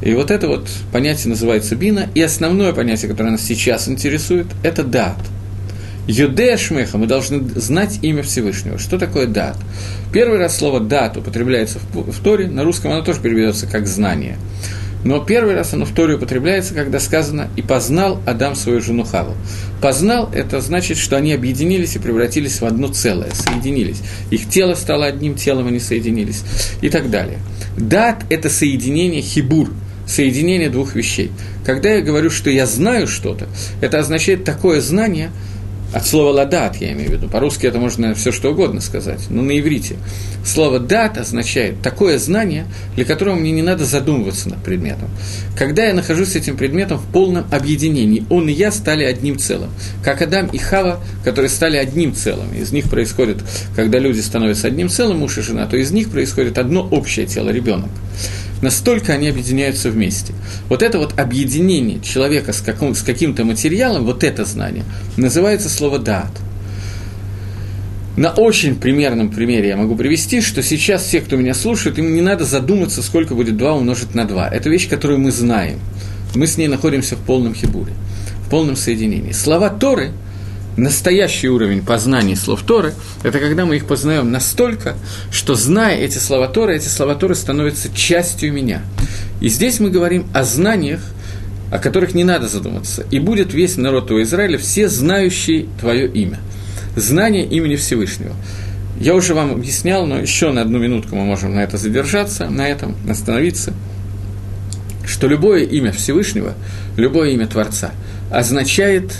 И 0.00 0.14
вот 0.14 0.30
это 0.30 0.48
вот 0.48 0.68
понятие 0.90 1.28
называется 1.28 1.76
бина, 1.76 2.08
и 2.14 2.22
основное 2.22 2.72
понятие, 2.72 3.10
которое 3.10 3.30
нас 3.30 3.42
сейчас 3.42 3.88
интересует, 3.88 4.46
это 4.64 4.82
дат– 4.82 5.16
Юдея 6.06 6.56
Шмеха, 6.56 6.98
мы 6.98 7.06
должны 7.06 7.48
знать 7.54 8.00
имя 8.02 8.22
Всевышнего. 8.22 8.78
Что 8.78 8.98
такое 8.98 9.26
дат? 9.26 9.56
Первый 10.12 10.38
раз 10.38 10.56
слово 10.56 10.80
дат 10.80 11.16
употребляется 11.16 11.78
в, 11.92 12.22
Торе, 12.22 12.48
на 12.48 12.64
русском 12.64 12.90
оно 12.90 13.02
тоже 13.02 13.20
переведется 13.20 13.66
как 13.66 13.86
знание. 13.86 14.36
Но 15.04 15.18
первый 15.18 15.54
раз 15.54 15.74
оно 15.74 15.84
в 15.84 15.92
Торе 15.92 16.14
употребляется, 16.14 16.74
когда 16.74 17.00
сказано 17.00 17.48
«и 17.56 17.62
познал 17.62 18.20
Адам 18.26 18.54
свою 18.54 18.80
жену 18.80 19.04
Хаву». 19.04 19.34
«Познал»– 19.80 20.30
это 20.34 20.60
значит, 20.60 20.96
что 20.96 21.16
они 21.16 21.32
объединились 21.32 21.96
и 21.96 21.98
превратились 21.98 22.60
в 22.60 22.64
одно 22.64 22.88
целое, 22.88 23.30
соединились. 23.32 24.00
Их 24.30 24.48
тело 24.48 24.74
стало 24.74 25.06
одним 25.06 25.34
телом, 25.34 25.66
они 25.66 25.80
соединились 25.80 26.44
и 26.82 26.88
так 26.88 27.10
далее. 27.10 27.38
Дат– 27.76 28.24
это 28.30 28.48
соединение 28.48 29.22
хибур, 29.22 29.72
соединение 30.06 30.70
двух 30.70 30.94
вещей. 30.94 31.32
Когда 31.64 31.90
я 31.90 32.00
говорю, 32.00 32.30
что 32.30 32.50
я 32.50 32.66
знаю 32.66 33.08
что-то, 33.08 33.48
это 33.80 33.98
означает 34.00 34.44
такое 34.44 34.80
знание– 34.80 35.30
от 35.92 36.06
слова 36.06 36.32
«ладат» 36.32 36.76
я 36.76 36.92
имею 36.92 37.10
в 37.10 37.12
виду. 37.12 37.28
По-русски 37.28 37.66
это 37.66 37.78
можно 37.78 38.14
все 38.14 38.32
что 38.32 38.50
угодно 38.50 38.80
сказать, 38.80 39.26
но 39.28 39.42
на 39.42 39.58
иврите. 39.58 39.96
Слово 40.44 40.78
«дат» 40.78 41.18
означает 41.18 41.82
такое 41.82 42.18
знание, 42.18 42.66
для 42.96 43.04
которого 43.04 43.36
мне 43.36 43.52
не 43.52 43.62
надо 43.62 43.84
задумываться 43.84 44.48
над 44.48 44.62
предметом. 44.62 45.10
Когда 45.56 45.84
я 45.84 45.94
нахожусь 45.94 46.30
с 46.30 46.36
этим 46.36 46.56
предметом 46.56 46.98
в 46.98 47.04
полном 47.06 47.44
объединении, 47.50 48.24
он 48.30 48.48
и 48.48 48.52
я 48.52 48.72
стали 48.72 49.04
одним 49.04 49.38
целым. 49.38 49.70
Как 50.02 50.22
Адам 50.22 50.46
и 50.46 50.58
Хава, 50.58 51.00
которые 51.24 51.50
стали 51.50 51.76
одним 51.76 52.14
целым. 52.14 52.52
Из 52.54 52.72
них 52.72 52.88
происходит, 52.88 53.38
когда 53.76 53.98
люди 53.98 54.20
становятся 54.20 54.68
одним 54.68 54.88
целым, 54.88 55.18
муж 55.18 55.38
и 55.38 55.42
жена, 55.42 55.66
то 55.66 55.76
из 55.76 55.90
них 55.92 56.10
происходит 56.10 56.58
одно 56.58 56.86
общее 56.90 57.26
тело, 57.26 57.50
ребенок 57.50 57.90
настолько 58.62 59.12
они 59.12 59.28
объединяются 59.28 59.90
вместе. 59.90 60.32
Вот 60.70 60.82
это 60.82 60.98
вот 60.98 61.18
объединение 61.18 62.00
человека 62.00 62.54
с, 62.54 62.62
каком, 62.62 62.94
с 62.94 63.02
каким-то 63.02 63.44
материалом, 63.44 64.04
вот 64.04 64.24
это 64.24 64.46
знание, 64.46 64.84
называется 65.18 65.68
слово 65.68 65.98
«дат». 65.98 66.30
На 68.16 68.30
очень 68.30 68.76
примерном 68.76 69.30
примере 69.30 69.68
я 69.68 69.76
могу 69.76 69.96
привести, 69.96 70.40
что 70.40 70.62
сейчас 70.62 71.02
все, 71.02 71.20
кто 71.20 71.36
меня 71.36 71.54
слушает, 71.54 71.98
им 71.98 72.14
не 72.14 72.20
надо 72.20 72.44
задуматься, 72.44 73.02
сколько 73.02 73.34
будет 73.34 73.56
2 73.56 73.74
умножить 73.74 74.14
на 74.14 74.26
2. 74.26 74.48
Это 74.48 74.68
вещь, 74.68 74.88
которую 74.88 75.18
мы 75.18 75.30
знаем. 75.30 75.78
Мы 76.34 76.46
с 76.46 76.58
ней 76.58 76.68
находимся 76.68 77.16
в 77.16 77.20
полном 77.20 77.54
хибуре, 77.54 77.92
в 78.46 78.50
полном 78.50 78.76
соединении. 78.76 79.32
Слова 79.32 79.70
Торы– 79.70 80.12
настоящий 80.76 81.48
уровень 81.48 81.84
познания 81.84 82.36
слов 82.36 82.62
Торы– 82.62 82.94
это 83.22 83.38
когда 83.38 83.64
мы 83.64 83.76
их 83.76 83.86
познаем 83.86 84.30
настолько, 84.30 84.96
что, 85.30 85.54
зная 85.54 85.96
эти 85.96 86.18
слова 86.18 86.48
Торы, 86.48 86.76
эти 86.76 86.88
слова 86.88 87.14
Торы 87.14 87.34
становятся 87.34 87.94
частью 87.94 88.52
меня. 88.52 88.82
И 89.40 89.48
здесь 89.48 89.80
мы 89.80 89.90
говорим 89.90 90.26
о 90.32 90.44
знаниях, 90.44 91.00
о 91.70 91.78
которых 91.78 92.14
не 92.14 92.24
надо 92.24 92.48
задуматься. 92.48 93.04
И 93.10 93.18
будет 93.18 93.54
весь 93.54 93.76
народ 93.76 94.08
твоего 94.08 94.22
Израиля, 94.24 94.58
все 94.58 94.88
знающие 94.88 95.66
твое 95.80 96.06
имя. 96.06 96.38
Знание 96.96 97.46
имени 97.46 97.76
Всевышнего. 97.76 98.34
Я 99.00 99.14
уже 99.14 99.34
вам 99.34 99.52
объяснял, 99.52 100.06
но 100.06 100.18
еще 100.18 100.52
на 100.52 100.60
одну 100.60 100.78
минутку 100.78 101.16
мы 101.16 101.24
можем 101.24 101.54
на 101.54 101.60
это 101.60 101.78
задержаться, 101.78 102.50
на 102.50 102.68
этом 102.68 102.94
остановиться, 103.08 103.72
что 105.04 105.26
любое 105.26 105.64
имя 105.64 105.92
Всевышнего, 105.92 106.54
любое 106.96 107.30
имя 107.30 107.46
Творца 107.46 107.90
означает 108.30 109.12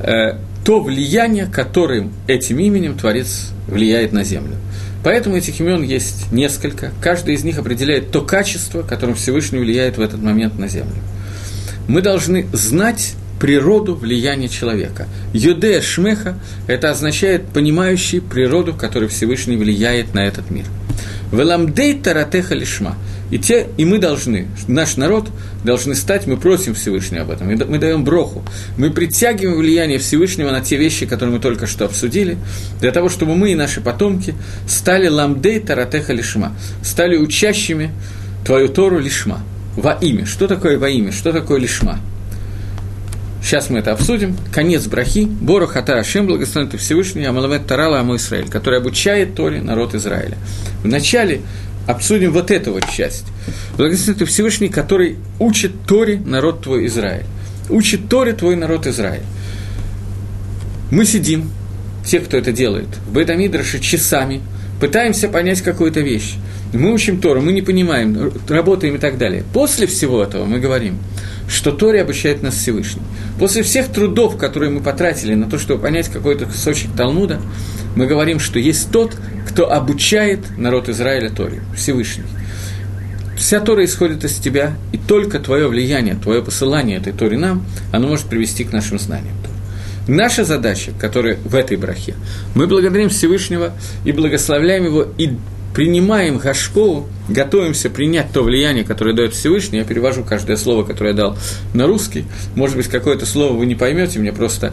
э, 0.00 0.38
то 0.68 0.80
влияние, 0.80 1.46
которым 1.46 2.12
этим 2.26 2.58
именем 2.58 2.98
Творец 2.98 3.52
влияет 3.68 4.12
на 4.12 4.22
землю. 4.22 4.56
Поэтому 5.02 5.34
этих 5.34 5.58
имен 5.60 5.82
есть 5.82 6.30
несколько, 6.30 6.92
каждый 7.00 7.36
из 7.36 7.42
них 7.42 7.56
определяет 7.56 8.10
то 8.10 8.20
качество, 8.20 8.82
которым 8.82 9.14
Всевышний 9.14 9.60
влияет 9.60 9.96
в 9.96 10.02
этот 10.02 10.20
момент 10.20 10.58
на 10.58 10.68
землю. 10.68 10.92
Мы 11.88 12.02
должны 12.02 12.46
знать 12.52 13.14
природу 13.40 13.94
влияния 13.94 14.50
человека. 14.50 15.08
Юдея 15.32 15.80
Шмеха– 15.80 16.38
это 16.66 16.90
означает 16.90 17.46
понимающий 17.46 18.20
природу, 18.20 18.74
которой 18.74 19.08
Всевышний 19.08 19.56
влияет 19.56 20.12
на 20.12 20.26
этот 20.26 20.50
мир. 20.50 20.66
Веламдей 21.32 21.94
таратеха 21.94 22.54
лишма– 22.54 22.96
и, 23.30 23.38
те, 23.38 23.68
и 23.76 23.84
мы 23.84 23.98
должны, 23.98 24.48
наш 24.68 24.96
народ 24.96 25.28
должны 25.62 25.94
стать, 25.94 26.26
мы 26.26 26.38
просим 26.38 26.74
Всевышнего 26.74 27.22
об 27.22 27.30
этом, 27.30 27.48
мы 27.48 27.78
даем 27.78 28.02
броху, 28.02 28.42
мы 28.78 28.90
притягиваем 28.90 29.58
влияние 29.58 29.98
Всевышнего 29.98 30.50
на 30.50 30.62
те 30.62 30.76
вещи, 30.76 31.04
которые 31.04 31.36
мы 31.36 31.40
только 31.40 31.66
что 31.66 31.84
обсудили, 31.84 32.38
для 32.80 32.90
того, 32.90 33.10
чтобы 33.10 33.36
мы 33.36 33.52
и 33.52 33.54
наши 33.54 33.82
потомки 33.82 34.34
стали 34.66 35.08
ламдей 35.08 35.60
таратеха 35.60 36.14
лишма, 36.14 36.54
стали 36.82 37.16
учащими 37.18 37.90
твою 38.46 38.68
Тору 38.68 38.98
лишма, 38.98 39.40
во 39.76 39.92
имя. 39.92 40.24
Что 40.24 40.48
такое 40.48 40.78
во 40.78 40.88
имя? 40.88 41.12
Что 41.12 41.32
такое 41.32 41.60
лишма? 41.60 42.00
Сейчас 43.42 43.70
мы 43.70 43.78
это 43.78 43.92
обсудим. 43.92 44.36
Конец 44.52 44.86
брахи. 44.86 45.24
Бору 45.24 45.66
хата 45.66 45.98
Ашем, 45.98 46.26
благословен 46.26 46.70
Всевышний, 46.76 47.24
Амалавет 47.24 47.66
Тарала 47.66 48.00
Аму 48.00 48.16
Израиль, 48.16 48.48
который 48.48 48.78
обучает 48.78 49.34
Торе 49.34 49.60
народ 49.62 49.94
Израиля. 49.94 50.36
Вначале 50.82 51.42
обсудим 51.86 52.32
вот 52.32 52.50
эту 52.50 52.72
вот 52.72 52.88
часть. 52.90 53.24
Благословен 53.76 54.18
ты 54.18 54.24
Всевышний, 54.26 54.68
который 54.68 55.16
учит 55.38 55.72
Торе 55.86 56.20
народ 56.24 56.62
твой 56.62 56.86
Израиль. 56.86 57.24
Учит 57.70 58.08
Торе 58.08 58.32
твой 58.32 58.56
народ 58.56 58.86
Израиль. 58.86 59.22
Мы 60.90 61.04
сидим, 61.04 61.50
те, 62.04 62.20
кто 62.20 62.36
это 62.36 62.52
делает, 62.52 62.88
в 63.06 63.12
Бетамидраше 63.12 63.78
часами, 63.78 64.40
пытаемся 64.80 65.28
понять 65.28 65.60
какую-то 65.60 66.00
вещь. 66.00 66.34
Мы 66.72 66.92
учим 66.92 67.20
Тору, 67.20 67.40
мы 67.40 67.52
не 67.52 67.62
понимаем, 67.62 68.30
работаем 68.48 68.96
и 68.96 68.98
так 68.98 69.16
далее. 69.16 69.42
После 69.52 69.86
всего 69.86 70.22
этого 70.22 70.44
мы 70.44 70.58
говорим, 70.58 70.98
что 71.48 71.72
Торе 71.72 72.02
обучает 72.02 72.42
нас 72.42 72.54
Всевышний. 72.54 73.02
После 73.38 73.62
всех 73.62 73.88
трудов, 73.88 74.36
которые 74.36 74.70
мы 74.70 74.80
потратили 74.80 75.34
на 75.34 75.48
то, 75.48 75.58
чтобы 75.58 75.82
понять 75.82 76.08
какой-то 76.08 76.44
кусочек 76.46 76.90
Талмуда, 76.94 77.40
мы 77.96 78.06
говорим, 78.06 78.38
что 78.38 78.58
есть 78.58 78.90
тот, 78.90 79.16
кто 79.48 79.72
обучает 79.72 80.40
народ 80.58 80.88
Израиля 80.88 81.30
Торе, 81.30 81.62
Всевышний. 81.74 82.24
Вся 83.36 83.60
Тора 83.60 83.84
исходит 83.84 84.24
из 84.24 84.34
тебя, 84.34 84.76
и 84.92 84.98
только 84.98 85.38
твое 85.38 85.68
влияние, 85.68 86.16
твое 86.16 86.42
посылание 86.42 86.98
этой 86.98 87.12
Торе 87.12 87.38
нам, 87.38 87.64
оно 87.92 88.08
может 88.08 88.26
привести 88.26 88.64
к 88.64 88.72
нашим 88.72 88.98
знаниям. 88.98 89.36
Наша 90.08 90.44
задача, 90.44 90.92
которая 90.98 91.36
в 91.44 91.54
этой 91.54 91.76
брахе, 91.76 92.14
мы 92.54 92.66
благодарим 92.66 93.10
Всевышнего 93.10 93.74
и 94.06 94.12
благословляем 94.12 94.86
его, 94.86 95.06
и 95.18 95.32
принимаем 95.78 96.38
Гашкову, 96.38 97.06
готовимся 97.28 97.88
принять 97.88 98.32
то 98.32 98.42
влияние, 98.42 98.82
которое 98.82 99.14
дает 99.14 99.32
Всевышний, 99.32 99.78
я 99.78 99.84
перевожу 99.84 100.24
каждое 100.24 100.56
слово, 100.56 100.82
которое 100.82 101.10
я 101.10 101.16
дал 101.16 101.38
на 101.72 101.86
русский, 101.86 102.24
может 102.56 102.76
быть, 102.76 102.88
какое-то 102.88 103.26
слово 103.26 103.52
вы 103.52 103.64
не 103.64 103.76
поймете, 103.76 104.18
мне 104.18 104.32
просто 104.32 104.72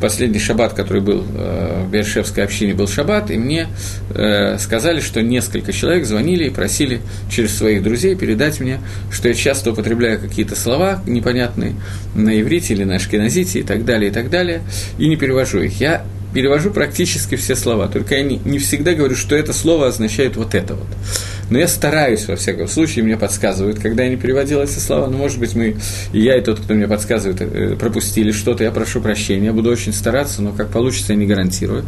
последний 0.00 0.38
шаббат, 0.38 0.74
который 0.74 1.02
был 1.02 1.24
э, 1.26 1.82
в 1.84 1.90
Бершевской 1.90 2.44
общине, 2.44 2.72
был 2.72 2.86
шаббат, 2.86 3.32
и 3.32 3.36
мне 3.36 3.66
э, 4.10 4.56
сказали, 4.58 5.00
что 5.00 5.22
несколько 5.22 5.72
человек 5.72 6.06
звонили 6.06 6.44
и 6.44 6.50
просили 6.50 7.00
через 7.28 7.58
своих 7.58 7.82
друзей 7.82 8.14
передать 8.14 8.60
мне, 8.60 8.78
что 9.10 9.26
я 9.26 9.34
часто 9.34 9.72
употребляю 9.72 10.20
какие-то 10.20 10.54
слова 10.54 11.02
непонятные 11.04 11.74
на 12.14 12.40
иврите 12.40 12.74
или 12.74 12.84
на 12.84 12.94
ашкеназите 12.94 13.58
и 13.58 13.62
так 13.64 13.84
далее, 13.84 14.12
и 14.12 14.14
так 14.14 14.30
далее, 14.30 14.62
и 14.98 15.08
не 15.08 15.16
перевожу 15.16 15.62
их. 15.62 15.80
Я 15.80 16.04
перевожу 16.34 16.70
практически 16.70 17.36
все 17.36 17.54
слова, 17.54 17.88
только 17.88 18.16
я 18.16 18.22
не, 18.22 18.38
не 18.44 18.58
всегда 18.58 18.92
говорю, 18.92 19.14
что 19.14 19.36
это 19.36 19.52
слово 19.52 19.86
означает 19.86 20.36
вот 20.36 20.54
это 20.54 20.74
вот. 20.74 20.88
Но 21.50 21.58
я 21.58 21.68
стараюсь, 21.68 22.26
во 22.26 22.36
всяком 22.36 22.68
случае, 22.68 23.04
мне 23.04 23.16
подсказывают, 23.16 23.78
когда 23.78 24.02
я 24.02 24.10
не 24.10 24.16
переводил 24.16 24.60
эти 24.60 24.78
слова, 24.78 25.06
но, 25.06 25.16
может 25.16 25.38
быть, 25.38 25.54
мы, 25.54 25.76
и 26.12 26.20
я, 26.20 26.36
и 26.36 26.40
тот, 26.40 26.60
кто 26.60 26.74
мне 26.74 26.88
подсказывает, 26.88 27.40
э, 27.40 27.76
пропустили 27.76 28.32
что-то, 28.32 28.64
я 28.64 28.70
прошу 28.70 29.00
прощения, 29.00 29.46
я 29.46 29.52
буду 29.52 29.70
очень 29.70 29.92
стараться, 29.92 30.42
но 30.42 30.52
как 30.52 30.70
получится, 30.70 31.12
я 31.12 31.18
не 31.18 31.26
гарантирую. 31.26 31.84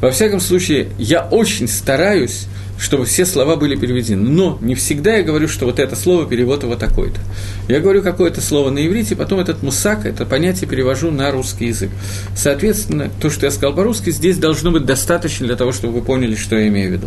Во 0.00 0.10
всяком 0.10 0.40
случае, 0.40 0.88
я 0.98 1.22
очень 1.22 1.68
стараюсь 1.68 2.46
чтобы 2.82 3.04
все 3.04 3.24
слова 3.24 3.54
были 3.54 3.76
переведены. 3.76 4.28
Но 4.28 4.58
не 4.60 4.74
всегда 4.74 5.14
я 5.14 5.22
говорю, 5.22 5.46
что 5.46 5.66
вот 5.66 5.78
это 5.78 5.94
слово 5.94 6.26
перевод 6.26 6.64
его 6.64 6.74
такой-то. 6.74 7.20
Я 7.68 7.78
говорю 7.78 8.02
какое-то 8.02 8.40
слово 8.40 8.70
на 8.70 8.84
иврите, 8.84 9.14
потом 9.14 9.38
этот 9.38 9.62
мусак, 9.62 10.04
это 10.04 10.26
понятие 10.26 10.68
перевожу 10.68 11.12
на 11.12 11.30
русский 11.30 11.66
язык. 11.66 11.90
Соответственно, 12.34 13.08
то, 13.20 13.30
что 13.30 13.46
я 13.46 13.52
сказал 13.52 13.72
по-русски, 13.72 14.10
здесь 14.10 14.36
должно 14.36 14.72
быть 14.72 14.84
достаточно 14.84 15.46
для 15.46 15.54
того, 15.54 15.70
чтобы 15.70 16.00
вы 16.00 16.02
поняли, 16.04 16.34
что 16.34 16.56
я 16.56 16.66
имею 16.66 16.90
в 16.90 16.92
виду. 16.94 17.06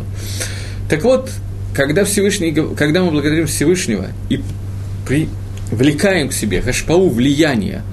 Так 0.89 1.03
вот, 1.03 1.29
когда, 1.73 2.05
Всевышний, 2.05 2.53
когда 2.77 3.03
мы 3.03 3.11
благодарим 3.11 3.45
Всевышнего 3.45 4.07
и 4.29 4.41
привлекаем 5.05 6.29
к 6.29 6.33
себе 6.33 6.61
хашпау 6.61 7.09
влияние 7.09 7.83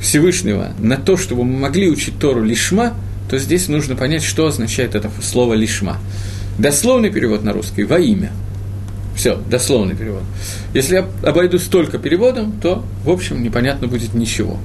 Всевышнего 0.00 0.72
на 0.78 0.96
то, 0.96 1.18
чтобы 1.18 1.44
мы 1.44 1.58
могли 1.58 1.90
учить 1.90 2.18
Тору 2.18 2.42
лишма, 2.42 2.94
то 3.28 3.36
здесь 3.38 3.68
нужно 3.68 3.94
понять, 3.94 4.22
что 4.22 4.46
означает 4.46 4.94
это 4.94 5.10
слово 5.20 5.52
лишма. 5.52 5.98
Дословный 6.58 7.10
перевод 7.10 7.44
на 7.44 7.52
русский– 7.52 7.84
во 7.84 7.98
имя. 7.98 8.32
Все, 9.14 9.38
дословный 9.50 9.94
перевод. 9.94 10.22
Если 10.74 10.96
я 10.96 11.06
обойду 11.22 11.58
столько 11.58 11.98
переводом, 11.98 12.52
то, 12.60 12.84
в 13.04 13.10
общем, 13.10 13.42
непонятно 13.42 13.88
будет 13.88 14.14
ничего. 14.14 14.58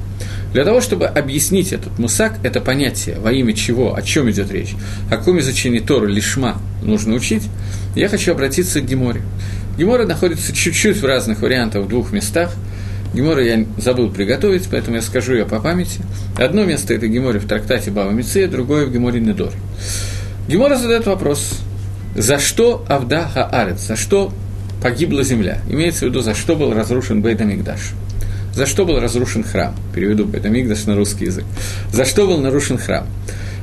Для 0.54 0.66
того, 0.66 0.82
чтобы 0.82 1.06
объяснить 1.06 1.72
этот 1.72 1.98
мусак, 2.00 2.40
это 2.44 2.60
понятие, 2.60 3.18
во 3.20 3.32
имя 3.32 3.54
чего, 3.54 3.96
о 3.96 4.02
чем 4.02 4.30
идет 4.30 4.52
речь, 4.52 4.74
о 5.10 5.18
каком 5.18 5.40
изучении 5.40 5.80
Тору 5.80 6.08
лишма 6.08 6.58
нужно 6.82 7.16
учить, 7.16 7.44
я 7.96 8.10
хочу 8.10 8.32
обратиться 8.32 8.82
к 8.82 8.86
Геморе. 8.86 9.22
Гемора 9.78 10.06
находится 10.06 10.54
чуть-чуть 10.54 10.98
в 10.98 11.06
разных 11.06 11.42
вариантах 11.42 11.86
в 11.86 11.88
двух 11.88 12.12
местах. 12.12 12.52
Гемора 13.14 13.44
я 13.44 13.66
забыл 13.78 14.10
приготовить, 14.10 14.68
поэтому 14.70 14.98
я 14.98 15.02
скажу 15.02 15.34
ее 15.34 15.46
по 15.46 15.60
памяти. 15.60 16.02
Одно 16.38 16.66
место– 16.66 16.94
это 16.96 17.08
Геморе 17.08 17.40
в 17.40 17.48
трактате 17.48 17.92
Бава 17.92 18.12
Миция, 18.12 18.48
другое– 18.48 18.86
в 18.88 18.94
Геморе 18.94 19.20
Недоре. 19.22 19.56
Гемора 20.48 20.76
задает 20.76 21.06
вопрос– 21.06 21.60
за 22.16 22.40
что 22.40 22.86
Авда 22.88 23.28
Хаарец, 23.28 23.82
за 23.82 23.96
что 23.96 24.34
погибла 24.82 25.24
земля. 25.24 25.60
Имеется 25.70 26.06
в 26.06 26.10
виду, 26.10 26.22
за 26.22 26.34
что 26.34 26.56
был 26.56 26.74
разрушен 26.74 27.22
Бейдамикдаш. 27.22 27.92
За 28.54 28.66
что 28.66 28.86
был 28.86 29.00
разрушен 29.00 29.44
храм? 29.44 29.76
Переведу 29.94 30.26
Бейдамикдаш 30.26 30.86
на 30.86 30.96
русский 30.96 31.26
язык. 31.26 31.46
За 31.92 32.06
что 32.06 32.28
был 32.28 32.38
нарушен 32.40 32.78
храм? 32.78 33.06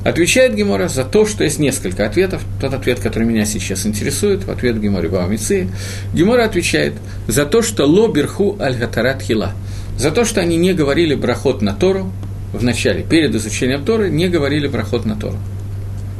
Отвечает 0.04 0.54
Гемора 0.54 0.88
за 0.88 1.04
то, 1.04 1.26
что 1.26 1.44
есть 1.44 1.58
несколько 1.58 2.06
ответов. 2.06 2.42
Тот 2.60 2.72
ответ, 2.72 3.00
который 3.00 3.24
меня 3.24 3.44
сейчас 3.44 3.84
интересует, 3.84 4.44
в 4.44 4.50
ответ 4.50 4.80
Геморе 4.80 5.08
Баумицы. 5.08 5.68
Гемора 6.14 6.44
отвечает 6.44 6.94
за 7.26 7.44
то, 7.44 7.62
что 7.62 7.84
ло 7.84 8.08
берху 8.08 8.56
аль 8.60 8.76
хила. 9.20 9.52
За 9.98 10.10
то, 10.12 10.24
что 10.24 10.40
они 10.40 10.56
не 10.56 10.72
говорили 10.72 11.14
брахот 11.14 11.60
на 11.60 11.74
Тору, 11.74 12.12
в 12.52 12.62
начале, 12.62 13.02
перед 13.02 13.34
изучением 13.34 13.84
Торы, 13.84 14.08
не 14.08 14.28
говорили 14.28 14.68
проход 14.68 15.04
на 15.04 15.16
Тору. 15.16 15.36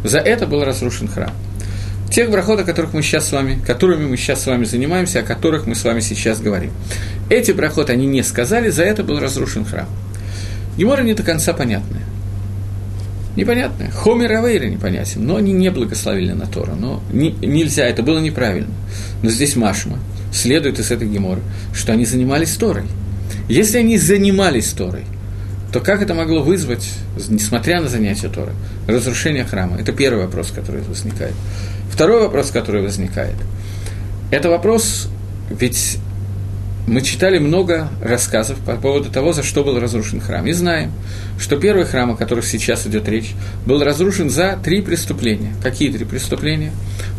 За 0.05 0.19
это 0.19 0.47
был 0.47 0.65
разрушен 0.65 1.09
храм. 1.09 1.33
Тех 2.11 2.31
брахот, 2.31 2.61
о 2.61 2.65
которых 2.65 2.95
мы 2.95 3.03
сейчас 3.03 3.29
с 3.29 3.33
вами, 3.33 3.61
которыми 3.67 4.07
мы 4.07 4.17
сейчас 4.17 4.43
с 4.43 4.47
вами 4.47 4.65
занимаемся, 4.65 5.21
о 5.21 5.23
которых 5.23 5.67
мы 5.67 5.75
с 5.75 5.85
вами 5.85 6.01
сейчас 6.01 6.41
говорим. 6.41 6.73
Эти 7.29 7.53
брахот 7.53 7.91
они 7.91 8.07
не 8.07 8.23
сказали, 8.23 8.71
за 8.71 8.85
это 8.85 9.05
был 9.05 9.21
разрушен 9.21 9.65
храм. 9.65 9.89
Гемора 10.77 11.03
не 11.03 11.15
до 11.15 11.23
конца 11.23 11.53
понятная. 11.53 12.03
Непонятная. 13.37 13.91
Хомер 13.91 14.33
Авейра 14.33 14.67
непонятен, 14.67 15.25
но 15.25 15.37
они 15.37 15.53
не 15.53 15.71
благословили 15.71 16.33
на 16.33 16.47
Тору. 16.47 16.75
Но 16.75 17.03
не, 17.13 17.31
нельзя, 17.31 17.85
это 17.85 18.03
было 18.03 18.19
неправильно. 18.19 18.73
Но 19.23 19.31
здесь 19.31 19.55
Машма 19.55 19.99
следует 20.33 20.79
из 20.79 20.91
этой 20.91 21.09
геморы, 21.09 21.43
что 21.75 21.93
они 21.93 22.05
занимались 22.05 22.57
Торой. 22.57 22.85
Если 23.49 23.79
они 23.79 23.99
занимались 23.99 24.73
Торой, 24.73 25.05
то 25.73 25.81
как 25.81 26.03
это 26.03 26.15
могло 26.15 26.43
вызвать, 26.43 26.89
несмотря 27.29 27.81
на 27.81 27.89
занятие 27.89 28.29
Торы, 28.29 28.53
разрушение 28.87 29.45
храма? 29.45 29.79
Это 29.79 29.93
первый 29.93 30.25
вопрос, 30.25 30.51
который 30.51 30.83
возникает. 30.83 31.35
Второй 31.91 32.23
вопрос, 32.23 32.51
который 32.51 32.83
возникает, 32.83 33.37
это 34.31 34.49
вопрос, 34.51 35.09
ведь 35.51 35.99
мы 36.87 37.03
читали 37.03 37.39
много 37.39 37.91
рассказов 38.03 38.59
по 38.59 38.77
поводу 38.77 39.11
того, 39.11 39.33
за 39.33 39.43
что 39.43 39.63
был 39.63 39.79
разрушен 39.79 40.21
храм. 40.21 40.47
И 40.47 40.53
знаем, 40.53 40.93
что 41.39 41.59
первый 41.59 41.85
храм, 41.85 42.13
о 42.13 42.17
котором 42.17 42.43
сейчас 42.43 42.87
идет 42.87 43.07
речь, 43.09 43.35
был 43.67 43.83
разрушен 43.83 44.31
за 44.31 44.59
три 44.63 44.81
преступления. 44.81 45.55
Какие 45.63 45.93
три 45.93 46.07
преступления? 46.07 46.73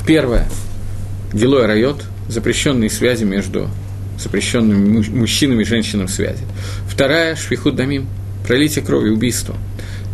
Первое– 0.08 0.48
Гилой 1.34 1.68
Райот, 1.68 2.04
запрещенные 2.28 2.90
связи 2.90 3.24
между 3.26 3.70
запрещенными 4.18 5.08
мужчинами 5.10 5.62
и 5.62 5.66
женщинами 5.66 6.08
связи. 6.08 6.44
Вторая– 6.88 7.36
Швихуд 7.38 7.76
Дамим, 7.76 8.08
пролитие 8.46 8.84
крови, 8.84 9.10
убийство. 9.10 9.56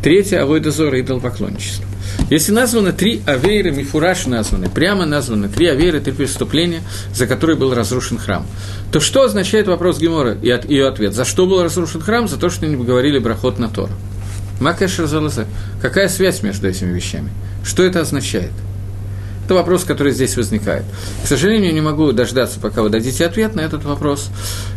Третье– 0.04 0.40
Авойдозора, 0.42 1.00
идолопоклонничество. 1.02 1.86
Если 2.30 2.52
названы 2.52 2.92
три 2.92 3.22
авейры, 3.26 3.72
мифураж 3.72 4.26
названы, 4.26 4.70
прямо 4.70 5.06
названы 5.06 5.48
три 5.48 5.68
авейры, 5.68 6.00
три 6.00 6.14
преступления, 6.14 6.82
за 7.14 7.28
которые 7.28 7.56
был 7.56 7.74
разрушен 7.74 8.18
храм, 8.18 8.46
то 8.92 9.00
что 9.00 9.24
означает 9.24 9.68
вопрос 9.68 10.00
Гемора 10.00 10.34
и 10.34 10.50
от, 10.50 10.70
ее 10.70 10.88
ответ? 10.88 11.14
За 11.14 11.26
что 11.26 11.46
был 11.46 11.62
разрушен 11.64 12.02
храм? 12.02 12.28
За 12.28 12.38
то, 12.38 12.50
что 12.50 12.66
они 12.66 12.76
говорили 12.76 13.20
брахот 13.20 13.60
на 13.60 13.70
Тору. 13.70 13.94
Макэшер 14.60 15.08
Какая 15.82 16.08
связь 16.08 16.42
между 16.42 16.68
этими 16.68 16.94
вещами? 16.94 17.30
Что 17.64 17.84
это 17.84 18.02
означает? 18.02 18.52
Это 19.46 19.54
вопрос, 19.54 19.84
который 19.84 20.12
здесь 20.12 20.36
возникает. 20.38 20.86
К 21.24 21.28
сожалению, 21.28 21.72
не 21.72 21.82
могу 21.82 22.12
дождаться, 22.12 22.60
пока 22.60 22.82
вы 22.82 22.90
дадите 22.90 23.28
ответ 23.28 23.54
на 23.54 23.62
этот 23.62 23.84
вопрос, 23.84 24.32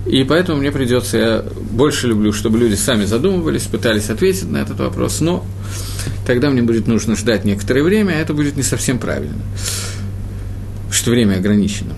и 0.04 0.24
поэтому 0.24 0.60
мне 0.60 0.70
придется, 0.70 1.16
я 1.16 1.44
больше 1.70 2.06
люблю, 2.06 2.34
чтобы 2.34 2.58
люди 2.58 2.74
сами 2.74 3.06
задумывались, 3.06 3.62
пытались 3.62 4.10
ответить 4.10 4.50
на 4.50 4.58
этот 4.58 4.78
вопрос, 4.80 5.22
но 5.22 5.42
тогда 6.26 6.50
мне 6.50 6.60
будет 6.60 6.86
нужно 6.86 7.16
ждать 7.16 7.46
некоторое 7.46 7.82
время, 7.82 8.12
а 8.12 8.16
это 8.16 8.34
будет 8.34 8.58
не 8.58 8.62
совсем 8.62 8.98
правильно, 8.98 9.40
что 10.90 11.12
время 11.12 11.36
ограничено. 11.36 11.94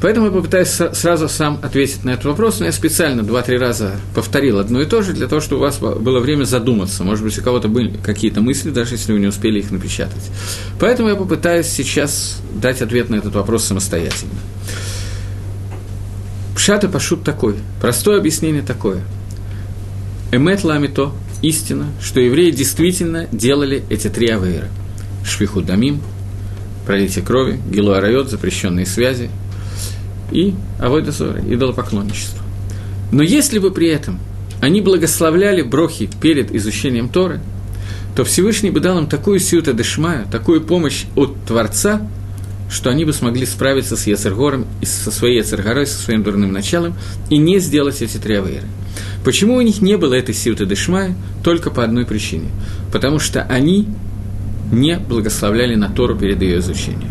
Поэтому 0.00 0.26
я 0.26 0.32
попытаюсь 0.32 0.68
сразу 0.68 1.28
сам 1.28 1.58
ответить 1.62 2.04
на 2.04 2.10
этот 2.10 2.24
вопрос, 2.24 2.58
но 2.60 2.66
я 2.66 2.72
специально 2.72 3.22
два-три 3.22 3.58
раза 3.58 3.96
повторил 4.14 4.58
одно 4.58 4.80
и 4.80 4.86
то 4.86 5.02
же, 5.02 5.12
для 5.12 5.26
того, 5.26 5.42
чтобы 5.42 5.60
у 5.60 5.64
вас 5.64 5.78
было 5.78 6.20
время 6.20 6.44
задуматься. 6.44 7.04
Может 7.04 7.22
быть, 7.22 7.38
у 7.38 7.42
кого-то 7.42 7.68
были 7.68 7.94
какие-то 8.02 8.40
мысли, 8.40 8.70
даже 8.70 8.94
если 8.94 9.12
вы 9.12 9.20
не 9.20 9.26
успели 9.26 9.58
их 9.58 9.70
напечатать. 9.70 10.30
Поэтому 10.78 11.10
я 11.10 11.16
попытаюсь 11.16 11.66
сейчас 11.66 12.40
дать 12.54 12.80
ответ 12.80 13.10
на 13.10 13.16
этот 13.16 13.34
вопрос 13.34 13.64
самостоятельно. 13.64 14.32
Пшат 16.56 16.84
и 16.84 16.88
пашут 16.88 17.22
такой, 17.22 17.56
простое 17.80 18.18
объяснение 18.18 18.62
такое. 18.62 19.02
Эмет 20.32 20.64
ламито, 20.64 21.12
истина, 21.42 21.88
что 22.00 22.20
евреи 22.20 22.52
действительно 22.52 23.26
делали 23.32 23.82
эти 23.90 24.08
три 24.08 24.28
авейра. 24.28 24.68
Швиху 25.24 25.60
дамим, 25.60 26.00
пролитие 26.86 27.22
крови, 27.22 27.60
гилу 27.70 27.92
арайот, 27.92 28.30
запрещенные 28.30 28.86
связи– 28.86 29.28
и 30.30 30.54
авойдозора, 30.78 31.40
идолопоклонничество. 31.40 32.42
Но 33.12 33.22
если 33.22 33.58
бы 33.58 33.70
при 33.70 33.88
этом 33.88 34.20
они 34.60 34.80
благословляли 34.80 35.62
брохи 35.62 36.08
перед 36.20 36.54
изучением 36.54 37.08
Торы, 37.08 37.40
то 38.14 38.24
Всевышний 38.24 38.70
бы 38.70 38.80
дал 38.80 38.98
им 38.98 39.06
такую 39.06 39.38
сиута 39.38 39.72
дешмаю, 39.72 40.26
такую 40.30 40.60
помощь 40.60 41.04
от 41.16 41.34
Творца, 41.44 42.02
что 42.70 42.90
они 42.90 43.04
бы 43.04 43.12
смогли 43.12 43.46
справиться 43.46 43.96
с 43.96 44.06
Яцергором, 44.06 44.66
со 44.82 45.10
своей 45.10 45.38
Яцергорой, 45.38 45.86
со 45.86 46.00
своим 46.00 46.22
дурным 46.22 46.52
началом, 46.52 46.94
и 47.28 47.36
не 47.36 47.58
сделать 47.58 48.02
эти 48.02 48.16
три 48.18 48.36
авейры. 48.36 48.66
Почему 49.24 49.56
у 49.56 49.60
них 49.60 49.82
не 49.82 49.96
было 49.96 50.14
этой 50.14 50.34
сиуты 50.34 50.66
дешмая? 50.66 51.14
Только 51.42 51.70
по 51.70 51.84
одной 51.84 52.06
причине. 52.06 52.48
Потому 52.92 53.18
что 53.18 53.42
они 53.42 53.88
не 54.72 54.98
благословляли 54.98 55.74
на 55.74 55.88
Тору 55.88 56.16
перед 56.16 56.40
ее 56.42 56.58
изучением. 56.58 57.10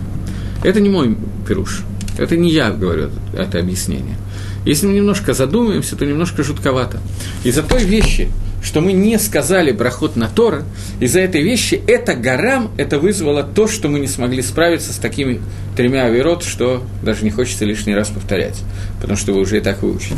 Это 0.63 0.79
не 0.79 0.89
мой 0.89 1.17
пируш. 1.47 1.83
Это 2.19 2.35
не 2.35 2.51
я 2.51 2.71
говорю 2.71 3.11
это 3.33 3.59
объяснение. 3.59 4.17
Если 4.65 4.85
мы 4.85 4.93
немножко 4.93 5.33
задумаемся, 5.33 5.95
то 5.95 6.05
немножко 6.05 6.43
жутковато. 6.43 6.99
Из-за 7.45 7.63
той 7.63 7.85
вещи, 7.85 8.29
что 8.61 8.81
мы 8.81 8.91
не 8.91 9.17
сказали 9.17 9.71
брахот 9.71 10.17
на 10.17 10.27
Тора, 10.27 10.63
из-за 10.99 11.21
этой 11.21 11.41
вещи 11.41 11.81
это 11.87 12.15
гарам, 12.15 12.71
это 12.77 12.99
вызвало 12.99 13.43
то, 13.43 13.69
что 13.69 13.87
мы 13.87 14.01
не 14.01 14.07
смогли 14.07 14.41
справиться 14.41 14.91
с 14.91 14.97
такими 14.97 15.39
тремя 15.77 16.05
авирот, 16.05 16.43
что 16.43 16.83
даже 17.01 17.23
не 17.23 17.31
хочется 17.31 17.63
лишний 17.63 17.95
раз 17.95 18.09
повторять, 18.09 18.61
потому 18.99 19.17
что 19.17 19.31
вы 19.31 19.39
уже 19.39 19.57
и 19.57 19.61
так 19.61 19.81
выучили. 19.81 20.17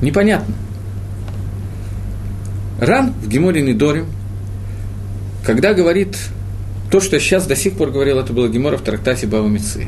Непонятно. 0.00 0.54
Ран 2.80 3.12
в 3.12 3.28
Геморе 3.28 3.60
Нидорим, 3.60 4.06
когда 5.44 5.74
говорит 5.74 6.16
то, 6.90 7.00
что 7.00 7.20
сейчас 7.20 7.46
до 7.46 7.56
сих 7.56 7.74
пор 7.74 7.90
говорил, 7.90 8.18
это 8.18 8.32
было 8.32 8.48
Гемора 8.48 8.78
в 8.78 8.82
трактате 8.82 9.26
Бава 9.26 9.46
Мицы. 9.46 9.86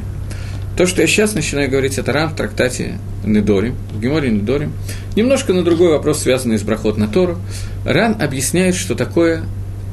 То, 0.76 0.86
что 0.86 1.02
я 1.02 1.06
сейчас 1.06 1.34
начинаю 1.34 1.70
говорить, 1.70 1.98
это 1.98 2.12
рам 2.12 2.30
в 2.30 2.36
трактате 2.36 2.98
Недорим, 3.24 3.76
в 3.92 4.00
Геморе 4.00 4.30
Недорим. 4.30 4.72
Немножко 5.16 5.52
на 5.52 5.62
другой 5.62 5.90
вопрос, 5.90 6.20
связанный 6.20 6.58
с 6.58 6.62
брахот 6.62 6.96
на 6.96 7.08
Тору. 7.08 7.38
Ран 7.84 8.16
объясняет, 8.20 8.74
что 8.74 8.94
такое 8.94 9.44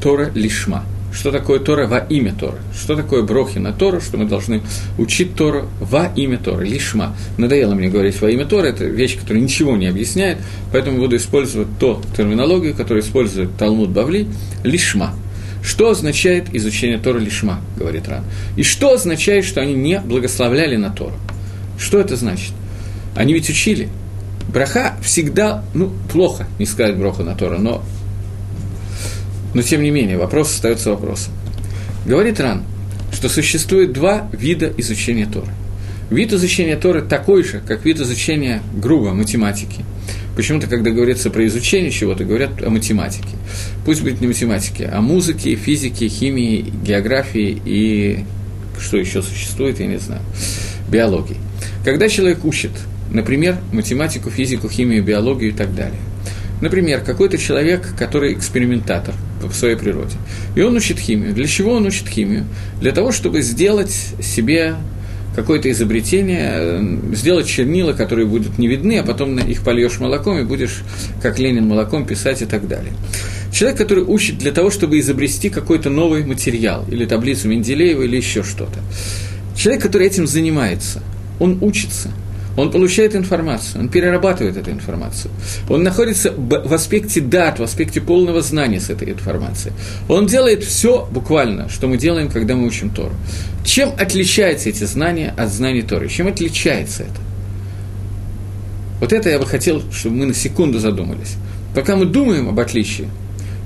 Тора 0.02 0.32
лишма. 0.34 0.86
Что 1.12 1.32
такое 1.32 1.60
Тора 1.60 1.88
во 1.88 1.98
имя 1.98 2.34
Тора? 2.34 2.60
Что 2.74 2.96
такое 2.96 3.24
брохи 3.24 3.58
на 3.58 3.74
Тору? 3.74 4.00
Что 4.00 4.18
мы 4.18 4.26
должны 4.26 4.62
учить 4.98 5.36
Тору 5.36 5.68
во 5.82 6.06
имя 6.16 6.38
Тора, 6.38 6.62
лишма. 6.62 7.16
Надоело 7.38 7.74
мне 7.74 7.90
говорить 7.90 8.20
во 8.22 8.30
имя 8.30 8.46
Тора, 8.46 8.68
это 8.68 8.86
вещь, 8.86 9.20
которая 9.20 9.44
ничего 9.44 9.76
не 9.76 9.88
объясняет, 9.88 10.38
поэтому 10.72 11.00
буду 11.00 11.18
использовать 11.18 11.68
ту 11.80 12.00
терминологию, 12.16 12.74
которую 12.76 13.04
использует 13.04 13.58
Талмуд 13.58 13.90
Бавли, 13.90 14.28
лишма. 14.64 15.14
Что 15.70 15.92
означает 15.92 16.48
изучение 16.52 16.98
Тора 16.98 17.20
Лишма, 17.20 17.62
говорит 17.78 18.08
Ран? 18.08 18.24
И 18.58 18.64
что 18.64 18.94
означает, 18.94 19.46
что 19.46 19.62
они 19.62 19.76
не 19.76 20.00
благословляли 20.00 20.78
на 20.78 20.90
Тору? 20.90 21.14
Что 21.78 22.00
это 22.00 22.16
значит? 22.16 22.54
Они 23.16 23.34
ведь 23.34 23.52
учили. 23.52 23.88
Браха 24.52 24.96
всегда, 25.04 25.64
ну, 25.76 25.94
плохо 26.12 26.48
не 26.58 26.66
сказать 26.66 26.98
броха 26.98 27.22
на 27.22 27.36
Тора, 27.36 27.60
но, 27.60 27.84
но 29.54 29.62
тем 29.62 29.84
не 29.84 29.92
менее, 29.92 30.18
вопрос 30.18 30.50
остается 30.50 30.90
вопросом. 30.90 31.34
Говорит 32.04 32.40
Ран, 32.40 32.64
что 33.12 33.30
существует 33.30 33.94
два 33.94 34.28
вида 34.32 34.74
изучения 34.78 35.28
Торы. 35.28 35.52
Вид 36.10 36.34
изучения 36.34 36.78
Торы 36.78 37.04
такой 37.04 37.44
же, 37.44 37.62
как 37.64 37.86
вид 37.86 38.00
изучения 38.00 38.64
грубо 38.74 39.14
математики– 39.14 39.86
Почему-то, 40.40 40.68
когда 40.68 40.92
говорится 40.92 41.30
про 41.30 41.46
изучение 41.48 41.92
чего-то, 41.92 42.24
говорят 42.24 42.64
о 42.64 42.70
математике. 42.70 43.28
Пусть 43.84 44.02
будет 44.02 44.22
не 44.22 44.28
математике, 44.28 44.86
а 44.90 45.02
музыке, 45.02 45.54
физике, 45.56 46.08
химии, 46.08 46.72
географии 46.82 47.62
и 47.66 48.24
что 48.80 48.96
еще 48.96 49.22
существует, 49.22 49.82
я 49.82 49.88
не 49.88 49.98
знаю, 49.98 50.22
биологии. 50.90 51.36
Когда 51.84 52.08
человек 52.08 52.46
учит, 52.46 52.72
например, 53.12 53.58
математику, 53.74 54.30
физику, 54.30 54.70
химию, 54.70 55.04
биологию 55.04 55.50
и 55.50 55.54
так 55.54 55.76
далее, 55.76 56.00
Например, 56.62 57.02
какой-то 57.02 57.38
человек, 57.38 57.94
который 57.98 58.34
экспериментатор 58.34 59.16
в 59.42 59.54
своей 59.54 59.76
природе, 59.76 60.16
и 60.56 60.62
он 60.62 60.76
учит 60.76 61.00
химию. 61.00 61.34
Для 61.34 61.48
чего 61.48 61.74
он 61.74 61.86
учит 61.86 62.08
химию? 62.08 62.46
Для 62.82 62.92
того, 62.92 63.14
чтобы 63.14 63.42
сделать 63.42 63.94
себе 64.22 64.76
какое-то 65.36 65.70
изобретение, 65.72 66.52
э, 66.54 66.98
сделать 67.14 67.48
чернила, 67.48 67.94
которые 67.94 68.26
будут 68.26 68.58
не 68.58 68.68
видны, 68.68 69.00
а 69.00 69.04
потом 69.04 69.38
их 69.38 69.62
польешь 69.64 70.00
молоком 70.00 70.40
и 70.40 70.44
будешь, 70.44 70.82
как 71.22 71.40
Ленин, 71.40 71.68
молоком 71.68 72.06
писать 72.06 72.42
и 72.42 72.46
так 72.46 72.68
далее. 72.68 72.94
Человек, 73.52 73.78
который 73.78 74.04
учит 74.04 74.38
для 74.38 74.52
того, 74.52 74.70
чтобы 74.70 75.00
изобрести 75.00 75.50
какой-то 75.50 75.90
новый 75.90 76.24
материал, 76.26 76.86
или 76.90 77.06
таблицу 77.06 77.48
Менделеева, 77.48 78.04
или 78.04 78.18
еще 78.18 78.44
что-то. 78.44 78.80
Человек, 79.56 79.84
который 79.84 80.08
этим 80.08 80.28
занимается, 80.28 81.02
он 81.40 81.58
учится– 81.62 82.12
он 82.60 82.72
получает 82.72 83.16
информацию, 83.16 83.82
он 83.82 83.88
перерабатывает 83.88 84.58
эту 84.58 84.72
информацию. 84.72 85.32
Он 85.70 85.82
находится 85.82 86.34
в 86.36 86.74
аспекте 86.74 87.22
дат, 87.22 87.58
в 87.58 87.64
аспекте 87.64 88.02
полного 88.02 88.42
знания 88.42 88.82
с 88.82 88.90
этой 88.90 89.12
информацией. 89.12 89.74
Он 90.10 90.26
делает 90.26 90.66
все 90.66 91.08
буквально, 91.10 91.70
что 91.70 91.88
мы 91.88 91.98
делаем, 91.98 92.30
когда 92.30 92.56
мы 92.56 92.68
учим 92.68 92.90
Тору. 92.90 93.14
Чем 93.64 93.94
отличаются 93.98 94.68
эти 94.68 94.84
знания 94.84 95.34
от 95.38 95.50
знаний 95.50 95.84
Торы? 95.84 96.10
Чем 96.10 96.28
отличается 96.28 97.04
это? 97.04 97.22
Вот 99.00 99.14
это 99.14 99.30
я 99.30 99.40
бы 99.40 99.46
хотел, 99.46 99.82
чтобы 99.94 100.18
мы 100.18 100.26
на 100.26 100.34
секунду 100.34 100.80
задумались. 100.80 101.38
пока 101.74 101.96
мы 101.96 102.06
думаем 102.06 102.50
об 102.50 102.60
отличии, 102.60 103.08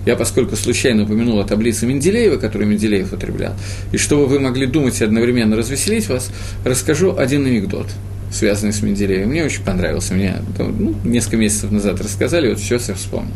я, 0.05 0.15
поскольку 0.15 0.55
случайно 0.55 1.05
упомянул 1.05 1.39
о 1.39 1.45
таблице 1.45 1.87
Менделеева, 1.87 2.37
которую 2.37 2.69
Менделеев 2.69 3.07
употреблял, 3.07 3.53
и 3.91 3.97
чтобы 3.97 4.27
вы 4.27 4.39
могли 4.39 4.67
думать 4.67 5.01
и 5.01 5.03
одновременно 5.03 5.55
развеселить 5.55 6.09
вас, 6.09 6.29
расскажу 6.63 7.15
один 7.17 7.47
анекдот, 7.47 7.87
связанный 8.33 8.73
с 8.73 8.81
Менделеевым. 8.81 9.29
Мне 9.29 9.45
очень 9.45 9.63
понравился. 9.63 10.13
Мне 10.13 10.37
ну, 10.57 10.95
несколько 11.03 11.37
месяцев 11.37 11.71
назад 11.71 12.01
рассказали, 12.01 12.49
вот 12.49 12.59
сейчас 12.59 12.89
я 12.89 12.95
вспомнил. 12.95 13.33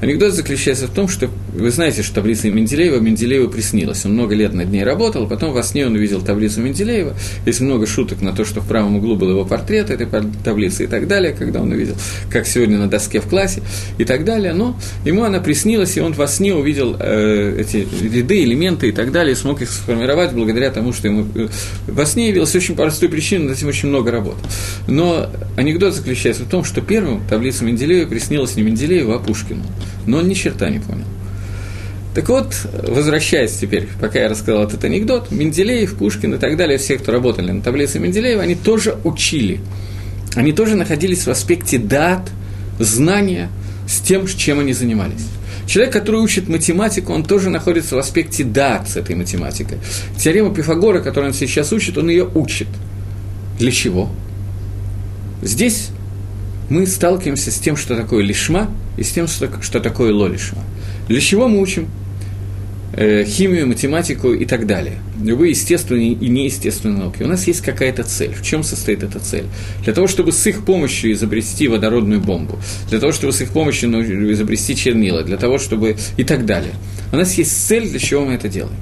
Анекдот 0.00 0.32
заключается 0.32 0.86
в 0.86 0.90
том, 0.90 1.08
что 1.08 1.28
вы 1.52 1.70
знаете, 1.70 2.02
что 2.02 2.16
таблица 2.16 2.48
Менделеева 2.48 3.00
Менделееву 3.00 3.50
приснилась. 3.50 4.04
Он 4.06 4.14
много 4.14 4.34
лет 4.34 4.54
над 4.54 4.70
ней 4.70 4.82
работал, 4.82 5.28
потом 5.28 5.52
во 5.52 5.62
сне 5.62 5.86
он 5.86 5.94
увидел 5.94 6.22
таблицу 6.22 6.62
Менделеева. 6.62 7.14
Есть 7.44 7.60
много 7.60 7.86
шуток 7.86 8.22
на 8.22 8.32
то, 8.32 8.46
что 8.46 8.60
в 8.60 8.66
правом 8.66 8.96
углу 8.96 9.16
был 9.16 9.30
его 9.30 9.44
портрет 9.44 9.90
этой 9.90 10.06
таблицы 10.42 10.84
и 10.84 10.86
так 10.86 11.06
далее, 11.06 11.34
когда 11.34 11.60
он 11.60 11.70
увидел, 11.72 11.96
как 12.30 12.46
сегодня 12.46 12.78
на 12.78 12.88
доске 12.88 13.20
в 13.20 13.26
классе 13.26 13.62
и 13.98 14.04
так 14.04 14.24
далее. 14.24 14.54
Но 14.54 14.78
ему 15.04 15.24
она 15.24 15.40
приснилась, 15.40 15.96
и 15.98 16.00
он 16.00 16.14
во 16.14 16.26
сне 16.26 16.54
увидел 16.54 16.96
э, 16.98 17.56
эти 17.60 17.86
ряды, 18.02 18.42
элементы 18.42 18.88
и 18.88 18.92
так 18.92 19.12
далее, 19.12 19.34
и 19.34 19.36
смог 19.36 19.60
их 19.60 19.70
сформировать 19.70 20.32
благодаря 20.32 20.70
тому, 20.70 20.94
что 20.94 21.08
ему 21.08 21.26
э, 21.34 21.48
во 21.86 22.06
сне 22.06 22.28
явилась 22.28 22.54
очень 22.54 22.74
простой 22.74 23.10
причиной, 23.10 23.48
над 23.48 23.58
этим 23.58 23.68
очень 23.68 23.90
много 23.90 24.10
работал. 24.10 24.40
Но 24.86 25.26
анекдот 25.56 25.94
заключается 25.94 26.44
в 26.44 26.48
том, 26.48 26.64
что 26.64 26.80
первым 26.80 27.22
таблица 27.28 27.64
Менделеева 27.64 28.08
приснилась 28.08 28.56
не 28.56 28.62
Менделееву, 28.62 29.12
а 29.12 29.18
Пушкину 29.18 29.62
но 30.06 30.18
он 30.18 30.28
ни 30.28 30.34
черта 30.34 30.68
не 30.70 30.78
понял. 30.78 31.06
Так 32.14 32.28
вот, 32.28 32.54
возвращаясь 32.88 33.52
теперь, 33.52 33.88
пока 34.00 34.18
я 34.18 34.28
рассказал 34.28 34.64
этот 34.64 34.82
анекдот, 34.84 35.30
Менделеев, 35.30 35.94
Пушкин 35.94 36.34
и 36.34 36.38
так 36.38 36.56
далее, 36.56 36.76
все, 36.78 36.98
кто 36.98 37.12
работали 37.12 37.52
на 37.52 37.62
таблице 37.62 38.00
Менделеева, 38.00 38.42
они 38.42 38.56
тоже 38.56 38.96
учили. 39.04 39.60
Они 40.34 40.52
тоже 40.52 40.74
находились 40.74 41.26
в 41.26 41.28
аспекте 41.28 41.78
дат, 41.78 42.28
знания 42.80 43.48
с 43.88 44.00
тем, 44.00 44.26
чем 44.26 44.58
они 44.58 44.72
занимались. 44.72 45.26
Человек, 45.66 45.92
который 45.92 46.20
учит 46.20 46.48
математику, 46.48 47.12
он 47.12 47.22
тоже 47.22 47.48
находится 47.48 47.94
в 47.94 47.98
аспекте 47.98 48.42
дат 48.42 48.88
с 48.88 48.96
этой 48.96 49.14
математикой. 49.14 49.78
Теорему 50.18 50.52
Пифагора, 50.52 51.00
которую 51.00 51.30
он 51.30 51.34
сейчас 51.34 51.72
учит, 51.72 51.96
он 51.96 52.08
ее 52.08 52.28
учит. 52.34 52.66
Для 53.58 53.70
чего? 53.70 54.10
Здесь 55.42 55.90
мы 56.70 56.86
сталкиваемся 56.86 57.50
с 57.50 57.58
тем, 57.58 57.76
что 57.76 57.96
такое 57.96 58.22
лишма, 58.22 58.70
и 58.96 59.02
с 59.02 59.10
тем, 59.10 59.26
что 59.26 59.80
такое 59.80 60.14
лолишма. 60.14 60.62
Для 61.08 61.20
чего 61.20 61.48
мы 61.48 61.60
учим 61.60 61.88
э, 62.92 63.24
химию, 63.24 63.66
математику 63.66 64.32
и 64.32 64.44
так 64.44 64.66
далее. 64.66 64.94
Любые 65.20 65.50
естественные 65.50 66.12
и 66.12 66.28
неестественные 66.28 66.98
науки. 66.98 67.24
У 67.24 67.26
нас 67.26 67.46
есть 67.48 67.60
какая-то 67.60 68.04
цель. 68.04 68.32
В 68.32 68.42
чем 68.42 68.62
состоит 68.62 69.02
эта 69.02 69.18
цель? 69.18 69.44
Для 69.82 69.92
того, 69.92 70.06
чтобы 70.06 70.30
с 70.30 70.46
их 70.46 70.64
помощью 70.64 71.12
изобрести 71.12 71.66
водородную 71.66 72.20
бомбу, 72.20 72.58
для 72.88 73.00
того, 73.00 73.12
чтобы 73.12 73.32
с 73.32 73.40
их 73.40 73.50
помощью 73.50 73.90
изобрести 74.32 74.76
чернила, 74.76 75.24
для 75.24 75.38
того, 75.38 75.58
чтобы 75.58 75.96
и 76.16 76.22
так 76.22 76.46
далее. 76.46 76.72
У 77.12 77.16
нас 77.16 77.34
есть 77.34 77.66
цель, 77.66 77.88
для 77.88 77.98
чего 77.98 78.24
мы 78.24 78.34
это 78.34 78.48
делаем. 78.48 78.78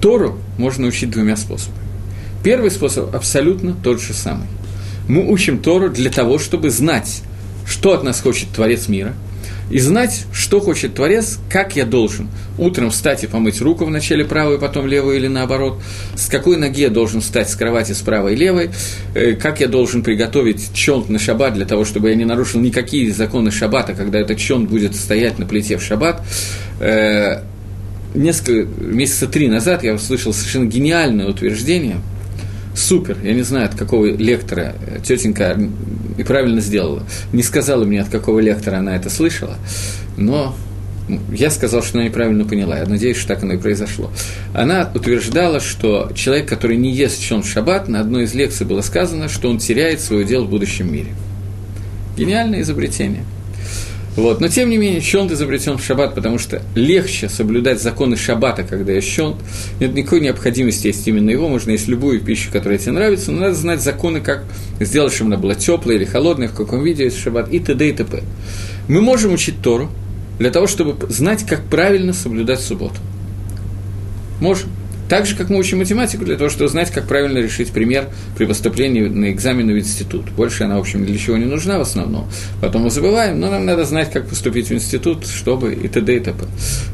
Тору 0.00 0.38
можно 0.56 0.86
учить 0.86 1.10
двумя 1.10 1.36
способами. 1.36 1.84
Первый 2.42 2.70
способ 2.70 3.14
абсолютно 3.14 3.74
тот 3.82 4.00
же 4.00 4.14
самый– 4.14 4.46
мы 5.08 5.30
учим 5.30 5.58
Тору 5.58 5.88
для 5.90 6.10
того, 6.10 6.38
чтобы 6.38 6.70
знать, 6.70 7.22
что 7.66 7.92
от 7.92 8.02
нас 8.02 8.20
хочет 8.20 8.48
Творец 8.50 8.88
мира, 8.88 9.14
и 9.70 9.80
знать, 9.80 10.26
что 10.32 10.60
хочет 10.60 10.94
Творец, 10.94 11.38
как 11.50 11.74
я 11.74 11.84
должен 11.84 12.28
утром 12.56 12.90
встать 12.90 13.24
и 13.24 13.26
помыть 13.26 13.60
руку 13.60 13.84
вначале 13.84 14.24
правую, 14.24 14.60
потом 14.60 14.86
левую 14.86 15.16
или 15.16 15.26
наоборот, 15.26 15.80
с 16.14 16.28
какой 16.28 16.56
ноги 16.56 16.82
я 16.82 16.88
должен 16.88 17.20
встать 17.20 17.50
с 17.50 17.56
кровати 17.56 17.92
с 17.92 17.98
правой 17.98 18.34
и 18.34 18.36
левой, 18.36 18.70
э, 19.14 19.32
как 19.32 19.60
я 19.60 19.66
должен 19.66 20.04
приготовить 20.04 20.72
чонт 20.72 21.08
на 21.08 21.18
шаббат 21.18 21.54
для 21.54 21.66
того, 21.66 21.84
чтобы 21.84 22.10
я 22.10 22.14
не 22.14 22.24
нарушил 22.24 22.60
никакие 22.60 23.12
законы 23.12 23.50
шаббата, 23.50 23.94
когда 23.94 24.20
этот 24.20 24.38
чонт 24.38 24.70
будет 24.70 24.94
стоять 24.94 25.38
на 25.40 25.46
плите 25.46 25.78
в 25.78 25.82
шаббат. 25.82 26.22
Э, 26.78 27.42
несколько, 28.14 28.68
месяца 28.80 29.26
три 29.26 29.48
назад 29.48 29.82
я 29.82 29.94
услышал 29.94 30.32
совершенно 30.32 30.66
гениальное 30.66 31.26
утверждение– 31.26 31.96
супер, 32.76 33.16
я 33.22 33.32
не 33.34 33.42
знаю, 33.42 33.66
от 33.66 33.74
какого 33.74 34.06
лектора 34.06 34.74
тетенька 35.02 35.58
и 36.16 36.22
правильно 36.22 36.60
сделала. 36.60 37.02
Не 37.32 37.42
сказала 37.42 37.84
мне, 37.84 38.00
от 38.00 38.08
какого 38.08 38.40
лектора 38.40 38.76
она 38.76 38.96
это 38.96 39.10
слышала, 39.10 39.56
но 40.16 40.54
я 41.32 41.50
сказал, 41.50 41.82
что 41.82 41.98
она 41.98 42.08
неправильно 42.08 42.44
поняла. 42.44 42.78
Я 42.78 42.86
надеюсь, 42.86 43.16
что 43.16 43.28
так 43.28 43.42
оно 43.42 43.54
и 43.54 43.58
произошло. 43.58 44.10
Она 44.52 44.90
утверждала, 44.94 45.60
что 45.60 46.10
человек, 46.14 46.48
который 46.48 46.76
не 46.76 46.92
ест 46.92 47.20
чон 47.20 47.42
в 47.42 47.48
шаббат, 47.48 47.88
на 47.88 48.00
одной 48.00 48.24
из 48.24 48.34
лекций 48.34 48.66
было 48.66 48.80
сказано, 48.80 49.28
что 49.28 49.48
он 49.48 49.58
теряет 49.58 50.00
свое 50.00 50.24
дело 50.24 50.44
в 50.44 50.50
будущем 50.50 50.92
мире. 50.92 51.10
Гениальное 52.16 52.62
изобретение– 52.62 53.24
вот. 54.16 54.40
Но, 54.40 54.48
тем 54.48 54.70
не 54.70 54.78
менее, 54.78 55.00
щелт 55.02 55.30
изобретен 55.30 55.76
в 55.76 55.84
шаббат, 55.84 56.14
потому 56.14 56.38
что 56.38 56.62
легче 56.74 57.28
соблюдать 57.28 57.82
законы 57.82 58.16
шаббата, 58.16 58.64
когда 58.64 58.92
есть 58.92 59.08
щелт. 59.08 59.36
Нет 59.78 59.94
никакой 59.94 60.20
необходимости 60.20 60.86
есть 60.86 61.06
именно 61.06 61.30
его, 61.30 61.48
можно 61.48 61.72
есть 61.72 61.86
любую 61.86 62.20
пищу, 62.20 62.50
которая 62.50 62.78
тебе 62.78 62.92
нравится, 62.92 63.30
но 63.30 63.40
надо 63.40 63.54
знать 63.54 63.82
законы, 63.82 64.20
как 64.20 64.44
сделать, 64.80 65.12
чтобы 65.12 65.28
она 65.32 65.36
была 65.36 65.54
теплая 65.54 65.98
или 65.98 66.06
холодная, 66.06 66.48
в 66.48 66.54
каком 66.54 66.82
виде 66.82 67.04
есть 67.04 67.18
шаббат, 67.18 67.52
и 67.52 67.60
т.д. 67.60 67.88
и 67.88 67.92
т.п. 67.92 68.22
Мы 68.88 69.02
можем 69.02 69.34
учить 69.34 69.60
Тору 69.60 69.90
для 70.38 70.50
того, 70.50 70.66
чтобы 70.66 70.96
знать, 71.10 71.44
как 71.44 71.64
правильно 71.64 72.14
соблюдать 72.14 72.60
субботу. 72.60 72.96
Можем. 74.40 74.70
Так 75.08 75.24
же, 75.24 75.36
как 75.36 75.50
мы 75.50 75.58
учим 75.58 75.78
математику 75.78 76.24
для 76.24 76.36
того, 76.36 76.50
чтобы 76.50 76.68
знать, 76.68 76.90
как 76.90 77.06
правильно 77.06 77.38
решить 77.38 77.70
пример 77.70 78.08
при 78.36 78.44
поступлении 78.44 79.02
на 79.02 79.30
экзамен 79.30 79.68
в 79.68 79.78
институт. 79.78 80.30
Больше 80.30 80.64
она, 80.64 80.76
в 80.76 80.80
общем, 80.80 81.04
для 81.04 81.16
чего 81.16 81.36
не 81.36 81.44
нужна 81.44 81.78
в 81.78 81.82
основном. 81.82 82.28
Потом 82.60 82.82
мы 82.82 82.90
забываем, 82.90 83.38
но 83.38 83.48
нам 83.48 83.64
надо 83.64 83.84
знать, 83.84 84.10
как 84.10 84.28
поступить 84.28 84.68
в 84.68 84.72
институт, 84.72 85.26
чтобы 85.26 85.74
и 85.74 85.86
т.д. 85.86 86.16
и 86.16 86.20
т.п. 86.20 86.46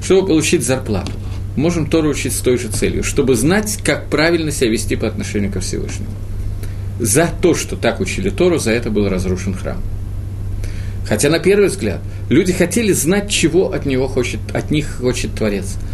Чтобы 0.05 0.27
получить 0.27 0.63
зарплату. 0.63 1.13
Можем 1.57 1.87
Тору 1.87 2.11
учить 2.11 2.35
с 2.35 2.41
той 2.41 2.59
же 2.59 2.69
целью, 2.69 3.03
чтобы 3.03 3.35
знать, 3.35 3.79
как 3.83 4.09
правильно 4.09 4.51
себя 4.51 4.71
вести 4.71 4.97
по 4.97 5.07
отношению 5.07 5.51
ко 5.51 5.61
Всевышнему. 5.61 6.11
За 7.01 7.31
то, 7.41 7.55
что 7.55 7.77
так 7.77 8.01
учили 8.01 8.29
Тору, 8.29 8.59
за 8.59 8.73
это 8.73 8.91
был 8.91 9.09
разрушен 9.09 9.55
храм. 9.55 9.79
Хотя, 11.07 11.31
на 11.31 11.39
первый 11.39 11.69
взгляд, 11.69 12.01
люди 12.29 12.53
хотели 12.53 12.93
знать, 12.93 13.31
чего 13.31 13.73
от, 13.73 13.87
него 13.87 14.07
хочет, 14.07 14.41
от 14.53 14.71
них 14.71 14.99
хочет 15.01 15.35
Творец– 15.35 15.77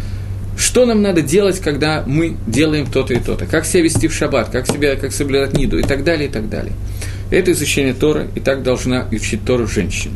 что 0.59 0.85
нам 0.85 1.01
надо 1.01 1.21
делать, 1.21 1.59
когда 1.59 2.03
мы 2.05 2.35
делаем 2.45 2.85
то-то 2.85 3.13
и 3.13 3.19
то-то, 3.19 3.45
как 3.45 3.65
себя 3.65 3.83
вести 3.83 4.09
в 4.09 4.13
шаббат, 4.13 4.49
как 4.49 4.67
себя, 4.67 4.97
как 4.97 5.13
соблюдать 5.13 5.53
ниду 5.53 5.79
и 5.79 5.83
так 5.83 6.03
далее, 6.03 6.27
и 6.27 6.31
так 6.31 6.49
далее. 6.49 6.73
Это 7.31 7.53
изучение 7.53 7.93
Тора, 7.93 8.27
и 8.35 8.41
так 8.41 8.61
должна 8.61 9.07
учить 9.09 9.45
Тору 9.45 9.67
женщина. 9.67 10.15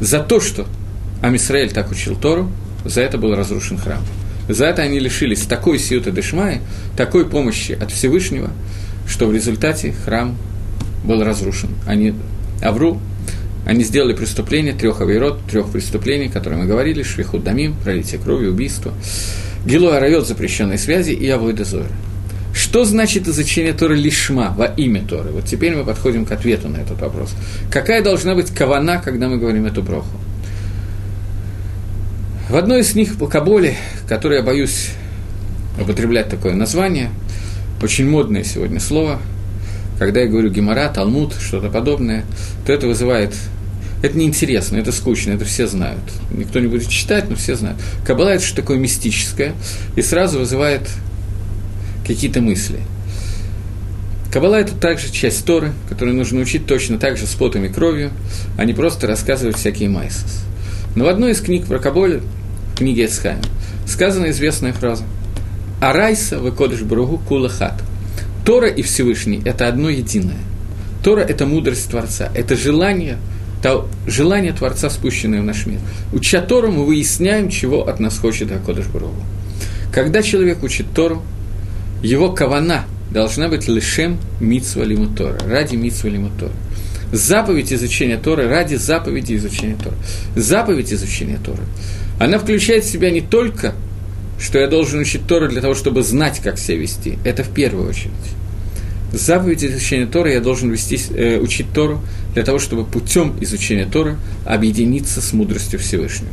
За 0.00 0.20
то, 0.20 0.38
что 0.38 0.66
Амисраэль 1.22 1.72
так 1.72 1.90
учил 1.90 2.14
Тору, 2.14 2.52
за 2.84 3.00
это 3.00 3.16
был 3.16 3.34
разрушен 3.34 3.78
храм. 3.78 4.02
За 4.50 4.66
это 4.66 4.82
они 4.82 4.98
лишились 4.98 5.40
такой 5.46 5.78
сиута 5.78 6.10
дешмаи, 6.10 6.60
такой 6.94 7.26
помощи 7.26 7.72
от 7.72 7.90
Всевышнего, 7.90 8.50
что 9.08 9.26
в 9.26 9.32
результате 9.32 9.94
храм 10.04 10.36
был 11.04 11.24
разрушен. 11.24 11.70
Они, 11.86 12.12
Авру, 12.60 13.00
они 13.64 13.82
сделали 13.82 14.12
преступление, 14.12 14.74
трех 14.74 15.00
авирот, 15.00 15.40
трех 15.50 15.70
преступлений, 15.70 16.28
которые 16.28 16.60
мы 16.60 16.66
говорили, 16.66 17.02
швихут 17.02 17.44
дамим, 17.44 17.74
пролитие 17.82 18.20
крови, 18.20 18.46
убийство. 18.46 18.92
Гилу 19.64 19.88
Арайот 19.88 20.26
запрещенной 20.26 20.78
связи 20.78 21.12
и 21.12 21.28
Авойда 21.28 21.64
Зора. 21.64 21.88
Что 22.54 22.84
значит 22.84 23.26
изучение 23.26 23.72
Торы 23.72 23.96
лишма 23.96 24.54
во 24.56 24.66
имя 24.66 25.02
Торы? 25.02 25.30
Вот 25.30 25.44
теперь 25.44 25.74
мы 25.74 25.84
подходим 25.84 26.24
к 26.24 26.32
ответу 26.32 26.68
на 26.68 26.76
этот 26.78 27.00
вопрос. 27.00 27.30
Какая 27.70 28.02
должна 28.02 28.34
быть 28.34 28.50
кавана, 28.50 29.00
когда 29.02 29.28
мы 29.28 29.38
говорим 29.38 29.66
эту 29.66 29.82
броху? 29.82 30.16
В 32.48 32.56
одной 32.56 32.82
из 32.82 32.94
них 32.94 33.16
по 33.16 33.26
Каболе, 33.26 33.76
которой 34.06 34.38
я 34.38 34.44
боюсь 34.44 34.90
употреблять 35.80 36.28
такое 36.28 36.54
название, 36.54 37.10
очень 37.82 38.08
модное 38.08 38.44
сегодня 38.44 38.78
слово, 38.80 39.18
когда 39.98 40.20
я 40.20 40.26
говорю 40.26 40.50
гемора, 40.50 40.88
талмуд, 40.88 41.34
что-то 41.40 41.70
подобное, 41.70 42.24
то 42.66 42.72
это 42.72 42.86
вызывает 42.86 43.34
это 44.04 44.18
неинтересно, 44.18 44.76
это 44.76 44.92
скучно, 44.92 45.32
это 45.32 45.46
все 45.46 45.66
знают. 45.66 46.02
Никто 46.30 46.60
не 46.60 46.66
будет 46.66 46.90
читать, 46.90 47.30
но 47.30 47.36
все 47.36 47.56
знают. 47.56 47.80
Каббала– 48.06 48.28
это 48.34 48.44
что 48.44 48.56
такое 48.56 48.76
мистическое, 48.76 49.54
и 49.96 50.02
сразу 50.02 50.40
вызывает 50.40 50.82
какие-то 52.06 52.42
мысли. 52.42 52.80
Каббала– 54.30 54.56
это 54.60 54.74
также 54.76 55.10
часть 55.10 55.46
Торы, 55.46 55.72
которую 55.88 56.18
нужно 56.18 56.40
учить 56.40 56.66
точно 56.66 56.98
так 56.98 57.16
же 57.16 57.26
с 57.26 57.34
потом 57.34 57.64
и 57.64 57.68
кровью, 57.68 58.10
а 58.58 58.66
не 58.66 58.74
просто 58.74 59.06
рассказывать 59.06 59.56
всякие 59.56 59.88
майсос. 59.88 60.42
Но 60.96 61.06
в 61.06 61.08
одной 61.08 61.32
из 61.32 61.40
книг 61.40 61.64
про 61.64 61.78
Каболе, 61.78 62.20
книге 62.76 63.06
Эцхайм, 63.06 63.40
сказана 63.86 64.30
известная 64.32 64.74
фраза 64.74 65.04
«Арайса 65.80 66.38
выкодыш 66.38 66.82
бругу 66.82 67.16
кулахат». 67.16 67.82
Тора 68.44 68.68
и 68.68 68.82
Всевышний– 68.82 69.40
это 69.46 69.66
одно 69.66 69.88
единое. 69.88 70.36
Тора– 71.02 71.20
это 71.22 71.46
мудрость 71.46 71.88
Творца, 71.88 72.30
это 72.34 72.54
желание– 72.54 73.16
то 73.64 73.88
желание 74.06 74.52
Творца, 74.52 74.90
спущенное 74.90 75.40
в 75.40 75.44
наш 75.44 75.64
мир. 75.64 75.80
Уча 76.12 76.42
Тору, 76.42 76.70
мы 76.70 76.84
выясняем, 76.84 77.48
чего 77.48 77.88
от 77.88 77.98
нас 77.98 78.18
хочет 78.18 78.52
Акодыш 78.52 78.84
Барову. 78.88 79.14
Когда 79.90 80.22
человек 80.22 80.62
учит 80.62 80.92
Тору, 80.94 81.22
его 82.02 82.30
кавана 82.30 82.84
должна 83.10 83.48
быть 83.48 83.66
лишем 83.66 84.18
митсва 84.38 84.82
лимутора, 84.82 85.38
ради 85.48 85.76
митсва 85.76 86.08
лимутора. 86.08 86.52
заповедь 87.10 87.72
изучения 87.72 88.18
Торы 88.18 88.48
ради 88.48 88.74
заповеди 88.74 89.34
изучения 89.36 89.78
Торы. 89.82 89.96
Заповедь 90.36 90.92
изучения 90.92 91.38
Торы, 91.42 91.62
она 92.20 92.38
включает 92.38 92.84
в 92.84 92.90
себя 92.90 93.10
не 93.10 93.22
только, 93.22 93.72
что 94.38 94.58
я 94.58 94.68
должен 94.68 95.00
учить 95.00 95.26
Тору 95.26 95.48
для 95.48 95.62
того, 95.62 95.74
чтобы 95.74 96.02
знать, 96.02 96.38
как 96.44 96.58
себя 96.58 96.76
вести. 96.76 97.18
Это 97.24 97.42
в 97.42 97.48
первую 97.48 97.88
очередь. 97.88 98.12
Заповедь 99.14 99.64
изучения 99.64 100.06
Торы 100.06 100.32
я 100.32 100.40
должен 100.40 100.70
вести, 100.70 101.00
э, 101.14 101.38
учить 101.38 101.72
Тору 101.72 102.02
для 102.34 102.42
того, 102.42 102.58
чтобы 102.58 102.84
путем 102.84 103.34
изучения 103.40 103.86
Торы 103.86 104.16
объединиться 104.44 105.20
с 105.20 105.32
мудростью 105.32 105.78
Всевышнего. 105.78 106.32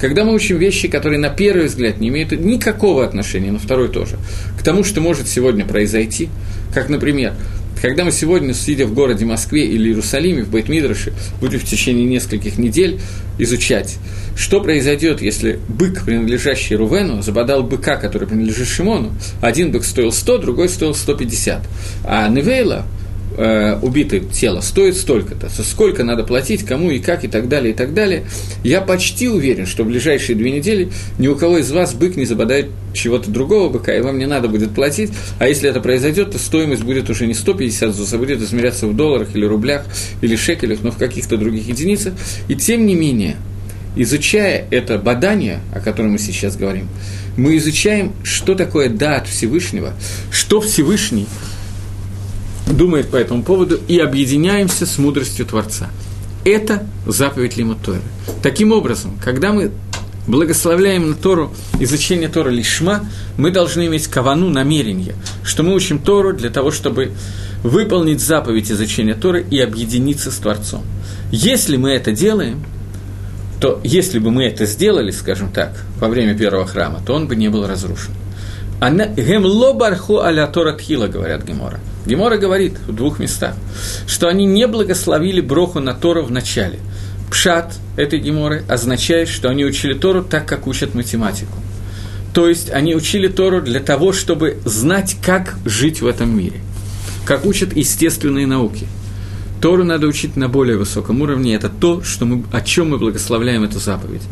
Когда 0.00 0.24
мы 0.24 0.34
учим 0.34 0.58
вещи, 0.58 0.86
которые 0.86 1.18
на 1.18 1.28
первый 1.28 1.66
взгляд 1.66 1.98
не 1.98 2.08
имеют 2.08 2.30
никакого 2.32 3.04
отношения, 3.04 3.50
на 3.50 3.58
второй 3.58 3.88
тоже, 3.88 4.16
к 4.58 4.62
тому, 4.62 4.84
что 4.84 5.00
может 5.00 5.26
сегодня 5.28 5.64
произойти, 5.64 6.28
как, 6.72 6.88
например, 6.88 7.34
когда 7.80 8.04
мы 8.04 8.10
сегодня, 8.10 8.54
сидя 8.54 8.86
в 8.86 8.94
городе 8.94 9.24
Москве 9.24 9.64
или 9.66 9.88
Иерусалиме, 9.88 10.42
в 10.42 10.50
Бейтмидраше, 10.50 11.12
будем 11.40 11.60
в 11.60 11.64
течение 11.64 12.06
нескольких 12.06 12.58
недель 12.58 13.00
изучать, 13.38 13.98
что 14.36 14.60
произойдет, 14.60 15.22
если 15.22 15.60
бык, 15.68 16.04
принадлежащий 16.04 16.74
Рувену, 16.76 17.22
забодал 17.22 17.62
быка, 17.62 17.96
который 17.96 18.26
принадлежит 18.26 18.66
Шимону, 18.66 19.12
один 19.40 19.70
бык 19.70 19.84
стоил 19.84 20.12
100, 20.12 20.38
другой 20.38 20.68
стоил 20.68 20.94
150, 20.94 21.62
а 22.04 22.28
Невейла, 22.28 22.84
э, 23.38 23.78
убитое 23.80 24.20
тело 24.20 24.60
стоит 24.60 24.96
столько-то, 24.96 25.48
сколько 25.62 26.02
надо 26.02 26.24
платить, 26.24 26.64
кому 26.64 26.90
и 26.90 26.98
как 26.98 27.24
и 27.24 27.28
так 27.28 27.48
далее, 27.48 27.72
и 27.72 27.76
так 27.76 27.94
далее. 27.94 28.24
Я 28.64 28.80
почти 28.80 29.28
уверен, 29.28 29.64
что 29.64 29.84
в 29.84 29.86
ближайшие 29.86 30.36
две 30.36 30.50
недели 30.50 30.90
ни 31.18 31.28
у 31.28 31.36
кого 31.36 31.58
из 31.58 31.70
вас 31.70 31.94
бык 31.94 32.16
не 32.16 32.24
забодает 32.24 32.70
чего-то 32.92 33.30
другого 33.30 33.68
быка, 33.70 33.96
и 33.96 34.00
вам 34.00 34.18
не 34.18 34.26
надо 34.26 34.48
будет 34.48 34.72
платить, 34.74 35.12
а 35.38 35.48
если 35.48 35.70
это 35.70 35.80
произойдет, 35.80 36.32
то 36.32 36.38
стоимость 36.38 36.82
будет 36.82 37.08
уже 37.10 37.26
не 37.26 37.34
150 37.34 37.94
зус, 37.94 38.12
а 38.12 38.18
будет 38.18 38.42
измеряться 38.42 38.88
в 38.88 38.96
долларах 38.96 39.34
или 39.34 39.44
рублях, 39.44 39.84
или 40.20 40.34
шекелях, 40.34 40.80
но 40.82 40.90
в 40.90 40.96
каких-то 40.96 41.36
других 41.36 41.68
единицах. 41.68 42.14
И 42.48 42.56
тем 42.56 42.86
не 42.86 42.96
менее, 42.96 43.36
изучая 43.94 44.66
это 44.70 44.98
бадание, 44.98 45.60
о 45.72 45.78
котором 45.78 46.12
мы 46.12 46.18
сейчас 46.18 46.56
говорим, 46.56 46.88
мы 47.36 47.56
изучаем, 47.58 48.14
что 48.24 48.56
такое 48.56 48.88
дат 48.88 49.28
Всевышнего, 49.28 49.92
что 50.32 50.60
Всевышний 50.60 51.28
думает 52.76 53.08
по 53.10 53.16
этому 53.16 53.42
поводу, 53.42 53.78
и 53.88 53.98
объединяемся 53.98 54.86
с 54.86 54.98
мудростью 54.98 55.46
Творца. 55.46 55.90
Это 56.44 56.86
заповедь 57.06 57.56
Лимут 57.56 57.82
Торы. 57.82 58.00
Таким 58.42 58.72
образом, 58.72 59.18
когда 59.22 59.52
мы 59.52 59.72
благословляем 60.26 61.10
на 61.10 61.14
Тору, 61.14 61.52
изучение 61.80 62.28
Тора 62.28 62.50
лишма, 62.50 63.08
мы 63.36 63.50
должны 63.50 63.86
иметь 63.86 64.06
кавану, 64.06 64.48
намерение, 64.50 65.14
что 65.42 65.62
мы 65.62 65.74
учим 65.74 65.98
Тору 65.98 66.32
для 66.34 66.50
того, 66.50 66.70
чтобы 66.70 67.12
выполнить 67.62 68.20
заповедь 68.20 68.70
изучения 68.70 69.14
Торы 69.14 69.44
и 69.50 69.58
объединиться 69.60 70.30
с 70.30 70.36
Творцом. 70.36 70.82
Если 71.32 71.76
мы 71.76 71.90
это 71.90 72.12
делаем, 72.12 72.62
то 73.60 73.80
если 73.82 74.18
бы 74.18 74.30
мы 74.30 74.44
это 74.44 74.66
сделали, 74.66 75.10
скажем 75.10 75.50
так, 75.50 75.84
во 75.98 76.08
время 76.08 76.38
первого 76.38 76.66
храма, 76.66 77.00
то 77.04 77.14
он 77.14 77.26
бы 77.26 77.34
не 77.34 77.48
был 77.48 77.66
разрушен. 77.66 78.12
Гемло 78.80 79.72
барху 79.72 80.20
аля 80.20 80.46
Тора 80.46 80.72
тхила, 80.72 81.08
говорят 81.08 81.44
Гемора. 81.44 81.80
Гемора 82.06 82.38
говорит 82.38 82.78
в 82.86 82.94
двух 82.94 83.18
местах, 83.18 83.54
что 84.06 84.28
они 84.28 84.46
не 84.46 84.66
благословили 84.66 85.40
броху 85.40 85.80
на 85.80 85.94
Тору 85.94 86.22
в 86.22 86.30
начале. 86.30 86.78
Пшат 87.30 87.74
этой 87.96 88.20
Геморы 88.20 88.64
означает, 88.68 89.28
что 89.28 89.48
они 89.48 89.64
учили 89.64 89.94
Тору 89.94 90.22
так, 90.22 90.46
как 90.46 90.66
учат 90.66 90.94
математику. 90.94 91.52
То 92.32 92.48
есть 92.48 92.70
они 92.70 92.94
учили 92.94 93.26
Тору 93.26 93.60
для 93.60 93.80
того, 93.80 94.12
чтобы 94.12 94.58
знать, 94.64 95.16
как 95.22 95.56
жить 95.64 96.00
в 96.00 96.06
этом 96.06 96.36
мире, 96.36 96.60
как 97.24 97.44
учат 97.44 97.76
естественные 97.76 98.46
науки– 98.46 98.86
Тору 99.60 99.84
надо 99.84 100.06
учить 100.06 100.36
на 100.36 100.48
более 100.48 100.76
высоком 100.76 101.20
уровне. 101.20 101.54
Это 101.54 101.68
то, 101.68 102.02
что 102.02 102.24
мы, 102.24 102.44
о 102.52 102.60
чем 102.60 102.90
мы 102.90 102.98
благословляем 102.98 103.64
эту 103.64 103.78
заповедь. 103.78 104.22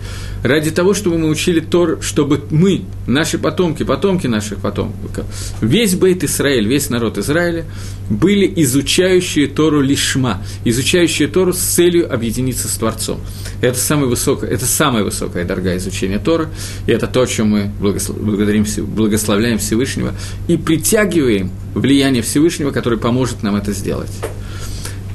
Ради 0.42 0.70
того, 0.70 0.94
чтобы 0.94 1.18
мы 1.18 1.28
учили 1.28 1.60
Тор, 1.60 1.98
чтобы 2.00 2.40
мы, 2.50 2.84
наши 3.06 3.38
потомки, 3.38 3.82
потомки 3.82 4.26
наших 4.26 4.60
потомков, 4.60 5.26
весь 5.60 5.94
Бейт 5.94 6.22
Израиль, 6.24 6.66
весь 6.66 6.90
народ 6.90 7.18
Израиля, 7.18 7.64
были 8.08 8.52
изучающие 8.62 9.48
Тору 9.48 9.80
лишма, 9.80 10.42
изучающие 10.64 11.26
Тору 11.28 11.52
с 11.52 11.58
целью 11.58 12.12
объединиться 12.12 12.68
с 12.68 12.72
Творцом. 12.72 13.20
Это, 13.60 13.78
самое 13.78 14.08
высокое, 14.08 14.50
это 14.50 14.66
самая 14.66 15.02
высокая 15.02 15.44
дорогая 15.44 15.78
изучение 15.78 16.18
Торы, 16.18 16.48
и 16.86 16.92
это 16.92 17.06
то, 17.06 17.22
о 17.22 17.26
чем 17.26 17.50
мы 17.50 17.70
благодарим, 17.80 18.64
благословляем 18.86 19.58
Всевышнего 19.58 20.14
и 20.46 20.56
притягиваем 20.56 21.50
влияние 21.74 22.22
Всевышнего, 22.22 22.70
который 22.70 22.98
поможет 22.98 23.42
нам 23.42 23.56
это 23.56 23.72
сделать 23.72 24.10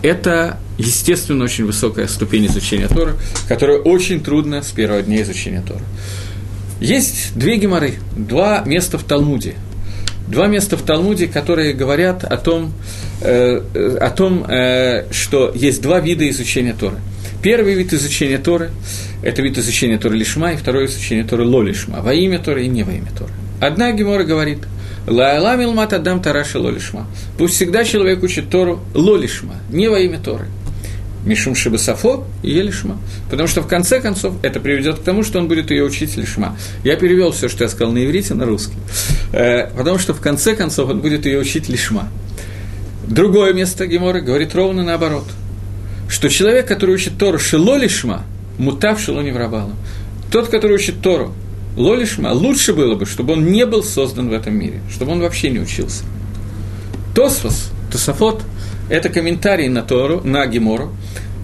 это, 0.02 0.58
естественно, 0.78 1.44
очень 1.44 1.66
высокая 1.66 2.08
ступень 2.08 2.48
изучения 2.48 2.88
Тора, 2.88 3.16
которая 3.48 3.78
очень 3.78 4.22
трудна 4.22 4.64
с 4.64 4.72
первого 4.72 5.02
дня 5.02 5.22
изучения 5.22 5.64
Тора. 5.66 5.82
Есть 6.80 7.34
две 7.36 7.58
геморы, 7.58 7.96
два 8.16 8.64
места 8.66 8.98
в 8.98 9.04
Талмуде. 9.04 9.56
Два 10.28 10.48
места 10.48 10.78
в 10.78 10.82
Талмуде, 10.82 11.28
которые 11.28 11.74
говорят 11.74 12.24
о 12.24 12.38
том, 12.38 12.74
э, 13.22 13.62
о 14.00 14.10
том 14.10 14.46
э, 14.48 15.06
что 15.12 15.52
есть 15.54 15.82
два 15.82 16.00
вида 16.00 16.28
изучения 16.30 16.74
Торы. 16.74 16.98
Первый 17.44 17.74
вид 17.74 17.94
изучения 17.94 18.38
Торы– 18.38 18.72
это 19.24 19.42
вид 19.42 19.58
изучения 19.58 19.98
Торы 19.98 20.16
Лишма, 20.18 20.54
и 20.54 20.58
второй 20.58 20.84
вид 20.84 20.92
изучения 20.92 21.24
Торы 21.24 21.44
Лолишма, 21.44 22.02
во 22.02 22.14
имя 22.14 22.40
Торы 22.40 22.66
и 22.66 22.68
не 22.68 22.84
во 22.84 22.92
имя 22.92 23.10
Торы. 23.18 23.32
Одна 23.60 23.92
гемора 23.92 24.24
говорит– 24.24 24.60
Лайла 25.08 25.56
милмат 25.56 25.94
адам 25.94 26.22
тараши 26.22 26.60
лолишма. 26.60 27.08
Пусть 27.38 27.56
всегда 27.56 27.84
человек 27.84 28.24
учит 28.24 28.50
Тору 28.50 28.82
лолишма, 28.94 29.56
не 29.70 29.88
во 29.88 30.00
имя 30.00 30.20
Торы. 30.20 30.46
Мишум 31.26 31.54
Шибасафо 31.54 32.26
и 32.42 32.52
Елишма. 32.52 32.98
Потому 33.30 33.48
что 33.48 33.62
в 33.62 33.68
конце 33.68 34.02
концов 34.02 34.34
это 34.42 34.60
приведет 34.60 35.00
к 35.00 35.04
тому, 35.04 35.24
что 35.24 35.38
он 35.38 35.48
будет 35.48 35.70
ее 35.70 35.84
учить 35.84 36.18
Лишма. 36.18 36.58
Я 36.84 36.96
перевел 36.96 37.32
все, 37.32 37.48
что 37.48 37.64
я 37.64 37.70
сказал 37.70 37.94
на 37.94 38.04
иврите, 38.04 38.34
на 38.34 38.46
русский. 38.46 38.78
Э, 39.32 39.68
потому 39.78 40.00
что 40.00 40.14
в 40.14 40.22
конце 40.22 40.56
концов 40.56 40.90
он 40.90 41.00
будет 41.02 41.26
ее 41.26 41.40
учить 41.40 41.70
Лишма. 41.70 42.10
Другое 43.08 43.54
место 43.54 43.86
Гемора 43.86 44.22
говорит 44.22 44.56
ровно 44.56 44.84
наоборот. 44.84 45.26
Что 46.10 46.28
человек, 46.28 46.68
который 46.68 46.96
учит 46.96 47.18
Тору 47.18 47.38
Шило 47.38 47.78
Лишма, 47.78 48.24
мутав 48.58 49.00
Шило 49.00 49.22
Неврабалу. 49.22 49.74
Тот, 50.32 50.50
который 50.50 50.76
учит 50.76 51.02
Тору 51.02 51.36
Лолишма, 51.78 52.34
лучше 52.34 52.74
было 52.74 52.96
бы, 52.96 53.06
чтобы 53.06 53.34
он 53.34 53.52
не 53.52 53.66
был 53.66 53.84
создан 53.84 54.30
в 54.30 54.34
этом 54.34 54.54
мире, 54.54 54.82
чтобы 54.92 55.14
он 55.14 55.22
вообще 55.22 55.50
не 55.50 55.60
учился. 55.60 56.04
Тосфос, 57.16 57.72
Тософот– 57.92 58.44
это 58.90 59.10
комментарий 59.10 59.68
на 59.68 59.82
Тору, 59.82 60.22
на 60.24 60.46
Гемору. 60.48 60.94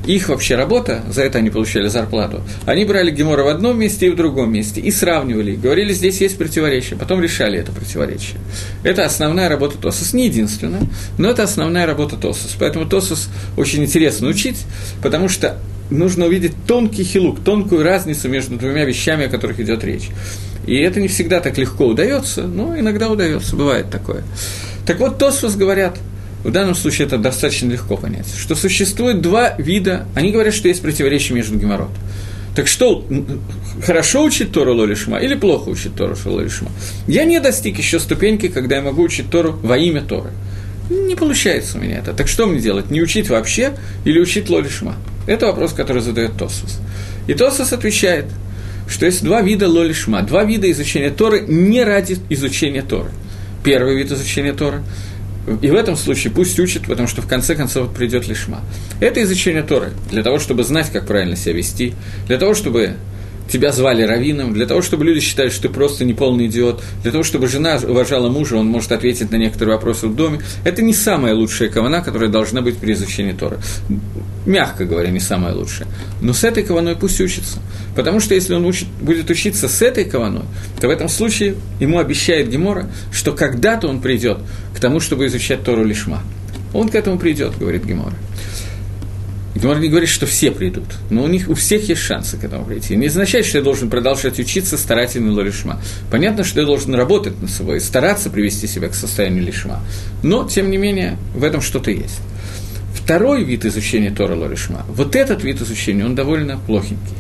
Их 0.06 0.30
вообще 0.30 0.56
работа, 0.56 1.04
за 1.10 1.24
это 1.24 1.40
они 1.40 1.50
получали 1.50 1.90
зарплату. 1.90 2.42
Они 2.66 2.86
брали 2.86 3.12
Гемора 3.12 3.44
в 3.44 3.48
одном 3.48 3.78
месте 3.78 4.08
и 4.08 4.10
в 4.10 4.16
другом 4.16 4.54
месте, 4.54 4.80
и 4.80 4.90
сравнивали, 4.90 5.56
говорили, 5.56 5.92
здесь 5.92 6.22
есть 6.22 6.38
противоречие, 6.38 6.98
потом 6.98 7.22
решали 7.22 7.60
это 7.60 7.74
противоречие. 7.74 8.38
Это 8.84 9.04
основная 9.04 9.50
работа 9.50 9.78
Тосос, 9.78 10.14
не 10.14 10.28
единственная, 10.28 10.84
но 11.18 11.30
это 11.30 11.44
основная 11.44 11.86
работа 11.86 12.16
Тосос. 12.16 12.56
Поэтому 12.58 12.86
Тосос 12.86 13.28
очень 13.58 13.84
интересно 13.84 14.30
учить, 14.30 14.64
потому 15.02 15.28
что 15.28 15.60
нужно 15.90 16.26
увидеть 16.26 16.54
тонкий 16.68 17.04
хилук, 17.04 17.44
тонкую 17.44 17.84
разницу 17.84 18.30
между 18.30 18.58
двумя 18.58 18.86
вещами, 18.86 19.26
о 19.26 19.30
которых 19.30 19.60
идет 19.60 19.84
речь. 19.84 20.10
И 20.66 20.76
это 20.76 21.00
не 21.00 21.08
всегда 21.08 21.40
так 21.40 21.58
легко 21.58 21.88
удается, 21.88 22.44
но 22.44 22.78
иногда 22.78 23.10
удается, 23.10 23.56
бывает 23.56 23.90
такое. 23.90 24.24
Так 24.86 25.00
вот, 25.00 25.18
Тосфос 25.18 25.56
говорят, 25.56 25.98
в 26.44 26.52
данном 26.52 26.76
случае 26.76 27.08
это 27.08 27.18
достаточно 27.18 27.72
легко 27.72 27.98
понять, 27.98 28.28
что 28.38 28.56
существует 28.56 29.22
два 29.22 29.56
вида, 29.58 30.06
они 30.14 30.32
говорят, 30.32 30.54
что 30.54 30.68
есть 30.68 30.82
противоречие 30.82 31.36
между 31.36 31.58
геморрот. 31.58 31.92
Так 32.56 32.68
что, 32.68 33.06
хорошо 33.86 34.24
учить 34.24 34.52
Тору 34.52 34.74
Лолишма 34.74 35.20
или 35.20 35.36
плохо 35.36 35.70
учить 35.70 35.96
Тору 35.96 36.16
Лолишма? 36.26 36.70
Я 37.08 37.24
не 37.24 37.40
достиг 37.40 37.78
еще 37.78 38.00
ступеньки, 38.00 38.48
когда 38.48 38.78
я 38.78 38.82
могу 38.82 39.04
учить 39.04 39.30
Тору 39.30 39.60
во 39.62 39.78
имя 39.78 40.02
Торы. 40.02 40.32
Не 40.90 41.16
получается 41.16 41.78
у 41.78 41.82
меня 41.82 42.00
это. 42.00 42.14
Так 42.14 42.28
что 42.28 42.46
мне 42.46 42.60
делать? 42.60 42.90
Не 42.90 43.02
учить 43.02 43.30
вообще 43.30 43.74
или 44.06 44.20
учить 44.20 44.50
Лолишма? 44.50 44.96
Это 45.26 45.48
вопрос, 45.48 45.74
который 45.74 46.02
задает 46.02 46.38
Тосус. 46.38 46.80
И 47.28 47.34
Тосус 47.34 47.74
отвечает, 47.74 48.26
что 48.88 49.06
есть 49.06 49.24
два 49.24 49.42
вида 49.42 49.68
лолишма, 49.68 50.22
два 50.22 50.46
вида 50.46 50.72
изучения 50.72 51.10
Торы 51.10 51.42
не 51.42 51.84
ради 51.84 52.18
изучения 52.30 52.82
Торы. 52.82 53.12
Первый 53.64 53.98
вид 53.98 54.12
изучения 54.12 54.54
Торы, 54.54 54.82
и 55.62 55.70
в 55.70 55.76
этом 55.76 55.96
случае 55.96 56.32
пусть 56.32 56.60
учит, 56.60 56.84
потому 56.84 57.08
что 57.08 57.22
в 57.22 57.28
конце 57.28 57.56
концов 57.56 57.94
придет 57.94 58.28
лишма. 58.28 58.62
Это 59.00 59.22
изучение 59.24 59.64
Торы 59.64 59.92
для 60.10 60.24
того, 60.24 60.40
чтобы 60.40 60.64
знать, 60.64 60.90
как 60.92 61.06
правильно 61.08 61.36
себя 61.36 61.54
вести, 61.54 61.94
для 62.28 62.38
того, 62.38 62.54
чтобы 62.54 62.96
тебя 63.50 63.72
звали 63.72 64.04
раввином, 64.04 64.54
для 64.54 64.66
того, 64.66 64.82
чтобы 64.82 65.06
люди 65.06 65.20
считали, 65.20 65.50
что 65.50 65.64
ты 65.64 65.70
просто 65.70 66.06
неполный 66.06 66.48
идиот, 66.48 66.84
для 67.04 67.12
того, 67.12 67.24
чтобы 67.24 67.48
жена 67.48 67.80
уважала 67.88 68.30
мужа, 68.30 68.56
он 68.56 68.68
может 68.68 68.92
ответить 68.92 69.32
на 69.32 69.38
некоторые 69.38 69.76
вопросы 69.76 70.08
в 70.08 70.16
доме. 70.16 70.40
Это 70.64 70.82
не 70.82 70.94
самая 70.94 71.34
лучшая 71.34 71.70
кавана, 71.70 72.02
которая 72.02 72.30
должна 72.30 72.62
быть 72.62 72.78
при 72.78 72.94
изучении 72.94 73.34
Торы. 73.34 73.60
Мягко 74.46 74.86
говоря, 74.86 75.10
не 75.10 75.20
самая 75.20 75.54
лучшая. 75.54 75.88
Но 76.22 76.34
с 76.34 76.44
этой 76.44 76.64
каваной 76.64 76.96
пусть 76.96 77.20
учится. 77.20 77.60
Потому 77.96 78.20
что 78.20 78.36
если 78.36 78.54
он 78.54 78.66
учит, 78.66 78.88
будет 79.02 79.30
учиться 79.30 79.68
с 79.68 79.82
этой 79.82 80.06
каваной, 80.06 80.44
то 80.80 80.88
в 80.88 80.92
этом 80.92 81.10
случае 81.10 81.56
ему 81.80 82.00
обещает 82.00 82.50
Гемора, 82.50 82.90
что 83.12 83.34
когда-то 83.34 83.88
он 83.88 84.02
придет 84.02 84.40
к 84.76 84.80
тому, 84.80 85.00
чтобы 85.00 85.26
изучать 85.26 85.64
Тору 85.64 85.84
Лишма. 85.84 86.22
Он 86.74 86.90
к 86.90 86.96
этому 86.96 87.18
придет, 87.18 87.58
говорит 87.58 87.86
Гемора. 87.86 88.14
Не 89.64 89.90
говорит, 89.90 90.10
что 90.10 90.28
все 90.28 90.52
придут, 90.52 90.86
но 91.10 91.24
у 91.24 91.28
них 91.28 91.50
у 91.50 91.56
всех 91.56 91.90
есть 91.90 92.02
шансы 92.02 92.38
к 92.38 92.44
этому 92.44 92.66
прийти. 92.66 92.96
Не 92.96 93.08
означает, 93.08 93.46
что 93.46 93.58
я 93.58 93.64
должен 93.64 93.90
продолжать 93.90 94.40
учиться 94.40 94.78
старательно 94.78 95.34
лолишма. 95.34 95.82
Понятно, 96.12 96.44
что 96.44 96.60
я 96.60 96.66
должен 96.68 96.94
работать 96.94 97.42
над 97.42 97.50
собой, 97.50 97.82
стараться 97.82 98.30
привести 98.30 98.68
себя 98.68 98.88
к 98.90 98.94
состоянию 98.94 99.44
лишма. 99.44 99.82
Но, 100.22 100.48
тем 100.48 100.70
не 100.70 100.78
менее, 100.78 101.18
в 101.34 101.44
этом 101.44 101.62
что-то 101.62 101.90
есть. 101.90 102.20
Второй 102.94 103.44
вид 103.44 103.66
изучения 103.66 104.12
Тора 104.12 104.36
лолишма, 104.36 104.86
вот 104.90 105.16
этот 105.16 105.44
вид 105.44 105.62
изучения, 105.62 106.06
он 106.06 106.14
довольно 106.14 106.60
плохенький. 106.60 107.16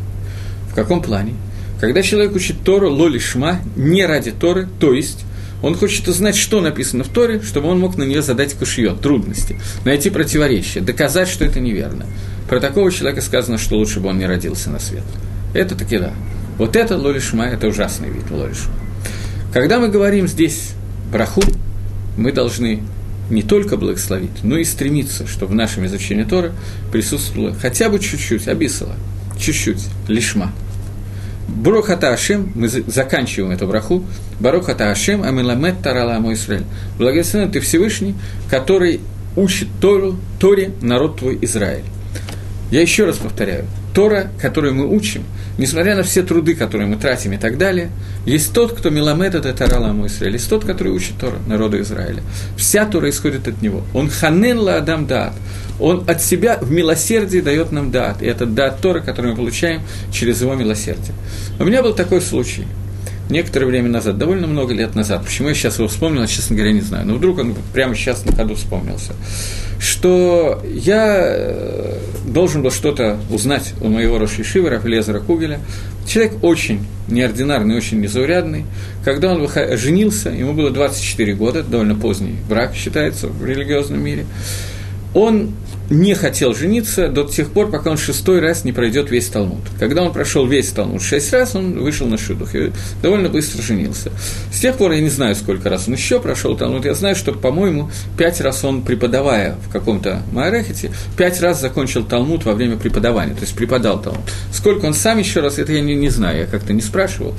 В 0.69 0.75
каком 0.75 1.01
плане? 1.01 1.33
Когда 1.79 2.01
человек 2.03 2.35
учит 2.35 2.57
Тору 2.63 2.91
лолишма 2.91 3.61
не 3.75 4.05
ради 4.05 4.31
Торы, 4.31 4.67
то 4.79 4.93
есть 4.93 5.25
он 5.61 5.75
хочет 5.75 6.07
узнать, 6.07 6.35
что 6.35 6.61
написано 6.61 7.03
в 7.03 7.09
Торе, 7.09 7.41
чтобы 7.41 7.69
он 7.69 7.79
мог 7.79 7.97
на 7.97 8.03
нее 8.03 8.21
задать 8.21 8.53
кушье, 8.53 8.95
трудности, 8.95 9.59
найти 9.85 10.09
противоречия, 10.09 10.81
доказать, 10.81 11.27
что 11.27 11.45
это 11.45 11.59
неверно. 11.59 12.05
Про 12.47 12.59
такого 12.59 12.91
человека 12.91 13.21
сказано, 13.21 13.57
что 13.57 13.77
лучше 13.77 13.99
бы 13.99 14.09
он 14.09 14.19
не 14.19 14.25
родился 14.25 14.69
на 14.69 14.79
свет. 14.79 15.03
Это 15.53 15.75
таки 15.75 15.97
да. 15.97 16.13
Вот 16.57 16.75
это 16.75 16.97
лолишма, 16.97 17.45
это 17.45 17.67
ужасный 17.67 18.09
вид 18.09 18.29
лолишма. 18.29 18.73
Когда 19.53 19.79
мы 19.79 19.89
говорим 19.89 20.27
здесь 20.27 20.73
браху, 21.11 21.41
мы 22.17 22.31
должны 22.31 22.83
не 23.29 23.43
только 23.43 23.77
благословить, 23.77 24.43
но 24.43 24.57
и 24.57 24.63
стремиться, 24.63 25.27
чтобы 25.27 25.53
в 25.53 25.55
нашем 25.55 25.85
изучении 25.85 26.23
Торы 26.23 26.53
присутствовало 26.91 27.53
хотя 27.53 27.89
бы 27.89 27.99
чуть-чуть, 27.99 28.47
обисало, 28.47 28.95
чуть-чуть, 29.39 29.85
лишма– 30.07 30.53
Брохата 31.47 32.11
Ашем, 32.11 32.51
мы 32.55 32.67
заканчиваем 32.67 33.51
эту 33.51 33.67
браху, 33.67 34.03
Барухата 34.39 34.91
Ашем, 34.91 35.23
Амиламет 35.23 35.81
Тарала 35.81 36.17
Израиль. 36.33 36.65
Благословен 36.97 37.51
ты 37.51 37.61
Всевышний, 37.61 38.15
который 38.49 38.99
учит 39.35 39.69
Тору, 39.79 40.17
Торе 40.39 40.71
народ 40.81 41.17
твой 41.19 41.37
Израиль. 41.41 41.83
Я 42.69 42.81
еще 42.81 43.05
раз 43.05 43.17
повторяю, 43.17 43.65
Тора, 43.97 44.29
которую 44.39 44.75
мы 44.75 44.85
учим, 44.85 45.23
несмотря 45.57 45.95
на 45.95 46.03
все 46.03 46.21
труды, 46.21 46.53
которые 46.53 46.85
мы 46.87 46.97
тратим 46.97 47.33
и 47.33 47.37
так 47.37 47.57
далее, 47.57 47.89
есть 48.27 48.53
тот, 48.53 48.77
кто 48.77 48.91
миламед 48.91 49.33
это 49.33 49.51
Тарала 49.53 49.87
Израиль, 50.05 50.33
есть 50.33 50.47
тот, 50.47 50.63
который 50.65 50.91
учит 50.91 51.17
Тора 51.19 51.37
народу 51.47 51.81
Израиля. 51.81 52.21
Вся 52.57 52.85
Тора 52.85 53.09
исходит 53.09 53.47
от 53.47 53.59
него. 53.63 53.81
Он 53.95 54.07
ханен 54.07 54.59
ла 54.59 54.75
адам 54.75 55.07
даат. 55.07 55.33
Он 55.79 56.03
от 56.07 56.21
себя 56.21 56.59
в 56.61 56.69
милосердии 56.69 57.39
дает 57.39 57.71
нам 57.71 57.89
дат. 57.89 58.21
И 58.21 58.27
это 58.27 58.45
дат 58.45 58.81
Тора, 58.81 58.99
который 58.99 59.31
мы 59.31 59.35
получаем 59.35 59.81
через 60.11 60.41
его 60.41 60.53
милосердие. 60.53 61.15
У 61.59 61.65
меня 61.65 61.81
был 61.81 61.95
такой 61.95 62.21
случай 62.21 62.67
некоторое 63.29 63.65
время 63.65 63.89
назад, 63.89 64.17
довольно 64.17 64.47
много 64.47 64.73
лет 64.73 64.95
назад. 64.95 65.23
Почему 65.23 65.49
я 65.49 65.55
сейчас 65.55 65.77
его 65.77 65.87
вспомнил, 65.87 66.25
честно 66.27 66.55
говоря, 66.55 66.73
не 66.73 66.81
знаю. 66.81 67.05
Но 67.05 67.15
вдруг 67.15 67.39
он 67.39 67.55
прямо 67.73 67.95
сейчас 67.95 68.25
на 68.25 68.33
ходу 68.33 68.55
вспомнился. 68.55 69.13
Что 69.79 70.63
я 70.65 71.23
э, 71.27 71.99
должен 72.25 72.63
был 72.63 72.71
что-то 72.71 73.17
узнать 73.29 73.73
у 73.81 73.89
моего 73.89 74.17
Рошишива, 74.17 74.69
Рафлезера 74.69 75.19
Кугеля. 75.19 75.59
Человек 76.07 76.43
очень 76.43 76.85
неординарный, 77.09 77.75
очень 77.75 77.99
незаурядный. 77.99 78.65
Когда 79.03 79.33
он 79.33 79.47
женился, 79.77 80.29
ему 80.29 80.53
было 80.53 80.71
24 80.71 81.33
года, 81.35 81.63
довольно 81.63 81.95
поздний 81.95 82.35
брак 82.49 82.73
считается 82.73 83.27
в 83.27 83.45
религиозном 83.45 84.01
мире. 84.01 84.25
Он 85.13 85.51
не 85.89 86.13
хотел 86.15 86.53
жениться 86.53 87.07
до 87.07 87.23
тех 87.23 87.51
пор, 87.51 87.69
пока 87.71 87.91
он 87.91 87.97
шестой 87.97 88.39
раз 88.39 88.63
не 88.63 88.71
пройдет 88.71 89.09
весь 89.09 89.27
Талмуд. 89.27 89.61
Когда 89.79 90.03
он 90.03 90.11
прошел 90.11 90.45
весь 90.45 90.69
Талмуд 90.69 91.01
шесть 91.01 91.31
раз, 91.33 91.55
он 91.55 91.79
вышел 91.79 92.07
на 92.07 92.17
шидух 92.17 92.55
и 92.55 92.71
довольно 93.01 93.29
быстро 93.29 93.61
женился. 93.61 94.11
С 94.51 94.59
тех 94.59 94.75
пор 94.75 94.91
я 94.91 95.01
не 95.01 95.09
знаю, 95.09 95.35
сколько 95.35 95.69
раз 95.69 95.87
он 95.87 95.93
еще 95.93 96.19
прошел 96.19 96.57
Талмуд. 96.57 96.85
Я 96.85 96.93
знаю, 96.93 97.15
что, 97.15 97.31
по-моему, 97.31 97.89
пять 98.17 98.41
раз 98.41 98.63
он, 98.63 98.81
преподавая 98.81 99.55
в 99.67 99.71
каком-то 99.71 100.21
Майрехете, 100.31 100.91
пять 101.15 101.41
раз 101.41 101.61
закончил 101.61 102.03
Талмуд 102.03 102.45
во 102.45 102.53
время 102.53 102.77
преподавания, 102.77 103.33
то 103.33 103.41
есть 103.41 103.55
преподал 103.55 104.01
Талмуд. 104.01 104.23
Сколько 104.51 104.85
он 104.85 104.93
сам 104.93 105.17
еще 105.17 105.39
раз, 105.39 105.59
это 105.59 105.73
я 105.73 105.81
не, 105.81 105.95
не 105.95 106.09
знаю, 106.09 106.39
я 106.39 106.45
как-то 106.45 106.73
не 106.73 106.81
спрашивал. 106.81 107.35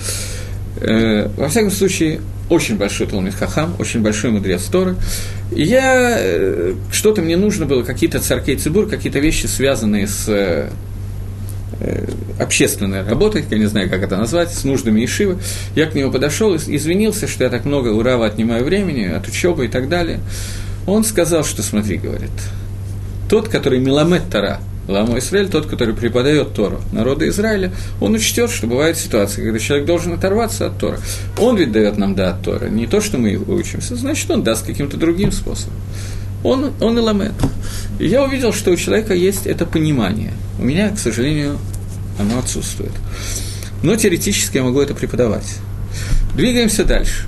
Э, 0.81 1.29
во 1.37 1.49
всяком 1.49 1.71
случае, 1.71 2.21
очень 2.49 2.77
большой 2.77 3.07
Талмит 3.07 3.35
Хахам, 3.35 3.75
очень 3.79 4.01
большой 4.01 4.31
мудрец 4.31 4.63
Торы. 4.65 4.97
И 5.51 5.63
я, 5.63 6.17
э, 6.19 6.75
что-то 6.91 7.23
мне 7.23 7.37
нужно 7.37 7.67
было, 7.67 7.83
какие-то 7.83 8.21
царкей 8.21 8.57
цибур, 8.57 8.89
какие-то 8.89 9.19
вещи, 9.19 9.47
связанные 9.47 10.07
с 10.07 10.29
э, 10.29 10.71
общественной 12.39 13.03
работой, 13.03 13.45
я 13.51 13.59
не 13.59 13.67
знаю, 13.67 13.91
как 13.91 14.03
это 14.03 14.17
назвать, 14.17 14.53
с 14.53 14.65
нуждами 14.65 15.05
Ишивы. 15.05 15.39
Я 15.75 15.87
к 15.87 15.95
нему 15.95 16.11
подошел 16.11 16.55
и 16.55 16.59
извинился, 16.59 17.29
что 17.29 17.45
я 17.45 17.51
так 17.51 17.65
много 17.65 17.89
урава 17.89 18.27
отнимаю 18.27 18.65
времени 18.65 19.05
от 19.05 19.29
учебы 19.29 19.67
и 19.67 19.69
так 19.69 19.89
далее. 19.89 20.21
Он 20.87 21.05
сказал, 21.05 21.45
что 21.45 21.63
смотри, 21.63 21.99
говорит, 21.99 22.31
тот, 23.29 23.49
который 23.49 23.79
Миламет 23.79 24.23
Тара, 24.31 24.61
Ламо 24.89 25.19
Израиль, 25.19 25.49
тот, 25.49 25.67
который 25.67 25.95
преподает 25.95 26.55
Тору 26.55 26.81
народу 26.93 27.29
Израиля, 27.29 27.73
он 28.01 28.15
учтет, 28.15 28.51
что 28.51 28.67
бывают 28.67 28.97
ситуации, 28.97 29.43
когда 29.43 29.59
человек 29.59 29.87
должен 29.87 30.15
оторваться 30.15 30.67
от 30.67 30.79
Тора. 30.79 30.99
Он 31.39 31.57
ведь 31.57 31.73
дает 31.73 31.99
нам 31.99 32.15
да 32.15 32.31
от 32.31 32.43
Тора, 32.43 32.69
не 32.69 32.87
то, 32.87 33.03
что 33.03 33.19
мы 33.19 33.37
учимся, 33.37 33.97
значит, 33.97 34.31
он 34.31 34.43
даст 34.43 34.65
каким-то 34.65 34.97
другим 34.97 35.31
способом. 35.31 35.75
Он, 36.43 36.73
он 36.81 36.99
и 36.99 37.03
ламет. 37.03 37.33
Я 38.01 38.25
увидел, 38.25 38.53
что 38.53 38.71
у 38.71 38.77
человека 38.77 39.13
есть 39.13 39.47
это 39.47 39.67
понимание. 39.67 40.33
У 40.59 40.65
меня, 40.65 40.89
к 40.91 40.99
сожалению, 40.99 41.59
оно 42.19 42.39
отсутствует. 42.39 42.93
Но 43.83 43.95
теоретически 43.95 44.57
я 44.57 44.63
могу 44.63 44.81
это 44.81 44.95
преподавать. 44.95 45.57
Двигаемся 46.35 46.85
дальше. 46.85 47.27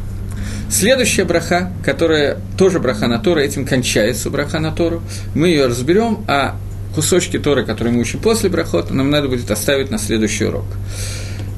Следующая 0.71 1.25
браха, 1.25 1.73
которая 1.85 2.39
тоже 2.57 2.79
браха 2.79 3.09
на 3.09 3.19
Тору, 3.19 3.41
этим 3.41 3.67
кончается 3.67 4.31
браха 4.31 4.61
на 4.61 4.71
Тору, 4.71 5.03
мы 5.35 5.49
ее 5.49 5.67
разберем, 5.67 6.25
а 6.29 6.57
кусочки 7.01 7.39
Торы, 7.39 7.65
которые 7.65 7.95
мы 7.95 8.03
учим 8.03 8.21
после 8.21 8.51
брахота, 8.51 8.93
нам 8.93 9.09
надо 9.09 9.27
будет 9.27 9.51
оставить 9.51 9.91
на 9.91 9.97
следующий 9.97 10.45
урок. 10.45 10.67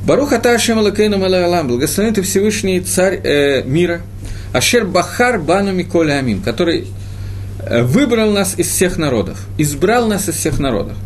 Баруха 0.07 0.39
Ташем 0.39 0.79
Алакейну 0.79 1.19
Малалам, 1.19 1.67
благословен 1.67 2.15
ты 2.15 2.23
Всевышний 2.23 2.79
Царь 2.79 3.21
э, 3.25 3.65
мира, 3.65 4.03
Ашер 4.53 4.85
Бахар 4.85 5.41
Бану 5.41 5.73
Миколя 5.73 6.13
Амим, 6.13 6.43
который 6.43 6.87
э, 7.59 7.83
выбрал 7.83 8.31
нас 8.31 8.55
из 8.57 8.69
всех 8.69 8.99
народов, 8.99 9.45
избрал 9.59 10.07
нас 10.07 10.29
из 10.29 10.37
всех 10.37 10.61
народов. 10.61 10.97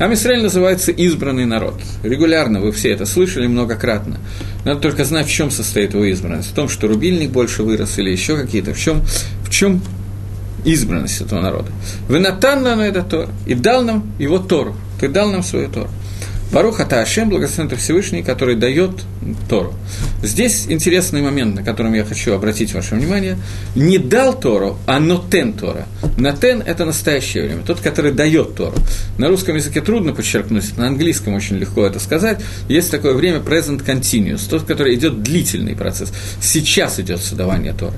Ам 0.00 0.14
Исраиль 0.14 0.42
называется 0.42 0.90
избранный 0.90 1.44
народ. 1.44 1.74
Регулярно 2.02 2.62
вы 2.62 2.72
все 2.72 2.90
это 2.90 3.04
слышали 3.04 3.46
многократно. 3.46 4.16
Надо 4.64 4.80
только 4.80 5.04
знать, 5.04 5.26
в 5.26 5.30
чем 5.30 5.50
состоит 5.50 5.92
его 5.92 6.06
избранность. 6.06 6.48
В 6.48 6.54
том, 6.54 6.70
что 6.70 6.88
рубильник 6.88 7.32
больше 7.32 7.62
вырос 7.62 7.98
или 7.98 8.08
еще 8.10 8.34
какие-то. 8.38 8.72
В 8.72 8.80
чем, 8.80 9.02
в 9.44 9.50
чем 9.50 9.82
избранность 10.64 11.20
этого 11.20 11.40
народа. 11.40 11.70
Вы 12.08 12.18
натан 12.18 12.62
нам 12.62 12.80
это 12.80 13.02
Тор, 13.02 13.28
и 13.46 13.54
дал 13.54 13.82
нам 13.82 14.12
его 14.18 14.38
Тору, 14.38 14.74
ты 15.00 15.08
дал 15.08 15.30
нам 15.30 15.42
свою 15.42 15.68
Тору. 15.68 15.90
Барух 16.54 16.78
Ата 16.78 17.00
Ашем, 17.00 17.30
благословен 17.30 17.68
ты 17.68 17.74
Всевышний, 17.74 18.22
который 18.22 18.54
дает 18.54 18.90
Тору. 19.48 19.74
Здесь 20.22 20.66
интересный 20.68 21.20
момент, 21.20 21.56
на 21.56 21.64
котором 21.64 21.94
я 21.94 22.04
хочу 22.04 22.32
обратить 22.32 22.72
ваше 22.74 22.94
внимание. 22.94 23.38
Не 23.74 23.98
дал 23.98 24.38
Тору, 24.38 24.78
а 24.86 25.00
нотен 25.00 25.54
Тора. 25.54 25.86
Нотен– 26.16 26.62
это 26.66 26.84
настоящее 26.84 27.44
время, 27.46 27.62
тот, 27.66 27.80
который 27.80 28.12
дает 28.12 28.54
Тору. 28.54 28.76
На 29.18 29.26
русском 29.28 29.56
языке 29.56 29.80
трудно 29.80 30.14
подчеркнуть, 30.14 30.76
на 30.76 30.86
английском 30.86 31.34
очень 31.34 31.56
легко 31.56 31.84
это 31.84 31.98
сказать. 31.98 32.40
Есть 32.68 32.92
такое 32.92 33.14
время 33.14 33.38
present 33.38 33.84
continuous, 33.84 34.42
тот, 34.48 34.62
который 34.62 34.94
идет 34.94 35.24
длительный 35.24 35.74
процесс. 35.74 36.12
Сейчас 36.40 37.00
идет 37.00 37.20
создавание 37.20 37.72
Тора. 37.72 37.94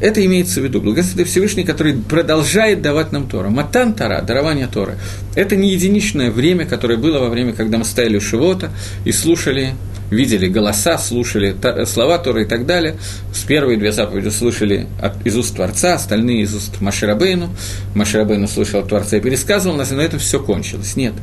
Это 0.00 0.24
имеется 0.24 0.60
в 0.60 0.64
виду. 0.64 0.80
Благословенный 0.80 1.24
Всевышний, 1.24 1.64
который 1.64 1.94
продолжает 1.94 2.82
давать 2.82 3.10
нам 3.12 3.28
Тора. 3.28 3.48
Матан 3.48 3.94
Тора, 3.94 4.22
дарование 4.22 4.68
Тора. 4.68 4.96
Это 5.34 5.56
не 5.56 5.72
единичное 5.72 6.30
время, 6.30 6.66
которое 6.66 6.96
было 6.96 7.18
во 7.18 7.28
время, 7.28 7.52
когда 7.52 7.78
мы 7.78 7.84
стояли 7.84 8.16
у 8.16 8.20
Шивота 8.20 8.70
и 9.04 9.10
слушали, 9.10 9.74
видели 10.10 10.46
голоса, 10.46 10.98
слушали 10.98 11.56
слова 11.84 12.18
Тора 12.18 12.42
и 12.42 12.46
так 12.46 12.64
далее. 12.64 12.96
С 13.34 13.40
первые 13.40 13.76
две 13.76 13.90
заповеди 13.90 14.28
слышали 14.28 14.86
из 15.24 15.36
уст 15.36 15.56
Творца, 15.56 15.94
остальные 15.94 16.42
из 16.42 16.54
уст 16.54 16.80
Маширабейну. 16.80 17.50
Маширабейну 17.94 18.46
слышал 18.46 18.80
от 18.80 18.88
Творца 18.88 19.16
и 19.16 19.20
пересказывал 19.20 19.76
нас, 19.76 19.90
и 19.90 19.94
на 19.94 20.02
этом 20.02 20.20
все 20.20 20.40
кончилось. 20.40 20.94
Нет. 20.94 21.14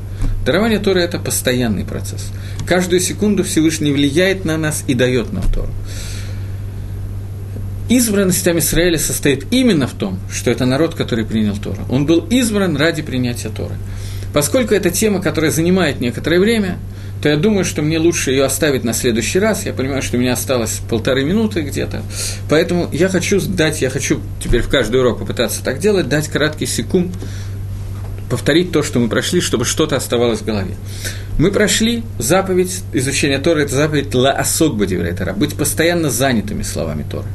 Дарование 0.45 0.79
Тора– 0.79 0.99
это 1.01 1.17
постоянный 1.17 1.85
процесс. 1.85 2.27
Каждую 2.67 2.99
секунду 2.99 3.43
Всевышний 3.45 3.91
влияет 3.91 4.43
на 4.43 4.57
нас 4.57 4.83
и 4.85 4.93
дает 4.93 5.31
нам 5.31 5.43
Тору. 5.51 5.71
Избранность 7.87 8.47
Израиля 8.47 8.97
состоит 8.97 9.45
именно 9.51 9.85
в 9.87 9.93
том, 9.93 10.19
что 10.31 10.49
это 10.49 10.65
народ, 10.65 10.95
который 10.95 11.23
принял 11.23 11.55
Тору. 11.55 11.85
Он 11.89 12.05
был 12.05 12.25
избран 12.29 12.77
ради 12.77 13.03
принятия 13.03 13.49
Торы. 13.49 13.75
Поскольку 14.33 14.73
это 14.73 14.89
тема, 14.89 15.21
которая 15.21 15.51
занимает 15.51 16.01
некоторое 16.01 16.39
время, 16.39 16.77
то 17.21 17.29
я 17.29 17.37
думаю, 17.37 17.63
что 17.63 17.81
мне 17.81 17.97
лучше 17.97 18.31
ее 18.31 18.43
оставить 18.43 18.83
на 18.83 18.93
следующий 18.93 19.39
раз. 19.39 19.65
Я 19.65 19.73
понимаю, 19.73 20.01
что 20.01 20.17
у 20.17 20.19
меня 20.19 20.33
осталось 20.33 20.81
полторы 20.89 21.23
минуты 21.23 21.61
где-то. 21.61 22.03
Поэтому 22.49 22.89
я 22.91 23.07
хочу 23.07 23.39
дать, 23.39 23.81
я 23.81 23.89
хочу 23.89 24.19
теперь 24.43 24.61
в 24.61 24.69
каждый 24.69 24.99
урок 24.99 25.19
попытаться 25.19 25.63
так 25.63 25.79
делать, 25.79 26.09
дать 26.09 26.27
краткий 26.27 26.65
секунд, 26.65 27.13
повторить 28.29 28.71
то, 28.71 28.83
что 28.83 28.99
мы 28.99 29.09
прошли, 29.09 29.41
чтобы 29.41 29.63
что-то 29.65 29.95
оставалось 29.95 30.39
в 30.39 30.45
голове. 30.45 30.75
Мы 31.37 31.51
прошли 31.51 32.03
заповедь 32.17 32.81
изучения 32.93 33.39
Торы, 33.39 33.63
это 33.63 33.75
заповедь 33.75 34.13
«ла 34.13 34.31
асок 34.31 34.75
бадиврей 34.75 35.13
Тора», 35.13 35.33
быть 35.33 35.55
постоянно 35.55 36.09
занятыми 36.09 36.63
словами 36.63 37.05
Торы. 37.09 37.27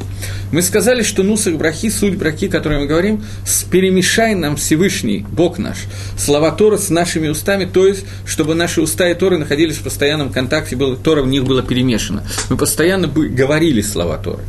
Мы 0.53 0.63
сказали, 0.63 1.03
что 1.03 1.23
нусах 1.23 1.55
брахи, 1.55 1.91
суть 1.91 2.17
брахи, 2.17 2.47
о 2.47 2.51
которой 2.51 2.81
мы 2.81 2.87
говорим, 2.87 3.23
перемешай 3.71 4.35
нам 4.35 4.57
Всевышний, 4.57 5.25
Бог 5.31 5.59
наш, 5.59 5.79
слова 6.19 6.51
Тора 6.51 6.77
с 6.77 6.91
нашими 6.91 7.29
устами, 7.29 7.67
то 7.67 7.87
есть, 7.87 8.05
чтобы 8.27 8.55
наши 8.55 8.81
уста 8.81 9.09
и 9.09 9.15
Торы 9.15 9.39
находились 9.39 9.77
в 9.77 9.83
постоянном 9.83 10.31
контакте, 10.31 10.75
было, 10.75 10.97
Тора 10.97 11.23
в 11.23 11.29
них 11.29 11.45
было 11.45 11.63
перемешано. 11.63 12.25
Мы 12.49 12.57
постоянно 12.57 13.07
говорили 13.07 13.81
слова 13.81 14.19
Торы. 14.19 14.43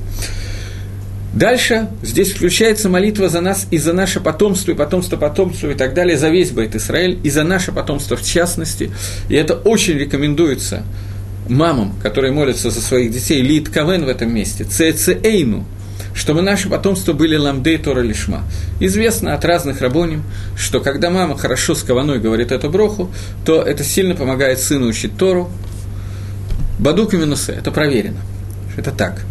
Дальше 1.33 1.87
здесь 2.01 2.33
включается 2.33 2.89
молитва 2.89 3.29
за 3.29 3.39
нас 3.39 3.67
и 3.71 3.77
за 3.77 3.93
наше 3.93 4.19
потомство, 4.19 4.71
и 4.71 4.75
потомство 4.75 5.15
потомства, 5.15 5.69
и 5.69 5.75
так 5.75 5.93
далее, 5.93 6.17
за 6.17 6.29
весь 6.29 6.51
Байт 6.51 6.75
Израиль, 6.75 7.19
и 7.23 7.29
за 7.29 7.43
наше 7.43 7.71
потомство 7.71 8.17
в 8.17 8.23
частности. 8.23 8.91
И 9.29 9.35
это 9.35 9.53
очень 9.53 9.97
рекомендуется 9.97 10.83
мамам, 11.47 11.93
которые 12.01 12.33
молятся 12.33 12.69
за 12.69 12.81
своих 12.81 13.11
детей, 13.11 13.41
Лид 13.41 13.69
Кавен 13.69 14.03
в 14.05 14.09
этом 14.09 14.33
месте, 14.33 14.65
Цецеэйну, 14.65 15.65
чтобы 16.13 16.41
наши 16.41 16.69
потомства 16.69 17.13
были 17.13 17.35
ламдей 17.35 17.77
Тора 17.77 18.01
Лишма. 18.01 18.43
Известно 18.79 19.33
от 19.33 19.45
разных 19.45 19.81
рабоним, 19.81 20.23
что 20.57 20.79
когда 20.81 21.09
мама 21.09 21.37
хорошо 21.37 21.75
с 21.75 21.83
каваной 21.83 22.19
говорит 22.19 22.51
эту 22.51 22.69
броху, 22.69 23.11
то 23.45 23.61
это 23.61 23.83
сильно 23.83 24.15
помогает 24.15 24.59
сыну 24.59 24.87
учить 24.87 25.17
Тору. 25.17 25.51
Бадук 26.79 27.13
и 27.13 27.17
минусе, 27.17 27.53
это 27.53 27.71
проверено. 27.71 28.19
Это 28.77 28.91
так. 28.91 29.21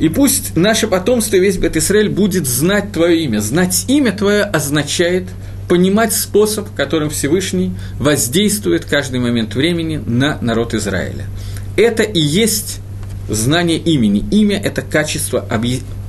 И 0.00 0.08
пусть 0.08 0.56
наше 0.56 0.86
потомство, 0.86 1.36
весь 1.36 1.56
Бет 1.56 1.76
будет 2.14 2.46
знать 2.46 2.92
Твое 2.92 3.24
имя. 3.24 3.40
Знать 3.40 3.84
имя 3.88 4.12
Твое 4.12 4.44
означает 4.44 5.24
понимать 5.68 6.12
способ, 6.12 6.72
которым 6.74 7.10
Всевышний 7.10 7.72
воздействует 7.98 8.84
каждый 8.84 9.20
момент 9.20 9.54
времени 9.54 10.02
на 10.04 10.38
народ 10.40 10.72
Израиля. 10.74 11.26
Это 11.76 12.02
и 12.02 12.20
есть 12.20 12.80
знание 13.28 13.78
имени. 13.78 14.24
Имя– 14.30 14.58
это 14.64 14.82
качество, 14.82 15.44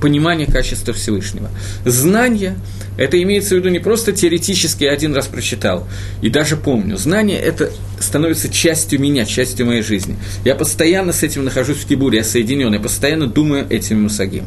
понимание 0.01 0.47
качества 0.47 0.93
Всевышнего. 0.93 1.49
Знание– 1.85 2.55
это 2.97 3.21
имеется 3.21 3.55
в 3.55 3.57
виду 3.59 3.69
не 3.69 3.79
просто 3.79 4.11
теоретически 4.11 4.85
один 4.85 5.13
раз 5.13 5.27
прочитал 5.27 5.87
и 6.21 6.29
даже 6.29 6.57
помню. 6.57 6.97
Знание– 6.97 7.39
это 7.39 7.71
становится 7.99 8.49
частью 8.49 8.99
меня, 8.99 9.25
частью 9.25 9.65
моей 9.65 9.81
жизни. 9.81 10.17
Я 10.45 10.55
постоянно 10.55 11.13
с 11.13 11.23
этим 11.23 11.45
нахожусь 11.45 11.77
в 11.77 11.87
кибуре, 11.87 12.19
я 12.19 12.23
соединен, 12.23 12.73
я 12.73 12.79
постоянно 12.79 13.27
думаю 13.27 13.67
этим 13.69 14.03
мусагим. 14.03 14.45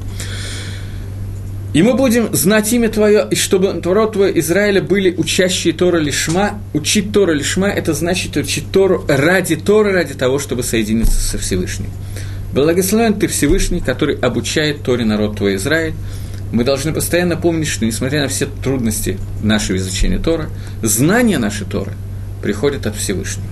И 1.73 1.83
мы 1.83 1.95
будем 1.95 2.35
знать 2.35 2.71
имя 2.75 2.91
Твое, 2.91 3.27
и 3.31 3.35
чтобы 3.35 3.73
народ 3.73 4.13
Твой 4.13 4.39
Израиля 4.41 4.83
были 4.83 5.15
учащие 5.17 5.73
Тора 5.73 5.97
Лишма. 5.97 6.61
Учить 6.75 7.13
Тора 7.13 7.33
Лишма– 7.33 7.69
это 7.71 7.95
значит 7.95 8.37
учить 8.37 8.71
Тору 8.71 9.07
ради 9.09 9.57
Тора, 9.57 9.93
ради 9.93 10.13
того, 10.13 10.39
чтобы 10.39 10.65
соединиться 10.65 11.19
со 11.19 11.39
Всевышним. 11.39 11.89
Благословен 12.53 13.15
Ты 13.15 13.29
Всевышний, 13.29 13.81
который 13.81 14.17
обучает 14.17 14.83
Торе 14.83 15.05
народ 15.05 15.37
Твой 15.37 15.57
Израиль. 15.57 15.95
Мы 16.53 16.65
должны 16.65 16.93
постоянно 16.93 17.37
помнить, 17.37 17.69
что 17.69 17.87
несмотря 17.87 18.23
на 18.23 18.29
все 18.29 18.47
трудности 18.47 19.19
нашего 19.43 19.77
изучения 19.77 20.19
Тора, 20.19 20.51
знания 20.83 21.39
нашей 21.39 21.67
Торы 21.67 21.93
приходят 22.43 22.87
от 22.87 22.95
Всевышнего. 22.95 23.47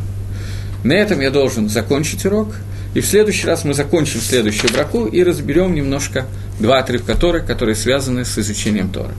На 0.85 0.93
этом 0.93 1.21
я 1.21 1.31
должен 1.31 1.69
закончить 1.69 2.27
урок, 2.27 2.55
и 2.95 3.01
в 3.01 3.07
следующий 3.07 3.47
раз 3.47 3.65
мы 3.65 3.73
закончим 3.73 4.21
следующую 4.21 4.73
браку 4.73 5.07
и 5.07 5.23
разберем 5.23 5.75
немножко 5.75 6.27
два 6.59 6.79
отрывка 6.79 7.15
Торы, 7.15 7.41
которые 7.41 7.77
связаны 7.77 8.25
с 8.25 8.37
изучением 8.39 8.91
Тора. 8.91 9.13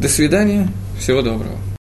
До 0.00 0.08
свидания, 0.08 0.68
всего 0.98 1.22
доброго. 1.22 1.73